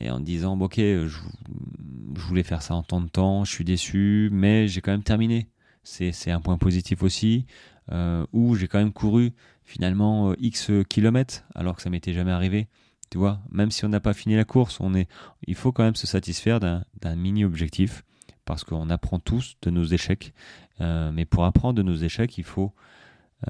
et 0.00 0.10
en 0.10 0.20
disant 0.20 0.58
ok, 0.58 0.76
je, 0.76 1.06
je, 1.06 2.20
voulais 2.22 2.42
faire 2.42 2.62
ça 2.62 2.74
en 2.74 2.82
tant 2.82 3.00
de 3.00 3.08
temps, 3.08 3.44
je 3.44 3.52
suis 3.52 3.64
déçu, 3.64 4.28
mais 4.32 4.68
j'ai 4.68 4.80
quand 4.80 4.92
même 4.92 5.02
terminé. 5.02 5.48
C'est 5.82 6.32
un 6.32 6.40
point 6.40 6.58
positif 6.58 7.04
aussi, 7.04 7.46
euh, 7.92 8.26
où 8.32 8.56
j'ai 8.56 8.66
quand 8.66 8.78
même 8.78 8.92
couru 8.92 9.32
finalement 9.64 10.30
euh, 10.30 10.34
X 10.40 10.70
kilomètres 10.88 11.44
alors 11.54 11.76
que 11.76 11.82
ça 11.82 11.90
m'était 11.90 12.12
jamais 12.12 12.32
arrivé. 12.32 12.66
Tu 13.10 13.18
vois, 13.18 13.40
même 13.50 13.70
si 13.70 13.84
on 13.84 13.88
n'a 13.88 14.00
pas 14.00 14.14
fini 14.14 14.34
la 14.34 14.44
course, 14.44 14.80
on 14.80 14.94
est, 14.94 15.08
il 15.46 15.54
faut 15.54 15.72
quand 15.72 15.84
même 15.84 15.94
se 15.94 16.06
satisfaire 16.06 16.60
d'un 16.60 17.16
mini 17.16 17.44
objectif 17.44 18.04
parce 18.46 18.64
qu'on 18.64 18.90
apprend 18.90 19.18
tous 19.18 19.56
de 19.62 19.70
nos 19.70 19.84
échecs. 19.84 20.32
Euh, 20.80 21.12
mais 21.12 21.24
pour 21.24 21.44
apprendre 21.44 21.74
de 21.74 21.82
nos 21.82 21.94
échecs, 21.94 22.38
il 22.38 22.44
faut, 22.44 22.72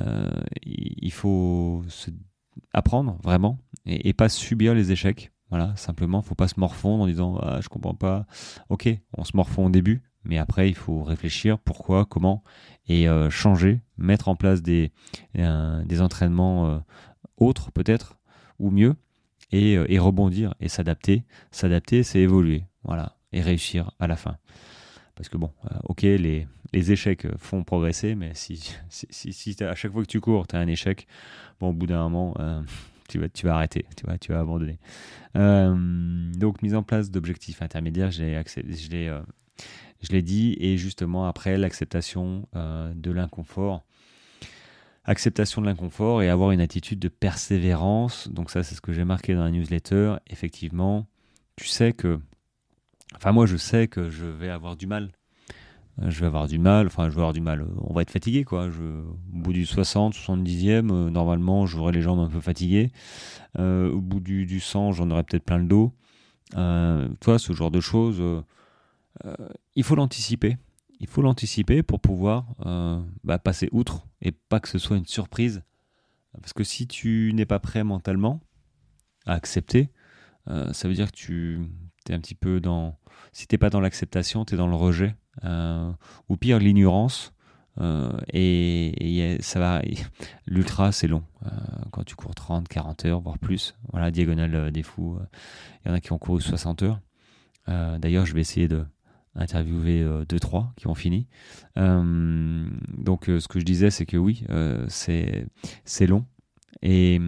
euh, 0.00 0.28
il 0.64 1.12
faut 1.12 1.84
apprendre 2.72 3.18
vraiment 3.22 3.58
et, 3.84 4.12
pas 4.12 4.28
subir 4.28 4.74
les 4.74 4.92
échecs. 4.92 5.32
Voilà, 5.50 5.76
simplement, 5.76 6.22
faut 6.22 6.34
pas 6.34 6.48
se 6.48 6.58
morfondre 6.58 7.04
en 7.04 7.06
disant 7.06 7.38
ah, 7.40 7.60
je 7.60 7.68
comprends 7.68 7.94
pas. 7.94 8.26
Ok, 8.68 8.88
on 9.16 9.24
se 9.24 9.36
morfond 9.36 9.66
au 9.66 9.70
début, 9.70 10.02
mais 10.24 10.38
après 10.38 10.68
il 10.68 10.74
faut 10.74 11.04
réfléchir 11.04 11.58
pourquoi, 11.58 12.04
comment 12.04 12.42
et 12.88 13.08
euh, 13.08 13.30
changer, 13.30 13.80
mettre 13.96 14.28
en 14.28 14.34
place 14.34 14.62
des, 14.62 14.92
des 15.34 16.00
entraînements 16.00 16.82
autres 17.36 17.70
peut-être 17.70 18.18
ou 18.58 18.70
mieux 18.70 18.96
euh, 19.54 19.86
et, 19.88 19.98
rebondir 19.98 20.54
et 20.60 20.68
s'adapter. 20.68 21.24
S'adapter, 21.50 22.02
c'est 22.02 22.20
évoluer, 22.20 22.64
voilà, 22.82 23.16
et 23.32 23.40
réussir 23.40 23.92
à 24.00 24.06
la 24.06 24.16
fin. 24.16 24.36
Parce 25.14 25.28
que 25.28 25.36
bon, 25.36 25.52
euh, 25.70 25.76
ok, 25.84 26.02
les, 26.02 26.46
échecs 26.72 27.26
font 27.38 27.64
progresser, 27.64 28.14
mais 28.14 28.32
si, 28.34 28.74
à 29.60 29.74
chaque 29.74 29.92
fois 29.92 30.02
que 30.02 30.08
tu 30.08 30.20
cours, 30.20 30.46
tu 30.46 30.56
as 30.56 30.58
un 30.58 30.66
échec, 30.66 31.06
bon, 31.60 31.70
au 31.70 31.72
bout 31.72 31.86
d'un 31.86 32.02
moment, 32.02 32.34
euh, 32.40 32.60
tu, 33.08 33.18
vas, 33.18 33.54
arrêter, 33.54 33.86
tu 34.20 34.32
vas, 34.32 34.40
abandonner. 34.40 34.78
donc, 35.34 36.60
mise 36.62 36.74
en 36.74 36.82
place 36.82 37.10
d'objectifs 37.10 37.62
intermédiaires, 37.62 38.10
je 38.10 38.22
l'ai 40.10 40.22
dit, 40.22 40.56
et 40.58 40.76
justement 40.76 41.26
après 41.26 41.56
l'acceptation 41.56 42.46
de 42.52 43.10
l'inconfort 43.10 43.84
acceptation 45.06 45.62
de 45.62 45.66
l'inconfort 45.66 46.22
et 46.22 46.28
avoir 46.28 46.50
une 46.50 46.60
attitude 46.60 46.98
de 46.98 47.08
persévérance. 47.08 48.28
Donc 48.28 48.50
ça, 48.50 48.62
c'est 48.62 48.74
ce 48.74 48.80
que 48.80 48.92
j'ai 48.92 49.04
marqué 49.04 49.34
dans 49.34 49.44
la 49.44 49.50
newsletter. 49.50 50.16
Effectivement, 50.28 51.06
tu 51.54 51.66
sais 51.66 51.92
que... 51.92 52.20
Enfin, 53.14 53.32
moi, 53.32 53.46
je 53.46 53.56
sais 53.56 53.86
que 53.86 54.10
je 54.10 54.26
vais 54.26 54.50
avoir 54.50 54.76
du 54.76 54.86
mal. 54.86 55.12
Euh, 56.02 56.10
je 56.10 56.20
vais 56.20 56.26
avoir 56.26 56.48
du 56.48 56.58
mal, 56.58 56.86
enfin, 56.86 57.08
je 57.08 57.14
vais 57.14 57.20
avoir 57.20 57.32
du 57.32 57.40
mal. 57.40 57.66
On 57.80 57.94
va 57.94 58.02
être 58.02 58.10
fatigué, 58.10 58.44
quoi. 58.44 58.66
Au 58.66 59.16
bout 59.32 59.52
du 59.52 59.64
60, 59.64 60.14
70e, 60.14 60.90
euh, 60.90 61.08
normalement, 61.08 61.66
j'aurai 61.66 61.92
les 61.92 62.02
jambes 62.02 62.20
un 62.20 62.28
peu 62.28 62.40
fatiguées. 62.40 62.90
Euh, 63.58 63.90
au 63.90 64.00
bout 64.00 64.20
du, 64.20 64.44
du 64.44 64.60
100, 64.60 64.92
j'en 64.92 65.10
aurai 65.10 65.22
peut-être 65.22 65.44
plein 65.44 65.58
le 65.58 65.66
dos. 65.66 65.92
toi, 66.52 67.38
ce 67.38 67.52
genre 67.52 67.70
de 67.70 67.80
choses, 67.80 68.22
il 69.76 69.84
faut 69.84 69.94
l'anticiper 69.94 70.58
il 71.00 71.06
faut 71.06 71.22
l'anticiper 71.22 71.82
pour 71.82 72.00
pouvoir 72.00 72.46
euh, 72.64 73.00
bah, 73.24 73.38
passer 73.38 73.68
outre 73.72 74.06
et 74.26 74.32
pas 74.32 74.58
que 74.58 74.68
ce 74.68 74.78
soit 74.78 74.96
une 74.96 75.06
surprise. 75.06 75.62
Parce 76.40 76.52
que 76.52 76.64
si 76.64 76.88
tu 76.88 77.30
n'es 77.32 77.46
pas 77.46 77.60
prêt 77.60 77.84
mentalement 77.84 78.40
à 79.24 79.34
accepter, 79.34 79.90
euh, 80.48 80.72
ça 80.72 80.88
veut 80.88 80.94
dire 80.94 81.12
que 81.12 81.16
tu 81.16 81.60
es 82.08 82.12
un 82.12 82.20
petit 82.20 82.34
peu 82.34 82.60
dans... 82.60 82.98
Si 83.32 83.46
tu 83.46 83.54
n'es 83.54 83.58
pas 83.58 83.70
dans 83.70 83.80
l'acceptation, 83.80 84.44
tu 84.44 84.54
es 84.54 84.56
dans 84.58 84.66
le 84.66 84.74
rejet. 84.74 85.14
Euh, 85.44 85.92
ou 86.28 86.36
pire, 86.36 86.58
l'ignorance. 86.58 87.32
et, 88.32 89.38
ça 89.40 89.60
va... 89.60 89.82
L'ultra, 90.46 90.90
c'est 90.90 91.06
long. 91.06 91.22
quand 91.92 92.02
tu 92.02 92.16
cours 92.16 92.34
30, 92.34 92.66
40 92.66 93.04
heures, 93.04 93.20
voire 93.20 93.38
plus. 93.38 93.76
Voilà, 93.92 94.10
diagonale 94.10 94.72
des 94.72 94.82
fous. 94.82 95.18
Il 95.84 95.88
y 95.88 95.90
en 95.92 95.94
a 95.94 96.00
qui 96.00 96.12
ont 96.12 96.18
couru 96.18 96.40
60 96.40 96.82
heures. 96.82 97.00
D'ailleurs, 97.68 98.26
je 98.26 98.34
vais 98.34 98.40
essayer 98.40 98.66
de 98.66 98.84
interviewé 99.36 100.02
euh, 100.02 100.24
deux, 100.24 100.40
trois 100.40 100.72
qui 100.76 100.86
ont 100.86 100.94
fini. 100.94 101.26
Euh, 101.78 102.68
donc, 102.96 103.28
euh, 103.28 103.40
ce 103.40 103.48
que 103.48 103.60
je 103.60 103.64
disais, 103.64 103.90
c'est 103.90 104.06
que 104.06 104.16
oui, 104.16 104.44
c'est 104.88 105.46
c'est 105.84 106.06
long. 106.06 106.26
Et, 106.82 107.20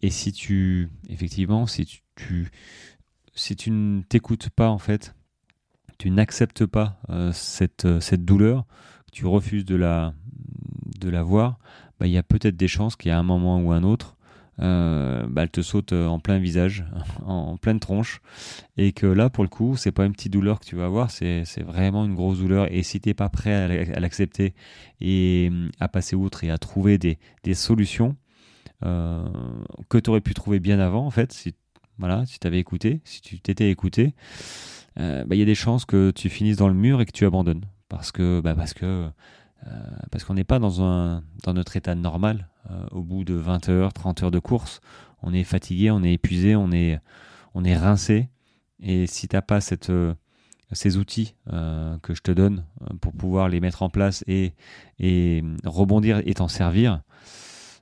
et 0.00 0.10
si 0.10 0.32
tu, 0.32 0.88
effectivement, 1.08 1.66
si 1.66 1.86
tu, 2.16 2.50
si 3.34 3.56
tu 3.56 3.70
ne 3.70 4.02
t'écoutes 4.02 4.50
pas, 4.50 4.68
en 4.68 4.78
fait, 4.78 5.14
tu 5.98 6.10
n'acceptes 6.10 6.66
pas 6.66 7.00
cette, 7.32 8.00
cette 8.00 8.24
douleur, 8.24 8.66
tu 9.12 9.24
refuses 9.26 9.64
de 9.64 9.76
la, 9.76 10.14
de 10.98 11.08
la 11.08 11.22
voir, 11.22 11.58
bah, 12.00 12.08
il 12.08 12.12
y 12.12 12.18
a 12.18 12.24
peut-être 12.24 12.56
des 12.56 12.66
chances 12.66 12.96
a 13.06 13.18
un 13.18 13.22
moment 13.22 13.60
ou 13.60 13.70
un 13.70 13.84
autre, 13.84 14.16
euh, 14.60 15.24
bah, 15.28 15.42
elle 15.44 15.50
te 15.50 15.62
saute 15.62 15.92
euh, 15.92 16.06
en 16.06 16.18
plein 16.18 16.38
visage, 16.38 16.84
en, 17.26 17.56
pleine 17.56 17.80
tronche, 17.80 18.20
et 18.76 18.92
que 18.92 19.06
là, 19.06 19.30
pour 19.30 19.44
le 19.44 19.48
coup, 19.48 19.76
c'est 19.76 19.92
pas 19.92 20.04
une 20.04 20.12
petite 20.12 20.32
douleur 20.32 20.60
que 20.60 20.66
tu 20.66 20.76
vas 20.76 20.84
avoir, 20.84 21.10
c'est 21.10 21.44
vraiment 21.62 22.04
une 22.04 22.14
grosse 22.14 22.38
douleur. 22.38 22.72
Et 22.72 22.82
si 22.82 23.00
t'es 23.00 23.14
pas 23.14 23.28
prêt 23.28 23.54
à 23.54 24.00
l'accepter 24.00 24.54
et 25.00 25.50
à 25.80 25.88
passer 25.88 26.16
outre 26.16 26.44
et 26.44 26.50
à 26.50 26.58
trouver 26.58 26.98
des, 26.98 27.18
solutions 27.54 28.16
euh, 28.84 29.24
que 29.88 29.98
tu 29.98 30.10
aurais 30.10 30.20
pu 30.20 30.34
trouver 30.34 30.60
bien 30.60 30.78
avant, 30.78 31.06
en 31.06 31.10
fait, 31.10 31.32
si 31.32 31.54
voilà, 31.98 32.24
si 32.26 32.38
t'avais 32.38 32.58
écouté, 32.58 33.00
si 33.04 33.20
tu 33.20 33.38
t'étais 33.40 33.70
écouté, 33.70 34.14
bah, 34.96 35.24
il 35.30 35.38
y 35.38 35.42
a 35.42 35.46
des 35.46 35.54
chances 35.54 35.84
que 35.84 36.10
tu 36.10 36.28
finisses 36.28 36.56
dans 36.56 36.68
le 36.68 36.74
mur 36.74 37.00
et 37.00 37.06
que 37.06 37.12
tu 37.12 37.24
abandonnes, 37.24 37.64
parce 37.88 38.12
que 38.12 38.40
bah, 38.40 38.54
parce 38.54 38.74
que 38.74 39.08
parce 40.10 40.24
qu'on 40.24 40.34
n'est 40.34 40.44
pas 40.44 40.58
dans 40.58 40.82
un 40.82 41.22
dans 41.42 41.54
notre 41.54 41.76
état 41.76 41.94
normal 41.94 42.48
euh, 42.70 42.86
au 42.92 43.02
bout 43.02 43.24
de 43.24 43.34
20 43.34 43.68
heures, 43.68 43.92
30 43.92 44.22
heures 44.22 44.30
de 44.30 44.38
course. 44.38 44.80
On 45.22 45.32
est 45.32 45.44
fatigué, 45.44 45.90
on 45.90 46.02
est 46.02 46.12
épuisé, 46.12 46.54
on 46.54 46.70
est, 46.70 47.00
on 47.54 47.64
est 47.64 47.76
rincé. 47.76 48.28
Et 48.80 49.06
si 49.06 49.26
tu 49.26 49.34
n'as 49.34 49.42
pas 49.42 49.58
euh, 49.90 50.14
ces 50.70 50.96
outils 50.96 51.34
euh, 51.52 51.98
que 51.98 52.14
je 52.14 52.22
te 52.22 52.30
donne 52.30 52.64
pour 53.00 53.12
pouvoir 53.12 53.48
les 53.48 53.60
mettre 53.60 53.82
en 53.82 53.90
place 53.90 54.22
et, 54.28 54.54
et 54.98 55.42
rebondir 55.64 56.22
et 56.24 56.34
t'en 56.34 56.48
servir, 56.48 57.02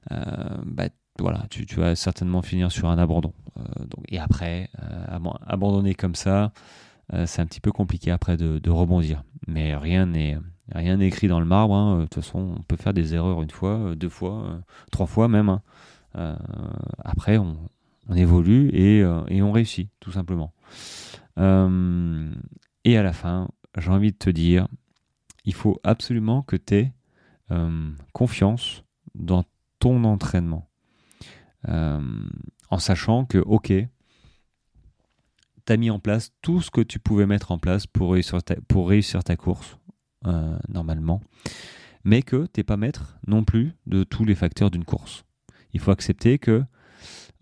bah, 0.09 0.89
voilà, 1.19 1.45
tu, 1.51 1.67
vas 1.77 1.95
certainement 1.95 2.41
finir 2.41 2.73
sur 2.73 2.89
un 2.89 2.99
abandon. 2.99 3.35
donc, 3.81 4.05
et 4.09 4.19
après, 4.19 4.71
abandonner 5.47 5.95
comme 5.95 6.15
ça, 6.15 6.53
c'est 7.27 7.43
un 7.43 7.47
petit 7.47 7.61
peu 7.61 7.71
compliqué 7.71 8.11
après 8.11 8.39
de 8.39 8.71
rebondir. 8.71 9.23
Mais 9.47 9.77
rien 9.77 10.07
n'est 10.07 10.39
Rien 10.73 10.99
n'est 10.99 11.09
écrit 11.09 11.29
dans 11.29 11.41
le 11.41 11.47
marbre. 11.47 11.75
Hein. 11.75 11.99
De 11.99 12.03
toute 12.05 12.15
façon, 12.15 12.55
on 12.59 12.63
peut 12.63 12.77
faire 12.77 12.95
des 12.95 13.15
erreurs 13.15 13.43
une 13.43 13.51
fois, 13.51 13.79
euh, 13.79 13.95
deux 13.95 14.09
fois, 14.09 14.45
euh, 14.45 14.59
trois 14.91 15.07
fois 15.07 15.29
même. 15.29 15.49
Hein. 15.49 15.63
Euh, 16.17 16.37
après, 17.05 17.39
on, 17.39 17.57
évolue 18.15 18.71
et, 18.73 19.05
on 19.05 19.53
réussit, 19.53 19.89
tout 20.01 20.11
simplement. 20.11 20.53
et 21.37 21.43
à 22.99 23.03
la 23.05 23.13
fin, 23.13 23.49
j'ai 23.79 23.91
envie 23.91 24.11
de 24.11 24.17
te 24.17 24.31
dire, 24.31 24.67
il 25.45 25.55
faut 25.55 25.79
absolument 25.85 26.43
que 26.43 26.57
tu 26.57 26.75
aies 26.75 26.93
confiance 28.13 28.83
dans 29.15 29.45
ton 29.79 30.03
entraînement. 30.03 30.69
en 31.69 32.79
sachant 32.79 33.27
que, 33.27 33.39
ok, 33.39 33.73
tu 35.67 35.73
as 35.73 35.77
mis 35.77 35.91
en 35.91 36.01
place 36.01 36.33
tout 36.43 36.61
ce 36.61 36.73
que 36.73 36.81
tu 36.81 36.99
pouvais 36.99 37.27
mettre 37.27 37.53
en 37.53 37.59
place 37.59 37.87
pour 37.87 38.11
réussir 38.11 38.43
ta 38.43 39.37
course. 39.37 39.79
Euh, 40.27 40.59
normalement, 40.69 41.23
mais 42.05 42.21
que 42.21 42.45
tu 42.53 42.61
n'es 42.61 42.65
pas 42.65 42.77
maître 42.77 43.17
non 43.27 43.43
plus 43.43 43.73
de 43.87 44.05
tous 44.05 44.27
les 44.27 44.35
facteurs 44.35 44.71
d'une 44.71 44.85
course. 44.85 45.25
Il 45.73 45.81
faut 45.81 45.93
accepter 45.93 46.39
que 46.39 46.63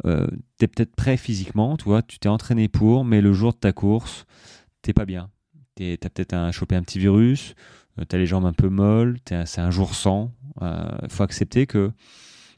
euh, 0.04 0.28
tu 0.60 0.64
es 0.64 0.68
peut-être 0.68 0.94
prêt 0.94 1.16
physiquement, 1.16 1.76
tu 1.76 1.86
vois, 1.86 2.02
tu 2.02 2.20
t'es 2.20 2.28
entraîné 2.28 2.68
pour, 2.68 3.04
mais 3.04 3.20
le 3.20 3.32
jour 3.32 3.52
de 3.52 3.58
ta 3.58 3.72
course, 3.72 4.26
t'es 4.80 4.92
pas 4.92 5.06
bien. 5.06 5.28
Tu 5.74 5.98
as 6.00 6.08
peut-être 6.08 6.52
chopé 6.52 6.76
un 6.76 6.82
petit 6.84 7.00
virus, 7.00 7.56
tu 8.08 8.14
as 8.14 8.18
les 8.18 8.26
jambes 8.26 8.46
un 8.46 8.52
peu 8.52 8.68
molles, 8.68 9.18
c'est 9.26 9.60
un 9.60 9.70
jour 9.72 9.94
sans. 9.96 10.32
Il 10.60 11.08
faut 11.08 11.24
accepter 11.24 11.66
que 11.66 11.90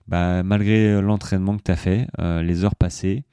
bah, 0.07 0.43
malgré 0.43 1.01
l'entraînement 1.01 1.57
que 1.57 1.63
tu 1.63 1.71
as 1.71 1.77
fait, 1.77 2.09
les 2.19 2.65
heures 2.65 2.77
passées, 2.77 3.25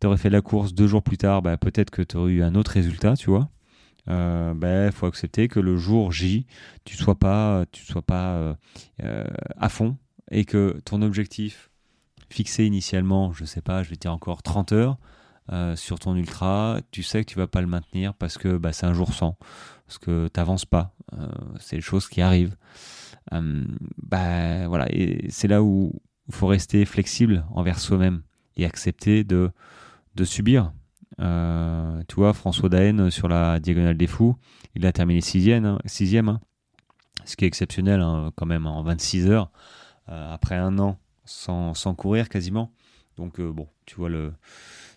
tu 0.00 0.06
aurais 0.06 0.16
fait 0.16 0.30
la 0.30 0.40
course 0.40 0.72
deux 0.72 0.86
jours 0.86 1.02
plus 1.02 1.18
tard, 1.18 1.42
bah, 1.42 1.58
peut-être 1.58 1.90
que 1.90 2.00
tu 2.00 2.16
aurais 2.16 2.32
eu 2.32 2.42
un 2.42 2.54
autre 2.54 2.70
résultat, 2.70 3.14
tu 3.14 3.28
vois. 3.28 3.50
Il 4.06 4.52
bah, 4.56 4.90
faut 4.92 5.06
accepter 5.06 5.48
que 5.48 5.60
le 5.60 5.76
jour 5.76 6.12
J, 6.12 6.46
tu 6.84 6.96
sois 6.96 7.18
pas, 7.18 7.64
tu 7.72 7.84
sois 7.84 8.02
pas 8.02 8.56
à 8.98 9.68
fond 9.68 9.96
et 10.30 10.44
que 10.44 10.78
ton 10.84 11.02
objectif 11.02 11.70
fixé 12.30 12.64
initialement, 12.64 13.32
je 13.32 13.44
sais 13.44 13.62
pas, 13.62 13.82
je 13.82 13.90
vais 13.90 13.96
dire 13.96 14.12
encore 14.12 14.42
30 14.42 14.72
heures 14.72 14.98
euh, 15.52 15.76
sur 15.76 15.98
ton 15.98 16.16
ultra, 16.16 16.78
tu 16.90 17.02
sais 17.02 17.22
que 17.22 17.30
tu 17.30 17.36
vas 17.36 17.46
pas 17.46 17.60
le 17.60 17.66
maintenir 17.66 18.14
parce 18.14 18.38
que 18.38 18.56
bah, 18.56 18.72
c'est 18.72 18.86
un 18.86 18.94
jour 18.94 19.12
sans, 19.12 19.36
parce 19.86 19.98
que 19.98 20.28
tu 20.32 20.40
n'avances 20.40 20.64
pas. 20.64 20.94
Euh, 21.12 21.28
c'est 21.60 21.76
les 21.76 21.82
choses 21.82 22.08
qui 22.08 22.22
arrivent. 22.22 22.56
Euh, 23.32 23.64
bah, 24.02 24.66
voilà, 24.68 24.86
et 24.90 25.26
c'est 25.30 25.48
là 25.48 25.62
où 25.62 26.00
il 26.28 26.34
faut 26.34 26.46
rester 26.46 26.84
flexible 26.86 27.44
envers 27.50 27.78
soi-même 27.78 28.22
et 28.56 28.64
accepter 28.64 29.22
de, 29.22 29.50
de 30.14 30.24
subir. 30.24 30.72
Tu 31.18 32.14
vois, 32.16 32.32
François 32.32 32.68
Daen 32.68 33.10
sur 33.10 33.28
la 33.28 33.60
Diagonale 33.60 33.96
des 33.96 34.06
Fous, 34.06 34.36
il 34.74 34.86
a 34.86 34.92
terminé 34.92 35.20
sixième, 35.20 35.64
hein, 35.64 35.78
sixième 35.86 36.28
hein. 36.28 36.40
ce 37.24 37.36
qui 37.36 37.44
est 37.44 37.48
exceptionnel 37.48 38.00
hein, 38.00 38.32
quand 38.36 38.46
même 38.46 38.66
en 38.66 38.82
26 38.82 39.28
heures. 39.28 39.50
après 40.06 40.56
un 40.56 40.78
an 40.78 40.98
sans, 41.24 41.74
sans 41.74 41.94
courir 41.94 42.28
quasiment. 42.28 42.72
Donc 43.16 43.40
euh, 43.40 43.50
bon, 43.50 43.68
tu 43.86 43.96
vois 43.96 44.08
le, 44.08 44.32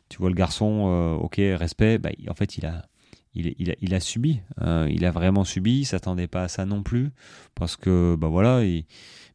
tu 0.09 0.17
vois 0.17 0.29
le 0.29 0.35
garçon, 0.35 0.85
euh, 0.87 1.13
ok, 1.15 1.35
respect, 1.37 1.97
bah, 1.97 2.09
en 2.29 2.33
fait 2.33 2.57
il 2.57 2.65
a, 2.65 2.87
il, 3.33 3.71
a, 3.71 3.75
il 3.79 3.93
a 3.93 3.99
subi, 3.99 4.41
euh, 4.61 4.87
il 4.91 5.05
a 5.05 5.11
vraiment 5.11 5.43
subi, 5.43 5.79
il 5.79 5.85
s'attendait 5.85 6.27
pas 6.27 6.43
à 6.43 6.47
ça 6.47 6.65
non 6.65 6.81
plus, 6.83 7.11
parce 7.53 7.75
que 7.75 8.15
bah 8.15 8.27
voilà, 8.27 8.61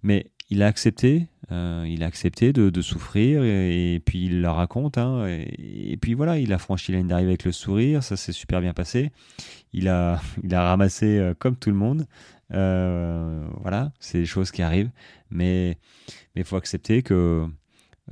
mais 0.03 0.30
il 0.53 0.62
a 0.62 0.66
accepté, 0.66 1.28
il 1.50 2.03
a 2.03 2.07
accepté 2.07 2.53
de, 2.53 2.80
souffrir 2.80 3.44
et, 3.44 4.00
puis 4.05 4.26
il 4.26 4.40
la 4.40 4.53
raconte, 4.53 4.98
hein, 4.98 5.26
et, 5.26 5.96
puis 6.00 6.14
voilà, 6.14 6.38
il 6.38 6.53
a 6.53 6.59
franchi 6.59 6.92
la 6.92 6.98
ligne 6.98 7.09
d'arrivée 7.09 7.30
avec 7.30 7.44
le 7.44 7.53
sourire, 7.53 8.03
ça 8.03 8.16
s'est 8.16 8.32
super 8.32 8.61
bien 8.61 8.72
passé, 8.72 9.11
il 9.72 9.88
a, 9.88 10.20
il 10.42 10.55
a 10.55 10.62
ramassé 10.62 11.32
comme 11.38 11.57
tout 11.57 11.70
le 11.70 11.76
monde, 11.76 12.07
voilà, 12.50 13.92
c'est 14.00 14.18
des 14.18 14.26
choses 14.26 14.50
qui 14.50 14.62
arrivent, 14.62 14.90
mais 15.30 15.78
il 16.34 16.44
faut 16.44 16.57
accepter 16.57 17.03
que, 17.03 17.46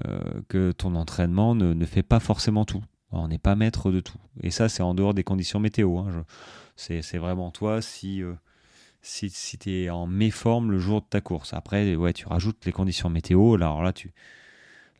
euh, 0.06 0.20
que 0.48 0.72
ton 0.72 0.94
entraînement 0.94 1.54
ne, 1.54 1.74
ne, 1.74 1.84
fait 1.84 2.02
pas 2.02 2.20
forcément 2.20 2.64
tout. 2.64 2.82
On 3.10 3.28
n'est 3.28 3.38
pas 3.38 3.56
maître 3.56 3.90
de 3.90 4.00
tout. 4.00 4.18
Et 4.42 4.50
ça, 4.50 4.68
c'est 4.68 4.82
en 4.82 4.94
dehors 4.94 5.14
des 5.14 5.24
conditions 5.24 5.58
météo. 5.58 5.98
Hein. 5.98 6.24
C'est 6.76 7.18
vraiment 7.18 7.50
toi 7.50 7.82
si, 7.82 8.22
euh, 8.22 8.32
si, 9.02 9.30
si 9.30 9.58
tu 9.58 9.70
es 9.70 9.90
en 9.90 10.06
méforme 10.06 10.70
le 10.70 10.78
jour 10.78 11.00
de 11.00 11.06
ta 11.06 11.20
course. 11.20 11.54
Après, 11.54 11.96
ouais, 11.96 12.12
tu 12.12 12.26
rajoutes 12.26 12.64
les 12.66 12.72
conditions 12.72 13.10
météo. 13.10 13.54
Alors 13.54 13.82
là, 13.82 13.92
tu, 13.92 14.12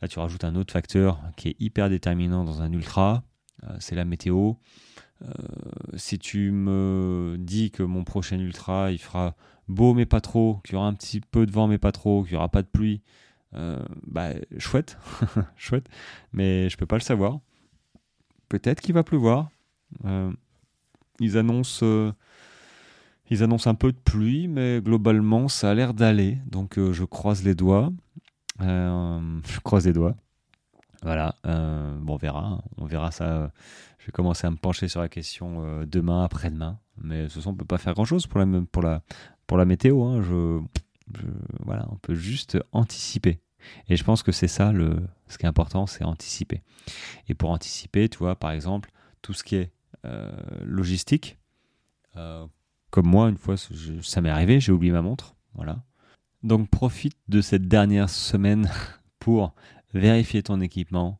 là, 0.01 0.07
tu 0.07 0.19
rajoutes 0.19 0.43
un 0.43 0.55
autre 0.55 0.73
facteur 0.73 1.21
qui 1.37 1.49
est 1.49 1.55
hyper 1.59 1.89
déterminant 1.89 2.43
dans 2.43 2.61
un 2.61 2.71
ultra. 2.71 3.23
Euh, 3.63 3.75
c'est 3.79 3.95
la 3.95 4.05
météo. 4.05 4.53
si 5.95 6.17
tu 6.17 6.51
me 6.51 7.35
dis 7.39 7.69
que 7.69 7.83
mon 7.83 8.03
prochain 8.03 8.39
ultra, 8.39 8.91
il 8.91 8.97
fera 8.97 9.35
beau 9.67 9.93
mais 9.93 10.05
pas 10.05 10.21
trop, 10.21 10.59
qu'il 10.63 10.73
y 10.73 10.77
aura 10.77 10.87
un 10.87 10.93
petit 10.93 11.21
peu 11.21 11.45
de 11.45 11.51
vent 11.51 11.67
mais 11.67 11.77
pas 11.77 11.91
trop, 11.91 12.23
qu'il 12.23 12.33
n'y 12.33 12.37
aura 12.37 12.49
pas 12.49 12.61
de 12.61 12.67
pluie, 12.67 13.01
euh, 13.53 13.83
bah 14.05 14.33
chouette, 14.57 14.97
chouette, 15.57 15.87
mais 16.33 16.69
je 16.69 16.77
peux 16.77 16.85
pas 16.85 16.97
le 16.97 17.01
savoir. 17.01 17.39
Peut-être 18.49 18.81
qu'il 18.81 18.93
va 18.93 19.03
pleuvoir. 19.03 19.49
Euh, 20.05 20.31
ils 21.19 21.37
annoncent, 21.37 21.85
euh, 21.85 22.13
ils 23.31 23.41
annoncent 23.41 23.69
un 23.69 23.75
peu 23.75 23.91
de 23.91 23.97
pluie, 23.97 24.47
mais 24.47 24.79
globalement 24.81 25.47
ça 25.47 25.71
a 25.71 25.73
l'air 25.73 25.95
d'aller. 25.95 26.37
Donc 26.45 26.77
je 26.77 27.03
croise 27.03 27.43
les 27.43 27.55
doigts. 27.55 27.91
je 28.59 29.59
croise 29.61 29.87
les 29.87 29.93
doigts. 29.93 30.15
Voilà, 31.01 31.35
bon, 31.43 32.13
on 32.13 32.17
verra. 32.17 32.45
Hein. 32.45 32.61
On 32.77 32.85
verra 32.85 33.09
ça. 33.09 33.51
je 33.97 34.05
vais 34.05 34.11
commencer 34.11 34.45
à 34.45 34.51
me 34.51 34.57
pencher 34.57 34.87
sur 34.87 35.01
la 35.01 35.09
question 35.09 35.83
demain, 35.85 36.23
après-demain. 36.23 36.77
Mais 37.01 37.29
ce 37.29 37.41
sont 37.41 37.51
on 37.51 37.55
peut 37.55 37.65
pas 37.65 37.79
faire 37.79 37.93
grand-chose 37.93 38.27
pour 38.27 38.39
la, 38.39 39.65
météo, 39.65 40.03
hein, 40.03 40.21
je, 40.21 40.59
voilà, 41.65 41.87
on 41.91 41.95
peut 41.95 42.15
juste 42.15 42.57
anticiper. 42.71 43.39
Et 43.89 43.95
je 43.95 44.03
pense 44.03 44.23
que 44.23 44.31
c'est 44.31 44.47
ça, 44.47 44.71
le, 44.71 44.97
ce 45.27 45.37
qui 45.37 45.45
est 45.45 45.49
important, 45.49 45.85
c'est 45.87 46.03
anticiper. 46.03 46.61
Et 47.27 47.33
pour 47.33 47.49
anticiper, 47.49 48.09
tu 48.09 48.17
vois, 48.17 48.35
par 48.35 48.51
exemple, 48.51 48.91
tout 49.21 49.33
ce 49.33 49.43
qui 49.43 49.55
est 49.55 49.71
euh, 50.05 50.31
logistique, 50.63 51.37
euh, 52.15 52.45
comme 52.91 53.07
moi, 53.07 53.29
une 53.29 53.37
fois, 53.37 53.55
ça 53.57 54.21
m'est 54.21 54.29
arrivé, 54.29 54.59
j'ai 54.59 54.71
oublié 54.71 54.91
ma 54.91 55.01
montre. 55.01 55.35
Voilà. 55.55 55.83
Donc 56.43 56.69
profite 56.69 57.17
de 57.27 57.41
cette 57.41 57.67
dernière 57.67 58.09
semaine 58.09 58.69
pour 59.19 59.53
vérifier 59.93 60.43
ton 60.43 60.61
équipement, 60.61 61.19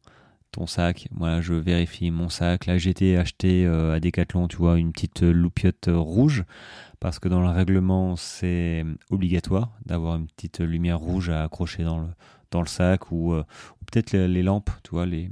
ton 0.51 0.67
sac. 0.67 1.07
Moi, 1.11 1.41
je 1.41 1.53
vérifie 1.53 2.11
mon 2.11 2.29
sac. 2.29 2.65
Là, 2.65 2.77
j'ai 2.77 2.89
été 2.89 3.17
acheté 3.17 3.65
euh, 3.65 3.95
à 3.95 3.99
Decathlon, 3.99 4.47
tu 4.47 4.57
vois, 4.57 4.77
une 4.77 4.91
petite 4.91 5.21
loupiote 5.21 5.89
rouge 5.89 6.43
parce 6.99 7.17
que 7.19 7.27
dans 7.27 7.41
le 7.41 7.49
règlement, 7.49 8.15
c'est 8.15 8.85
obligatoire 9.09 9.71
d'avoir 9.85 10.17
une 10.17 10.27
petite 10.27 10.59
lumière 10.59 10.99
rouge 10.99 11.29
à 11.29 11.43
accrocher 11.43 11.83
dans 11.83 11.99
le, 11.99 12.67
sac 12.67 13.11
ou, 13.11 13.33
euh, 13.33 13.43
peut-être 13.91 14.13
les, 14.13 14.43
lampes, 14.43 14.69
tu 14.83 14.91
vois, 14.91 15.05
les, 15.07 15.31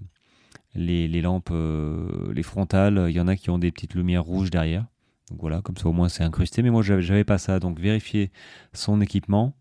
les, 0.73 1.21
lampes, 1.21 1.51
euh, 1.51 2.33
les 2.33 2.43
frontales, 2.43 3.05
il 3.09 3.15
y 3.15 3.19
en 3.19 3.27
a 3.27 3.35
qui 3.35 3.51
ont 3.51 3.59
des 3.59 3.71
petites 3.71 3.93
lumières 3.93 4.23
rouges 4.23 4.49
derrière. 4.49 4.85
Donc 5.30 5.39
voilà, 5.41 5.61
comme 5.61 5.77
ça 5.77 5.88
au 5.88 5.93
moins 5.93 6.09
c'est 6.09 6.23
incrusté. 6.23 6.61
Mais 6.63 6.69
moi, 6.69 6.82
j'avais 6.82 7.23
pas 7.23 7.38
ça. 7.38 7.59
Donc 7.59 7.80
vérifier 7.80 8.32
son 8.73 9.01
équipement, 9.01 9.53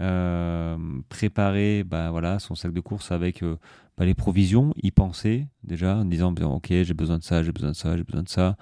euh, 0.00 0.76
préparer 1.08 1.84
bah, 1.84 2.10
voilà, 2.10 2.38
son 2.38 2.54
sac 2.54 2.72
de 2.72 2.80
course 2.80 3.12
avec 3.12 3.42
bah, 4.00 4.06
les 4.06 4.14
provisions, 4.14 4.72
y 4.82 4.92
penser 4.92 5.46
déjà 5.62 5.96
en 5.96 6.06
disant 6.06 6.32
ok 6.32 6.68
j'ai 6.70 6.94
besoin 6.94 7.18
de 7.18 7.22
ça, 7.22 7.42
j'ai 7.42 7.52
besoin 7.52 7.72
de 7.72 7.76
ça, 7.76 7.98
j'ai 7.98 8.02
besoin 8.02 8.22
de 8.22 8.30
ça. 8.30 8.56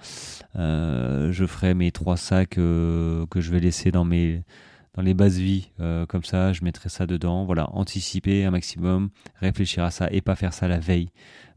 Euh, 0.57 1.31
je 1.31 1.45
ferai 1.45 1.73
mes 1.73 1.93
trois 1.93 2.17
sacs 2.17 2.57
euh, 2.57 3.25
que 3.27 3.39
je 3.39 3.49
vais 3.49 3.61
laisser 3.61 3.89
dans 3.89 4.03
mes 4.03 4.43
dans 4.95 5.01
les 5.01 5.13
bases 5.13 5.37
vie 5.37 5.71
euh, 5.79 6.05
comme 6.05 6.25
ça, 6.25 6.51
je 6.51 6.61
mettrai 6.65 6.89
ça 6.89 7.05
dedans. 7.05 7.45
Voilà, 7.45 7.69
anticiper 7.71 8.43
un 8.43 8.51
maximum, 8.51 9.11
réfléchir 9.35 9.85
à 9.85 9.91
ça 9.91 10.09
et 10.11 10.19
pas 10.19 10.35
faire 10.35 10.53
ça 10.53 10.67
la 10.67 10.77
veille 10.77 11.09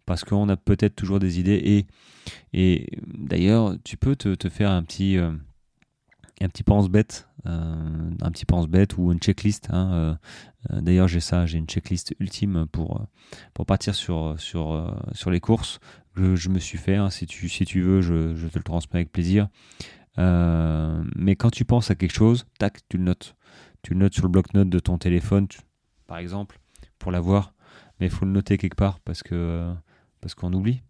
parce 0.07 0.25
qu'on 0.25 0.49
a 0.49 0.57
peut-être 0.57 0.97
toujours 0.97 1.21
des 1.21 1.41
idées 1.41 1.61
et 1.65 1.87
et 2.53 2.99
d'ailleurs 3.07 3.77
tu 3.85 3.97
peux 3.97 4.17
te, 4.17 4.49
faire 4.49 4.71
un 4.71 4.83
petit 4.83 5.19
un 6.45 6.49
petit 6.49 6.63
pense-bête, 6.63 7.29
euh, 7.47 8.11
un 8.21 8.31
petit 8.31 8.45
pense-bête 8.45 8.97
ou 8.99 9.13
une 9.13 9.19
checklist. 9.19 9.69
Hein, 9.71 9.93
euh, 9.93 10.15
euh, 10.73 10.81
d'ailleurs, 10.81 11.09
j'ai 11.09 11.21
ça, 11.21 11.47
j'ai 11.47 11.59
une 11.59 11.67
checklist 11.67 12.15
ultime 12.19 12.67
pour, 12.71 13.07
pour 13.55 13.67
partir 13.67 13.95
sur, 13.95 14.35
sur, 14.39 14.97
sur 15.13 15.31
les 15.31 15.41
courses 15.41 15.81
je 16.15 16.51
me 16.51 16.59
suis 16.59 16.77
fait. 16.77 16.97
Hein. 16.97 17.09
si, 17.09 17.27
tu, 17.27 17.49
si 17.49 17.65
tu 17.65 17.81
veux, 17.81 18.03
je, 18.03 18.35
je, 18.35 18.47
te 18.47 18.59
le 18.59 18.65
transmets 18.65 19.01
avec 19.01 19.13
plaisir. 19.13 19.49
mais 20.19 21.37
quand 21.37 21.51
tu 21.51 21.65
penses 21.65 21.91
à 21.91 21.95
quelque 21.95 22.15
chose, 22.15 22.45
tac, 22.59 22.81
tu 22.91 22.99
le 22.99 23.05
notes. 23.05 23.35
Tu 23.81 23.95
le 23.95 24.01
notes 24.01 24.13
sur 24.13 24.25
le 24.25 24.29
bloc-notes 24.29 24.69
de 24.69 24.79
ton 24.79 24.99
téléphone, 24.99 25.49
par 26.07 26.19
exemple, 26.19 26.61
pour 26.99 27.13
l'avoir. 27.13 27.55
Mais 27.99 28.07
il 28.07 28.13
faut 28.13 28.27
le 28.27 28.31
noter 28.31 28.59
quelque 28.59 28.77
part 28.77 29.01
parce 29.01 29.23
que 29.23 29.73
parce 30.23 30.35
qu'on 30.35 30.53
oublie. 30.55 30.83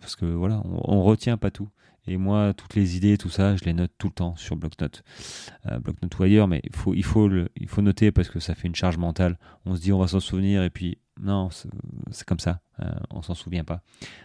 parce 0.00 0.16
que 0.16 0.26
voilà, 0.26 0.62
on, 0.66 1.02
retient 1.02 1.38
pas 1.38 1.50
tout. 1.50 1.70
Et 2.06 2.16
moi, 2.16 2.52
toutes 2.54 2.74
les 2.74 2.96
idées, 2.96 3.16
tout 3.16 3.28
ça, 3.28 3.56
je 3.56 3.64
les 3.64 3.72
note 3.72 3.92
tout 3.96 4.08
le 4.08 4.12
temps 4.12 4.34
sur 4.36 4.56
bloc-notes. 4.56 5.04
Euh, 5.66 5.78
bloc-notes 5.78 6.18
ou 6.18 6.22
ailleurs, 6.22 6.48
mais 6.48 6.60
il 6.64 6.74
faut, 6.74 6.94
il, 6.94 7.04
faut 7.04 7.30
il 7.56 7.68
faut 7.68 7.82
noter 7.82 8.10
parce 8.10 8.28
que 8.28 8.40
ça 8.40 8.54
fait 8.54 8.68
une 8.68 8.74
charge 8.74 8.98
mentale. 8.98 9.38
On 9.64 9.74
se 9.76 9.80
dit 9.80 9.92
on 9.92 9.98
va 9.98 10.08
s'en 10.08 10.20
souvenir 10.20 10.62
et 10.62 10.70
puis 10.70 10.98
non, 11.20 11.50
c'est 11.50 12.26
comme 12.26 12.40
ça. 12.40 12.60
Euh, 12.80 12.90
on 13.10 13.22
s'en 13.22 13.34
souvient 13.34 13.64
pas. 13.64 13.82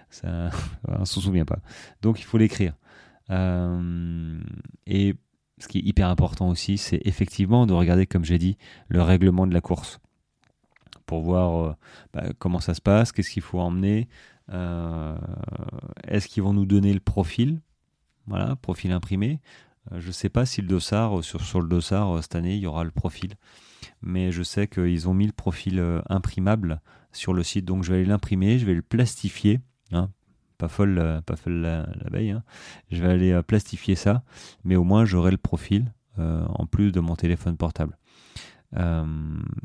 Ça, 0.10 0.50
on 0.88 1.06
s'en 1.06 1.22
souvient 1.22 1.46
pas. 1.46 1.60
Donc 2.02 2.20
il 2.20 2.24
faut 2.24 2.38
l'écrire. 2.38 2.74
Euh, 3.30 4.40
et 4.88 5.16
ce 5.60 5.68
qui 5.68 5.80
est 5.80 5.84
hyper 5.84 6.10
important 6.10 6.50
aussi, 6.50 6.78
c'est 6.78 7.02
effectivement 7.06 7.66
de 7.66 7.74
regarder, 7.74 8.06
comme 8.06 8.26
j'ai 8.26 8.38
dit, 8.38 8.58
le 8.88 9.02
règlement 9.02 9.48
de 9.48 9.54
la 9.54 9.62
course 9.62 10.00
pour 11.06 11.22
voir 11.22 11.64
euh, 11.64 11.74
bah, 12.14 12.24
comment 12.40 12.60
ça 12.60 12.74
se 12.74 12.82
passe, 12.82 13.12
qu'est-ce 13.12 13.30
qu'il 13.30 13.44
faut 13.44 13.60
emmener, 13.60 14.08
euh, 14.52 15.18
est-ce 16.08 16.28
qu'ils 16.28 16.44
vont 16.44 16.54
nous 16.54 16.66
donner 16.66 16.94
le 16.94 17.00
profil 17.00 17.62
Voilà, 18.28 18.56
profil 18.56 18.92
imprimé. 18.92 19.40
Euh, 19.92 20.00
je 20.00 20.08
ne 20.08 20.12
sais 20.12 20.30
pas 20.30 20.46
si 20.46 20.62
le 20.62 20.68
dossard, 20.68 21.24
sur, 21.24 21.62
le 21.62 21.68
dossard, 21.68 22.22
cette 22.22 22.36
année, 22.36 22.56
il 22.56 22.62
y 22.62 22.68
aura 22.68 22.84
le 22.84 22.92
profil. 22.92 23.36
Mais 24.02 24.32
je 24.32 24.44
sais 24.44 24.68
qu'ils 24.68 25.08
ont 25.08 25.14
mis 25.14 25.28
le 25.28 25.32
profil 25.32 26.02
imprimable 26.10 26.82
sur 27.12 27.34
le 27.34 27.44
site. 27.44 27.66
Donc 27.66 27.84
je 27.84 27.92
vais 27.92 27.98
aller 28.00 28.06
l'imprimer, 28.06 28.60
je 28.60 28.66
vais 28.66 28.74
le 28.74 28.82
plastifier. 28.82 29.62
Hein, 29.92 30.10
pas 30.58 30.68
folle, 30.68 31.22
pas 31.26 31.36
folle 31.36 31.62
l'abeille. 32.04 32.32
Hein. 32.32 32.44
Je 32.92 33.02
vais 33.02 33.10
aller 33.10 33.42
plastifier 33.44 33.96
ça. 33.96 34.24
Mais 34.64 34.76
au 34.76 34.84
moins, 34.84 35.06
j'aurai 35.06 35.32
le 35.32 35.38
profil 35.38 35.94
en 36.18 36.66
plus 36.66 36.92
de 36.92 37.00
mon 37.00 37.16
téléphone 37.16 37.58
portable. 37.58 37.98
Euh, 38.78 39.06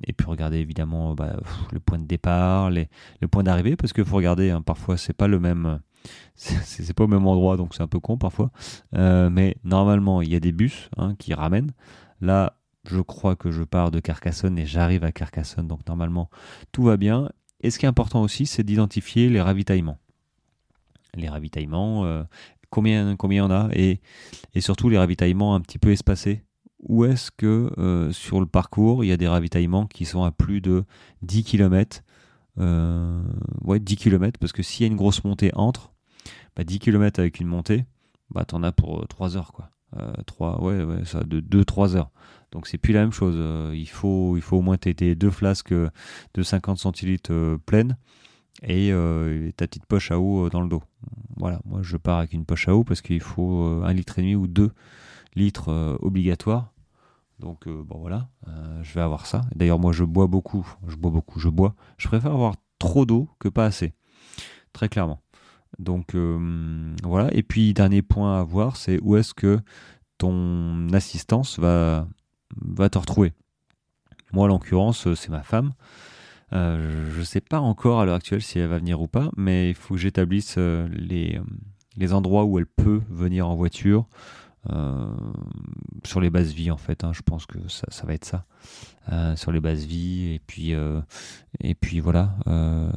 et 0.04 0.12
puis 0.12 0.26
regarder 0.26 0.58
évidemment 0.58 1.14
bah, 1.14 1.36
le 1.72 1.80
point 1.80 1.98
de 1.98 2.06
départ, 2.06 2.70
le 2.70 3.28
point 3.30 3.42
d'arrivée, 3.42 3.76
parce 3.76 3.92
qu'il 3.92 4.04
faut 4.04 4.16
regarder, 4.16 4.50
hein, 4.50 4.62
parfois 4.62 4.96
c'est 4.96 5.12
pas 5.12 5.26
le 5.26 5.40
même, 5.40 5.80
c'est 6.34 6.94
pas 6.94 7.04
au 7.04 7.08
même 7.08 7.26
endroit, 7.26 7.56
donc 7.56 7.74
c'est 7.74 7.82
un 7.82 7.88
peu 7.88 8.00
con 8.00 8.16
parfois. 8.18 8.50
mais 8.92 9.56
normalement, 9.64 10.22
il 10.22 10.30
y 10.30 10.36
a 10.36 10.40
des 10.40 10.52
bus 10.52 10.90
hein, 10.96 11.14
qui 11.18 11.34
ramènent. 11.34 11.72
Là, 12.20 12.60
je 12.84 13.00
crois 13.00 13.36
que 13.36 13.50
je 13.50 13.62
pars 13.62 13.90
de 13.90 14.00
Carcassonne 14.00 14.58
et 14.58 14.66
j'arrive 14.66 15.04
à 15.04 15.12
Carcassonne, 15.12 15.68
donc 15.68 15.86
normalement 15.86 16.30
tout 16.72 16.82
va 16.82 16.96
bien. 16.96 17.30
Et 17.60 17.70
ce 17.70 17.78
qui 17.78 17.84
est 17.84 17.88
important 17.88 18.22
aussi, 18.22 18.46
c'est 18.46 18.62
d'identifier 18.62 19.28
les 19.28 19.40
ravitaillements. 19.40 19.98
Les 21.14 21.28
ravitaillements, 21.28 22.04
euh, 22.04 22.22
combien 22.70 23.16
combien 23.16 23.44
on 23.46 23.50
a 23.50 23.68
et, 23.72 24.00
et 24.54 24.60
surtout 24.60 24.88
les 24.88 24.98
ravitaillements 24.98 25.54
un 25.54 25.60
petit 25.60 25.78
peu 25.78 25.90
espacés. 25.90 26.42
Où 26.82 27.04
est-ce 27.04 27.30
que 27.30 27.70
euh, 27.78 28.10
sur 28.12 28.40
le 28.40 28.46
parcours, 28.46 29.04
il 29.04 29.08
y 29.08 29.12
a 29.12 29.16
des 29.16 29.28
ravitaillements 29.28 29.86
qui 29.86 30.04
sont 30.04 30.24
à 30.24 30.30
plus 30.30 30.60
de 30.60 30.84
10 31.22 31.44
km 31.44 32.02
euh, 32.58 33.22
Ouais, 33.62 33.78
10 33.78 33.96
km, 33.96 34.38
parce 34.38 34.52
que 34.52 34.62
s'il 34.62 34.86
y 34.86 34.88
a 34.88 34.90
une 34.90 34.96
grosse 34.96 35.24
montée 35.24 35.50
entre, 35.54 35.92
bah 36.56 36.64
10 36.64 36.78
km 36.78 37.20
avec 37.20 37.40
une 37.40 37.48
montée, 37.48 37.84
bah 38.30 38.44
t'en 38.44 38.62
as 38.62 38.72
pour 38.72 39.06
3 39.08 39.36
heures, 39.36 39.52
quoi. 39.52 39.70
3, 40.26 40.62
ouais, 40.62 40.84
ouais, 40.84 41.04
ça, 41.04 41.24
de 41.24 41.40
2-3 41.40 41.96
heures. 41.96 42.10
Donc 42.52 42.66
c'est 42.66 42.78
plus 42.78 42.92
la 42.92 43.00
même 43.00 43.12
chose. 43.12 43.34
Euh, 43.36 43.72
il, 43.74 43.88
faut, 43.88 44.36
il 44.36 44.42
faut 44.42 44.58
au 44.58 44.62
moins 44.62 44.76
tes 44.76 45.14
deux 45.14 45.30
flasques 45.30 45.72
de 45.72 46.42
50 46.42 46.78
centilitres 46.78 47.32
euh, 47.32 47.58
pleines 47.58 47.96
et 48.62 48.92
euh, 48.92 49.50
ta 49.56 49.66
petite 49.66 49.86
poche 49.86 50.10
à 50.10 50.18
eau 50.18 50.50
dans 50.50 50.60
le 50.60 50.68
dos. 50.68 50.82
Voilà, 51.36 51.60
moi 51.64 51.80
je 51.82 51.96
pars 51.96 52.18
avec 52.18 52.32
une 52.32 52.44
poche 52.44 52.68
à 52.68 52.74
eau 52.74 52.84
parce 52.84 53.00
qu'il 53.00 53.20
faut 53.20 53.82
un 53.84 53.92
litre 53.92 54.18
et 54.18 54.22
demi 54.22 54.34
ou 54.34 54.46
deux 54.46 54.72
litres 55.34 55.98
obligatoires. 56.00 56.72
Donc 57.38 57.68
bon 57.68 57.98
voilà, 57.98 58.28
je 58.82 58.92
vais 58.94 59.00
avoir 59.00 59.26
ça. 59.26 59.42
D'ailleurs 59.54 59.78
moi 59.78 59.92
je 59.92 60.04
bois 60.04 60.26
beaucoup, 60.26 60.66
je 60.88 60.96
bois 60.96 61.10
beaucoup, 61.10 61.40
je 61.40 61.48
bois. 61.48 61.74
Je 61.96 62.08
préfère 62.08 62.32
avoir 62.32 62.54
trop 62.78 63.06
d'eau 63.06 63.28
que 63.38 63.48
pas 63.48 63.64
assez, 63.64 63.94
très 64.72 64.88
clairement. 64.88 65.22
Donc 65.78 66.14
voilà. 67.02 67.32
Et 67.32 67.42
puis 67.42 67.72
dernier 67.72 68.02
point 68.02 68.40
à 68.40 68.42
voir, 68.42 68.76
c'est 68.76 68.98
où 69.00 69.16
est-ce 69.16 69.32
que 69.32 69.60
ton 70.18 70.88
assistance 70.92 71.58
va 71.58 72.06
va 72.56 72.90
te 72.90 72.98
retrouver? 72.98 73.32
Moi, 74.32 74.44
en 74.44 74.48
l'occurrence, 74.48 75.06
euh, 75.06 75.14
c'est 75.14 75.30
ma 75.30 75.42
femme. 75.42 75.72
Euh, 76.52 77.10
je 77.12 77.18
ne 77.18 77.24
sais 77.24 77.40
pas 77.40 77.60
encore 77.60 78.00
à 78.00 78.04
l'heure 78.04 78.16
actuelle 78.16 78.42
si 78.42 78.58
elle 78.58 78.68
va 78.68 78.78
venir 78.78 79.00
ou 79.00 79.08
pas, 79.08 79.30
mais 79.36 79.70
il 79.70 79.74
faut 79.74 79.94
que 79.94 80.00
j'établisse 80.00 80.56
euh, 80.58 80.88
les, 80.92 81.40
les 81.96 82.12
endroits 82.12 82.44
où 82.44 82.58
elle 82.58 82.66
peut 82.66 83.02
venir 83.08 83.48
en 83.48 83.54
voiture. 83.54 84.06
Sur 86.04 86.20
les 86.20 86.30
bases 86.30 86.52
vie 86.52 86.70
en 86.70 86.76
fait 86.76 87.02
hein, 87.04 87.12
je 87.14 87.22
pense 87.22 87.46
que 87.46 87.58
ça, 87.68 87.86
ça 87.88 88.06
va 88.06 88.14
être 88.14 88.24
ça 88.24 88.44
sur 89.36 89.52
les 89.52 89.60
bases 89.60 89.84
vie 89.86 90.34
et 90.34 90.40
puis 90.46 90.74
et 91.60 91.74
puis 91.74 92.00
voilà 92.00 92.34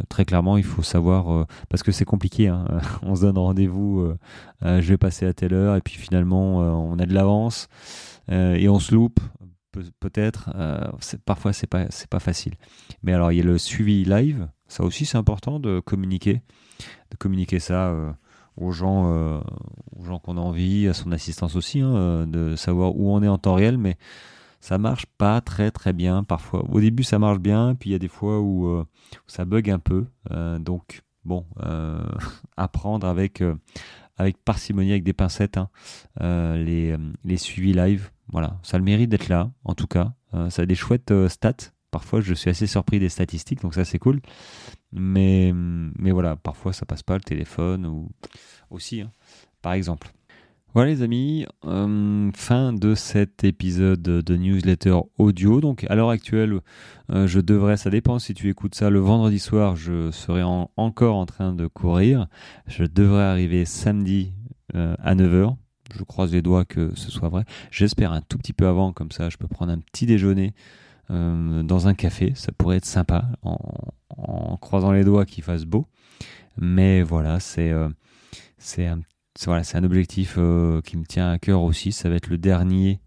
très 0.09 0.25
clairement 0.25 0.57
il 0.57 0.63
faut 0.63 0.83
savoir 0.83 1.47
parce 1.69 1.81
que 1.81 1.91
c'est 1.91 2.05
compliqué 2.05 2.49
hein, 2.49 2.65
on 3.01 3.15
se 3.15 3.21
donne 3.21 3.37
rendez-vous 3.37 4.13
je 4.61 4.81
vais 4.81 4.97
passer 4.97 5.25
à 5.25 5.33
telle 5.33 5.53
heure 5.53 5.75
et 5.75 5.81
puis 5.81 5.95
finalement 5.95 6.57
on 6.57 6.99
a 6.99 7.05
de 7.05 7.13
l'avance 7.13 7.69
et 8.29 8.67
on 8.67 8.79
se 8.79 8.93
loupe 8.93 9.19
peut-être. 9.99 10.51
Euh, 10.55 10.91
parfois, 11.25 11.53
c'est 11.53 11.67
pas, 11.67 11.87
c'est 11.89 12.09
pas 12.09 12.19
facile. 12.19 12.53
Mais 13.01 13.13
alors, 13.13 13.31
il 13.31 13.37
y 13.37 13.41
a 13.41 13.43
le 13.43 13.57
suivi 13.57 14.05
live. 14.05 14.47
Ça 14.67 14.83
aussi, 14.83 15.05
c'est 15.05 15.17
important 15.17 15.59
de 15.59 15.79
communiquer, 15.79 16.41
de 17.11 17.17
communiquer 17.17 17.59
ça 17.59 17.89
euh, 17.89 18.11
aux 18.57 18.71
gens, 18.71 19.11
euh, 19.13 19.39
gens 20.03 20.19
qu'on 20.19 20.37
a 20.37 20.41
envie, 20.41 20.87
à 20.87 20.93
son 20.93 21.11
assistance 21.11 21.55
aussi, 21.55 21.81
hein, 21.81 22.25
de 22.27 22.55
savoir 22.55 22.95
où 22.95 23.11
on 23.13 23.23
est 23.23 23.27
en 23.27 23.37
temps 23.37 23.55
réel. 23.55 23.77
Mais 23.77 23.97
ça 24.59 24.77
marche 24.77 25.05
pas 25.17 25.41
très 25.41 25.71
très 25.71 25.93
bien 25.93 26.23
parfois. 26.23 26.65
Au 26.69 26.79
début, 26.79 27.03
ça 27.03 27.19
marche 27.19 27.39
bien, 27.39 27.75
puis 27.75 27.89
il 27.89 27.93
y 27.93 27.95
a 27.95 27.99
des 27.99 28.07
fois 28.07 28.39
où, 28.39 28.83
ça 29.27 29.45
bug 29.45 29.69
un 29.69 29.79
peu. 29.79 30.05
donc, 30.59 31.01
bon, 31.25 31.45
apprendre 32.57 33.07
avec 33.07 33.43
avec 34.17 34.37
parcimonie, 34.43 34.91
avec 34.91 35.03
des 35.03 35.13
pincettes, 35.13 35.57
hein, 35.57 35.69
les, 36.55 36.95
les 37.25 37.37
suivis 37.37 37.73
live. 37.73 38.11
Voilà, 38.31 38.57
ça 38.63 38.77
a 38.77 38.79
le 38.79 38.85
mérite 38.85 39.09
d'être 39.09 39.27
là, 39.27 39.51
en 39.63 39.75
tout 39.75 39.87
cas. 39.87 40.13
Euh, 40.33 40.49
ça 40.49 40.63
a 40.63 40.65
des 40.65 40.75
chouettes 40.75 41.11
euh, 41.11 41.29
stats. 41.29 41.71
Parfois, 41.93 42.21
je 42.21 42.33
suis 42.33 42.49
assez 42.49 42.65
surpris 42.65 42.97
des 42.97 43.07
statistiques, 43.07 43.61
donc 43.61 43.75
ça, 43.75 43.85
c'est 43.85 43.99
cool. 43.99 44.19
Mais, 44.91 45.53
mais 45.53 46.09
voilà, 46.09 46.35
parfois, 46.35 46.73
ça 46.73 46.87
passe 46.87 47.03
pas 47.03 47.13
le 47.13 47.21
téléphone 47.21 47.85
ou 47.85 48.09
aussi, 48.71 49.01
hein, 49.01 49.11
par 49.61 49.73
exemple. 49.73 50.11
Voilà 50.73 50.89
les 50.89 51.03
amis, 51.03 51.45
euh, 51.65 52.31
fin 52.33 52.73
de 52.73 52.95
cet 52.95 53.43
épisode 53.43 54.01
de 54.01 54.35
newsletter 54.35 55.01
audio. 55.19 55.61
Donc 55.61 55.85
à 55.87 55.93
l'heure 55.93 56.09
actuelle, 56.09 56.61
je 57.09 57.39
devrais, 57.39 57.77
ça 57.77 57.91
dépend 57.91 58.17
si 58.17 58.33
tu 58.33 58.49
écoutes 58.49 58.73
ça 58.73 58.89
le 58.89 58.97
vendredi 58.97 59.37
soir, 59.37 59.75
je 59.75 60.09
serai 60.09 60.41
encore 60.41 61.15
en 61.15 61.27
train 61.27 61.53
de 61.53 61.67
courir. 61.67 62.25
Je 62.65 62.85
devrais 62.85 63.21
arriver 63.21 63.65
samedi 63.65 64.33
à 64.73 65.13
9h 65.13 65.55
je 65.95 66.03
croise 66.03 66.31
les 66.31 66.41
doigts 66.41 66.65
que 66.65 66.91
ce 66.95 67.11
soit 67.11 67.29
vrai. 67.29 67.45
J'espère 67.71 68.11
un 68.11 68.21
tout 68.21 68.37
petit 68.37 68.53
peu 68.53 68.67
avant, 68.67 68.93
comme 68.93 69.11
ça 69.11 69.29
je 69.29 69.37
peux 69.37 69.47
prendre 69.47 69.71
un 69.71 69.79
petit 69.79 70.05
déjeuner 70.05 70.53
euh, 71.11 71.63
dans 71.63 71.87
un 71.87 71.93
café. 71.93 72.33
Ça 72.35 72.51
pourrait 72.51 72.77
être 72.77 72.85
sympa 72.85 73.25
en, 73.41 74.57
croisant 74.57 74.91
les 74.91 75.03
doigts 75.03 75.25
qu'il 75.25 75.43
fasse 75.43 75.65
beau. 75.65 75.87
Mais 76.57 77.01
voilà, 77.01 77.39
c'est 77.39 77.71
euh, 77.71 77.89
un, 78.77 78.99
voilà, 79.45 79.63
un 79.73 79.83
objectif 79.83 80.35
euh, 80.37 80.81
qui 80.81 80.97
me 80.97 81.05
tient 81.05 81.31
à 81.31 81.39
cœur 81.39 81.63
aussi. 81.63 81.91
Ça 81.91 82.09
va 82.09 82.15
être 82.15 82.27
le 82.27 82.37
dernier 82.37 82.99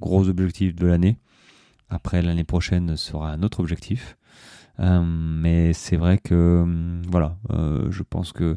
gros 0.00 0.28
objectif 0.28 0.74
de 0.74 0.86
l'année. 0.86 1.20
Après, 1.88 2.22
l'année 2.22 2.42
prochaine 2.42 2.96
sera 2.96 3.30
un 3.30 3.42
autre 3.44 3.60
objectif. 3.60 4.16
mais 4.78 5.72
c'est 5.72 5.96
vrai 5.96 6.18
que 6.18 6.66
voilà, 7.08 7.36
je 7.52 8.02
pense 8.02 8.32
que 8.32 8.56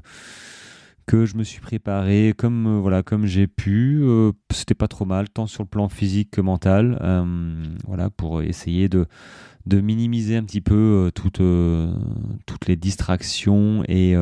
que 1.08 1.26
je 1.26 1.38
me 1.38 1.44
suis 1.44 1.62
préparé 1.62 2.34
comme 2.38 2.68
euh, 2.68 2.80
voilà 2.80 3.02
comme 3.02 3.26
j'ai 3.26 3.48
pu 3.48 4.02
euh, 4.04 4.34
c'était 4.52 4.76
pas 4.76 4.90
trop 4.90 5.06
mal 5.06 5.30
tant 5.30 5.48
sur 5.48 5.64
le 5.64 5.70
plan 5.70 5.88
physique 5.88 6.32
que 6.32 6.42
mental 6.42 7.00
euh, 7.02 7.64
voilà 7.88 8.10
pour 8.10 8.44
essayer 8.44 8.90
de 8.90 9.08
de 9.66 9.82
minimiser 9.82 10.36
un 10.36 10.44
petit 10.44 10.62
peu 10.62 11.12
toutes 11.16 11.42
toutes 12.46 12.68
les 12.68 12.76
distractions 12.76 13.84
et 13.88 14.16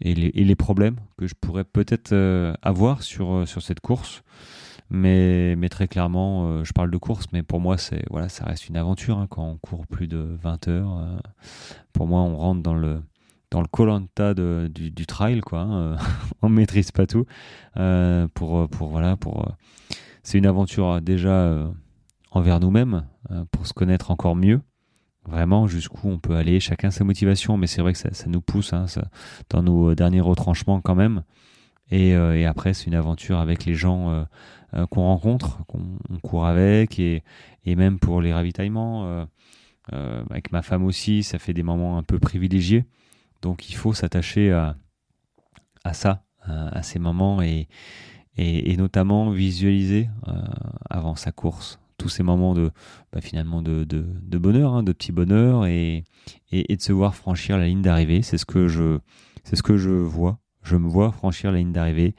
et 0.00 0.14
les, 0.14 0.30
les, 0.30 0.54
problèmes 0.54 0.96
que 1.16 1.26
je 1.26 1.34
pourrais 1.34 1.64
peut-être 1.64 2.14
avoir 2.62 3.02
sur 3.02 3.48
sur 3.48 3.62
cette 3.62 3.80
course 3.80 4.22
mais, 4.90 5.56
mais 5.56 5.68
très 5.70 5.88
clairement, 5.88 6.62
je 6.62 6.72
parle 6.72 6.90
de 6.90 6.98
course, 6.98 7.24
mais 7.32 7.42
pour 7.42 7.58
moi, 7.58 7.78
c'est 7.78 8.04
voilà, 8.10 8.28
ça 8.28 8.44
reste 8.44 8.68
une 8.68 8.76
aventure 8.76 9.18
hein, 9.18 9.26
quand 9.28 9.42
on 9.42 9.56
court 9.56 9.86
plus 9.88 10.06
de 10.06 10.18
20 10.18 10.68
heures. 10.68 11.18
pour 11.92 12.06
moi, 12.06 12.20
on 12.20 12.36
rentre 12.36 12.62
dans 12.62 12.74
le, 12.74 13.00
dans 13.54 13.60
le 13.60 13.68
colanta 13.68 14.34
du, 14.34 14.90
du 14.90 15.06
trail 15.06 15.40
quoi 15.40 15.60
hein, 15.60 15.76
euh, 15.76 15.96
on 16.42 16.48
maîtrise 16.48 16.90
pas 16.90 17.06
tout 17.06 17.24
euh, 17.76 18.26
pour 18.34 18.68
pour 18.68 18.88
voilà 18.88 19.16
pour 19.16 19.46
euh, 19.46 19.52
c'est 20.24 20.38
une 20.38 20.46
aventure 20.46 21.00
déjà 21.00 21.68
envers 22.32 22.58
nous-mêmes 22.58 23.06
pour 23.52 23.66
se 23.66 23.74
connaître 23.74 24.10
encore 24.10 24.34
mieux. 24.34 24.62
Vraiment 25.26 25.66
jusqu'où 25.66 26.08
on 26.08 26.18
peut 26.18 26.34
aller. 26.34 26.60
Chacun 26.60 26.90
sa 26.90 27.04
motivation 27.04 27.58
mais 27.58 27.66
c'est 27.66 27.82
vrai 27.82 27.92
que 27.92 27.98
ça, 27.98 28.10
nous 28.26 28.40
pousse 28.40 28.72
hein, 28.72 28.86
dans 29.50 29.62
nos 29.62 29.94
derniers 29.94 30.22
retranchements 30.22 30.80
quand 30.80 30.94
même. 30.94 31.24
Et, 31.90 32.08
et 32.12 32.46
après 32.46 32.72
c'est 32.72 32.86
une 32.86 32.94
aventure 32.94 33.38
avec 33.38 33.66
les 33.66 33.74
gens 33.74 34.26
qu'on 34.72 35.02
rencontre 35.02 35.58
qu'on 35.66 35.98
court 36.22 36.46
avec 36.46 36.98
et, 36.98 37.22
et 37.66 37.76
même 37.76 37.98
pour 37.98 38.22
les 38.22 38.32
ravitaillements 38.32 39.26
avec 39.92 40.52
ma 40.52 40.62
femme 40.62 40.86
aussi 40.86 41.22
ça 41.22 41.38
fait 41.38 41.52
des 41.52 41.62
moments 41.62 41.98
un 41.98 42.02
peu 42.02 42.18
privilégiés 42.18 42.86
donc 43.44 43.68
il 43.68 43.74
faut 43.74 43.92
s'attacher 43.92 44.50
à, 44.52 44.74
ça, 45.92 46.24
à, 46.40 46.82
ces 46.82 46.98
moments 46.98 47.42
et, 47.42 47.68
notamment 48.78 49.30
visualiser 49.30 50.08
euh, 50.28 50.32
avant 50.88 51.14
sa 51.14 51.30
course 51.30 51.78
tous 51.98 52.08
ces 52.08 52.22
moments 52.22 52.54
de 52.54 52.70
bah, 53.12 53.20
finalement 53.20 53.60
de, 53.60 53.84
bonheur, 54.38 54.72
hein, 54.72 54.82
de 54.82 54.92
petit 54.92 55.12
bonheur 55.12 55.66
et, 55.66 56.04
et, 56.52 56.74
de 56.74 56.80
se 56.80 56.92
voir 56.92 57.14
franchir 57.14 57.58
la 57.58 57.66
ligne 57.66 57.82
d'arrivée. 57.82 58.22
C'est 58.22 58.38
ce 58.38 58.46
que 58.46 58.66
je 58.66 58.98
c'est 59.44 59.56
ce 59.56 59.62
que 59.62 59.76
je 59.76 59.90
vois. 59.90 60.38
Je 60.62 60.76
me 60.76 60.88
vois 60.88 61.12
franchir 61.12 61.52
la 61.52 61.58
ligne 61.58 61.72
d'arrivée 61.72 62.14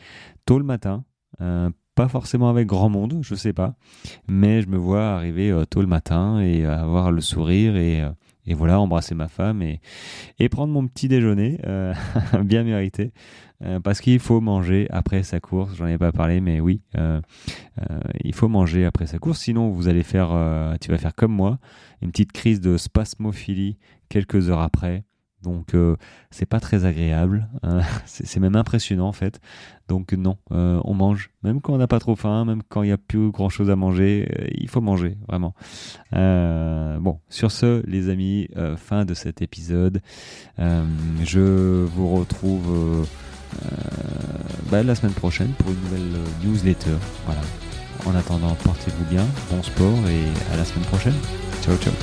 tôt 0.45 0.59
le 0.59 0.63
matin, 0.63 1.03
euh, 1.41 1.71
pas 1.95 2.07
forcément 2.07 2.49
avec 2.49 2.67
grand 2.67 2.89
monde, 2.89 3.17
je 3.23 3.33
sais 3.33 3.51
pas, 3.51 3.75
mais 4.27 4.61
je 4.61 4.67
me 4.67 4.77
vois 4.77 5.07
arriver 5.15 5.49
euh, 5.49 5.65
tôt 5.65 5.81
le 5.81 5.87
matin 5.87 6.39
et 6.39 6.65
avoir 6.65 7.11
le 7.11 7.21
sourire 7.21 7.75
et 7.75 8.03
et 8.47 8.53
voilà, 8.53 8.79
embrasser 8.79 9.15
ma 9.15 9.27
femme 9.27 9.61
et, 9.61 9.79
prendre 10.49 10.71
mon 10.71 10.87
petit 10.87 11.07
déjeuner, 11.07 11.59
euh, 11.65 11.93
bien 12.43 12.63
mérité, 12.63 13.11
euh, 13.63 13.79
parce 13.79 14.01
qu'il 14.01 14.19
faut 14.19 14.41
manger 14.41 14.87
après 14.91 15.23
sa 15.23 15.39
course. 15.39 15.75
J'en 15.75 15.87
ai 15.87 15.97
pas 15.97 16.11
parlé, 16.11 16.39
mais 16.39 16.59
oui, 16.59 16.81
euh, 16.97 17.19
il 18.23 18.33
faut 18.33 18.47
manger 18.47 18.85
après 18.85 19.07
sa 19.07 19.17
course. 19.17 19.39
Sinon, 19.39 19.69
vous 19.69 19.87
allez 19.87 20.03
faire, 20.03 20.29
tu 20.79 20.91
vas 20.91 20.97
faire 20.97 21.15
comme 21.15 21.33
moi, 21.33 21.59
une 22.01 22.11
petite 22.11 22.31
crise 22.31 22.61
de 22.61 22.77
spasmophilie 22.77 23.77
quelques 24.09 24.49
heures 24.49 24.61
après. 24.61 25.03
Donc 25.45 25.75
euh, 25.75 25.95
c'est 26.31 26.47
pas 26.47 26.59
très 26.59 26.85
agréable, 26.85 27.47
hein. 27.63 27.79
c'est 28.05 28.39
même 28.39 28.55
impressionnant 28.55 29.07
en 29.07 29.13
fait. 29.13 29.39
Donc 29.87 30.13
non, 30.13 30.37
euh, 30.51 30.81
on 30.83 30.95
mange, 30.95 31.29
même 31.43 31.61
quand 31.61 31.73
on 31.73 31.77
n'a 31.77 31.87
pas 31.87 31.99
trop 31.99 32.15
faim, 32.15 32.43
même 32.43 32.63
quand 32.67 32.81
il 32.81 32.87
n'y 32.87 32.91
a 32.91 32.97
plus 32.97 33.29
grand 33.29 33.49
chose 33.49 33.69
à 33.69 33.75
manger, 33.75 34.27
euh, 34.39 34.47
il 34.51 34.67
faut 34.67 34.81
manger 34.81 35.17
vraiment. 35.27 35.53
bon, 36.11 37.19
sur 37.29 37.51
ce, 37.51 37.85
les 37.85 38.09
amis, 38.09 38.49
fin 38.77 39.05
de 39.05 39.13
cet 39.13 39.41
épisode. 39.41 40.01
je 40.57 41.85
vous 41.85 42.15
retrouve 42.15 43.07
bah, 44.71 44.81
la 44.81 44.95
semaine 44.95 45.13
prochaine 45.13 45.51
pour 45.59 45.69
une 45.69 45.79
nouvelle 45.81 46.21
newsletter. 46.43 46.97
Voilà. 47.25 47.41
En 48.05 48.15
attendant, 48.15 48.55
portez-vous 48.63 49.05
bien, 49.05 49.25
bon 49.51 49.61
sport 49.63 49.97
et 50.09 50.53
à 50.53 50.57
la 50.57 50.65
semaine 50.65 50.85
prochaine. 50.85 51.15
Ciao 51.63 51.77
ciao. 51.77 51.93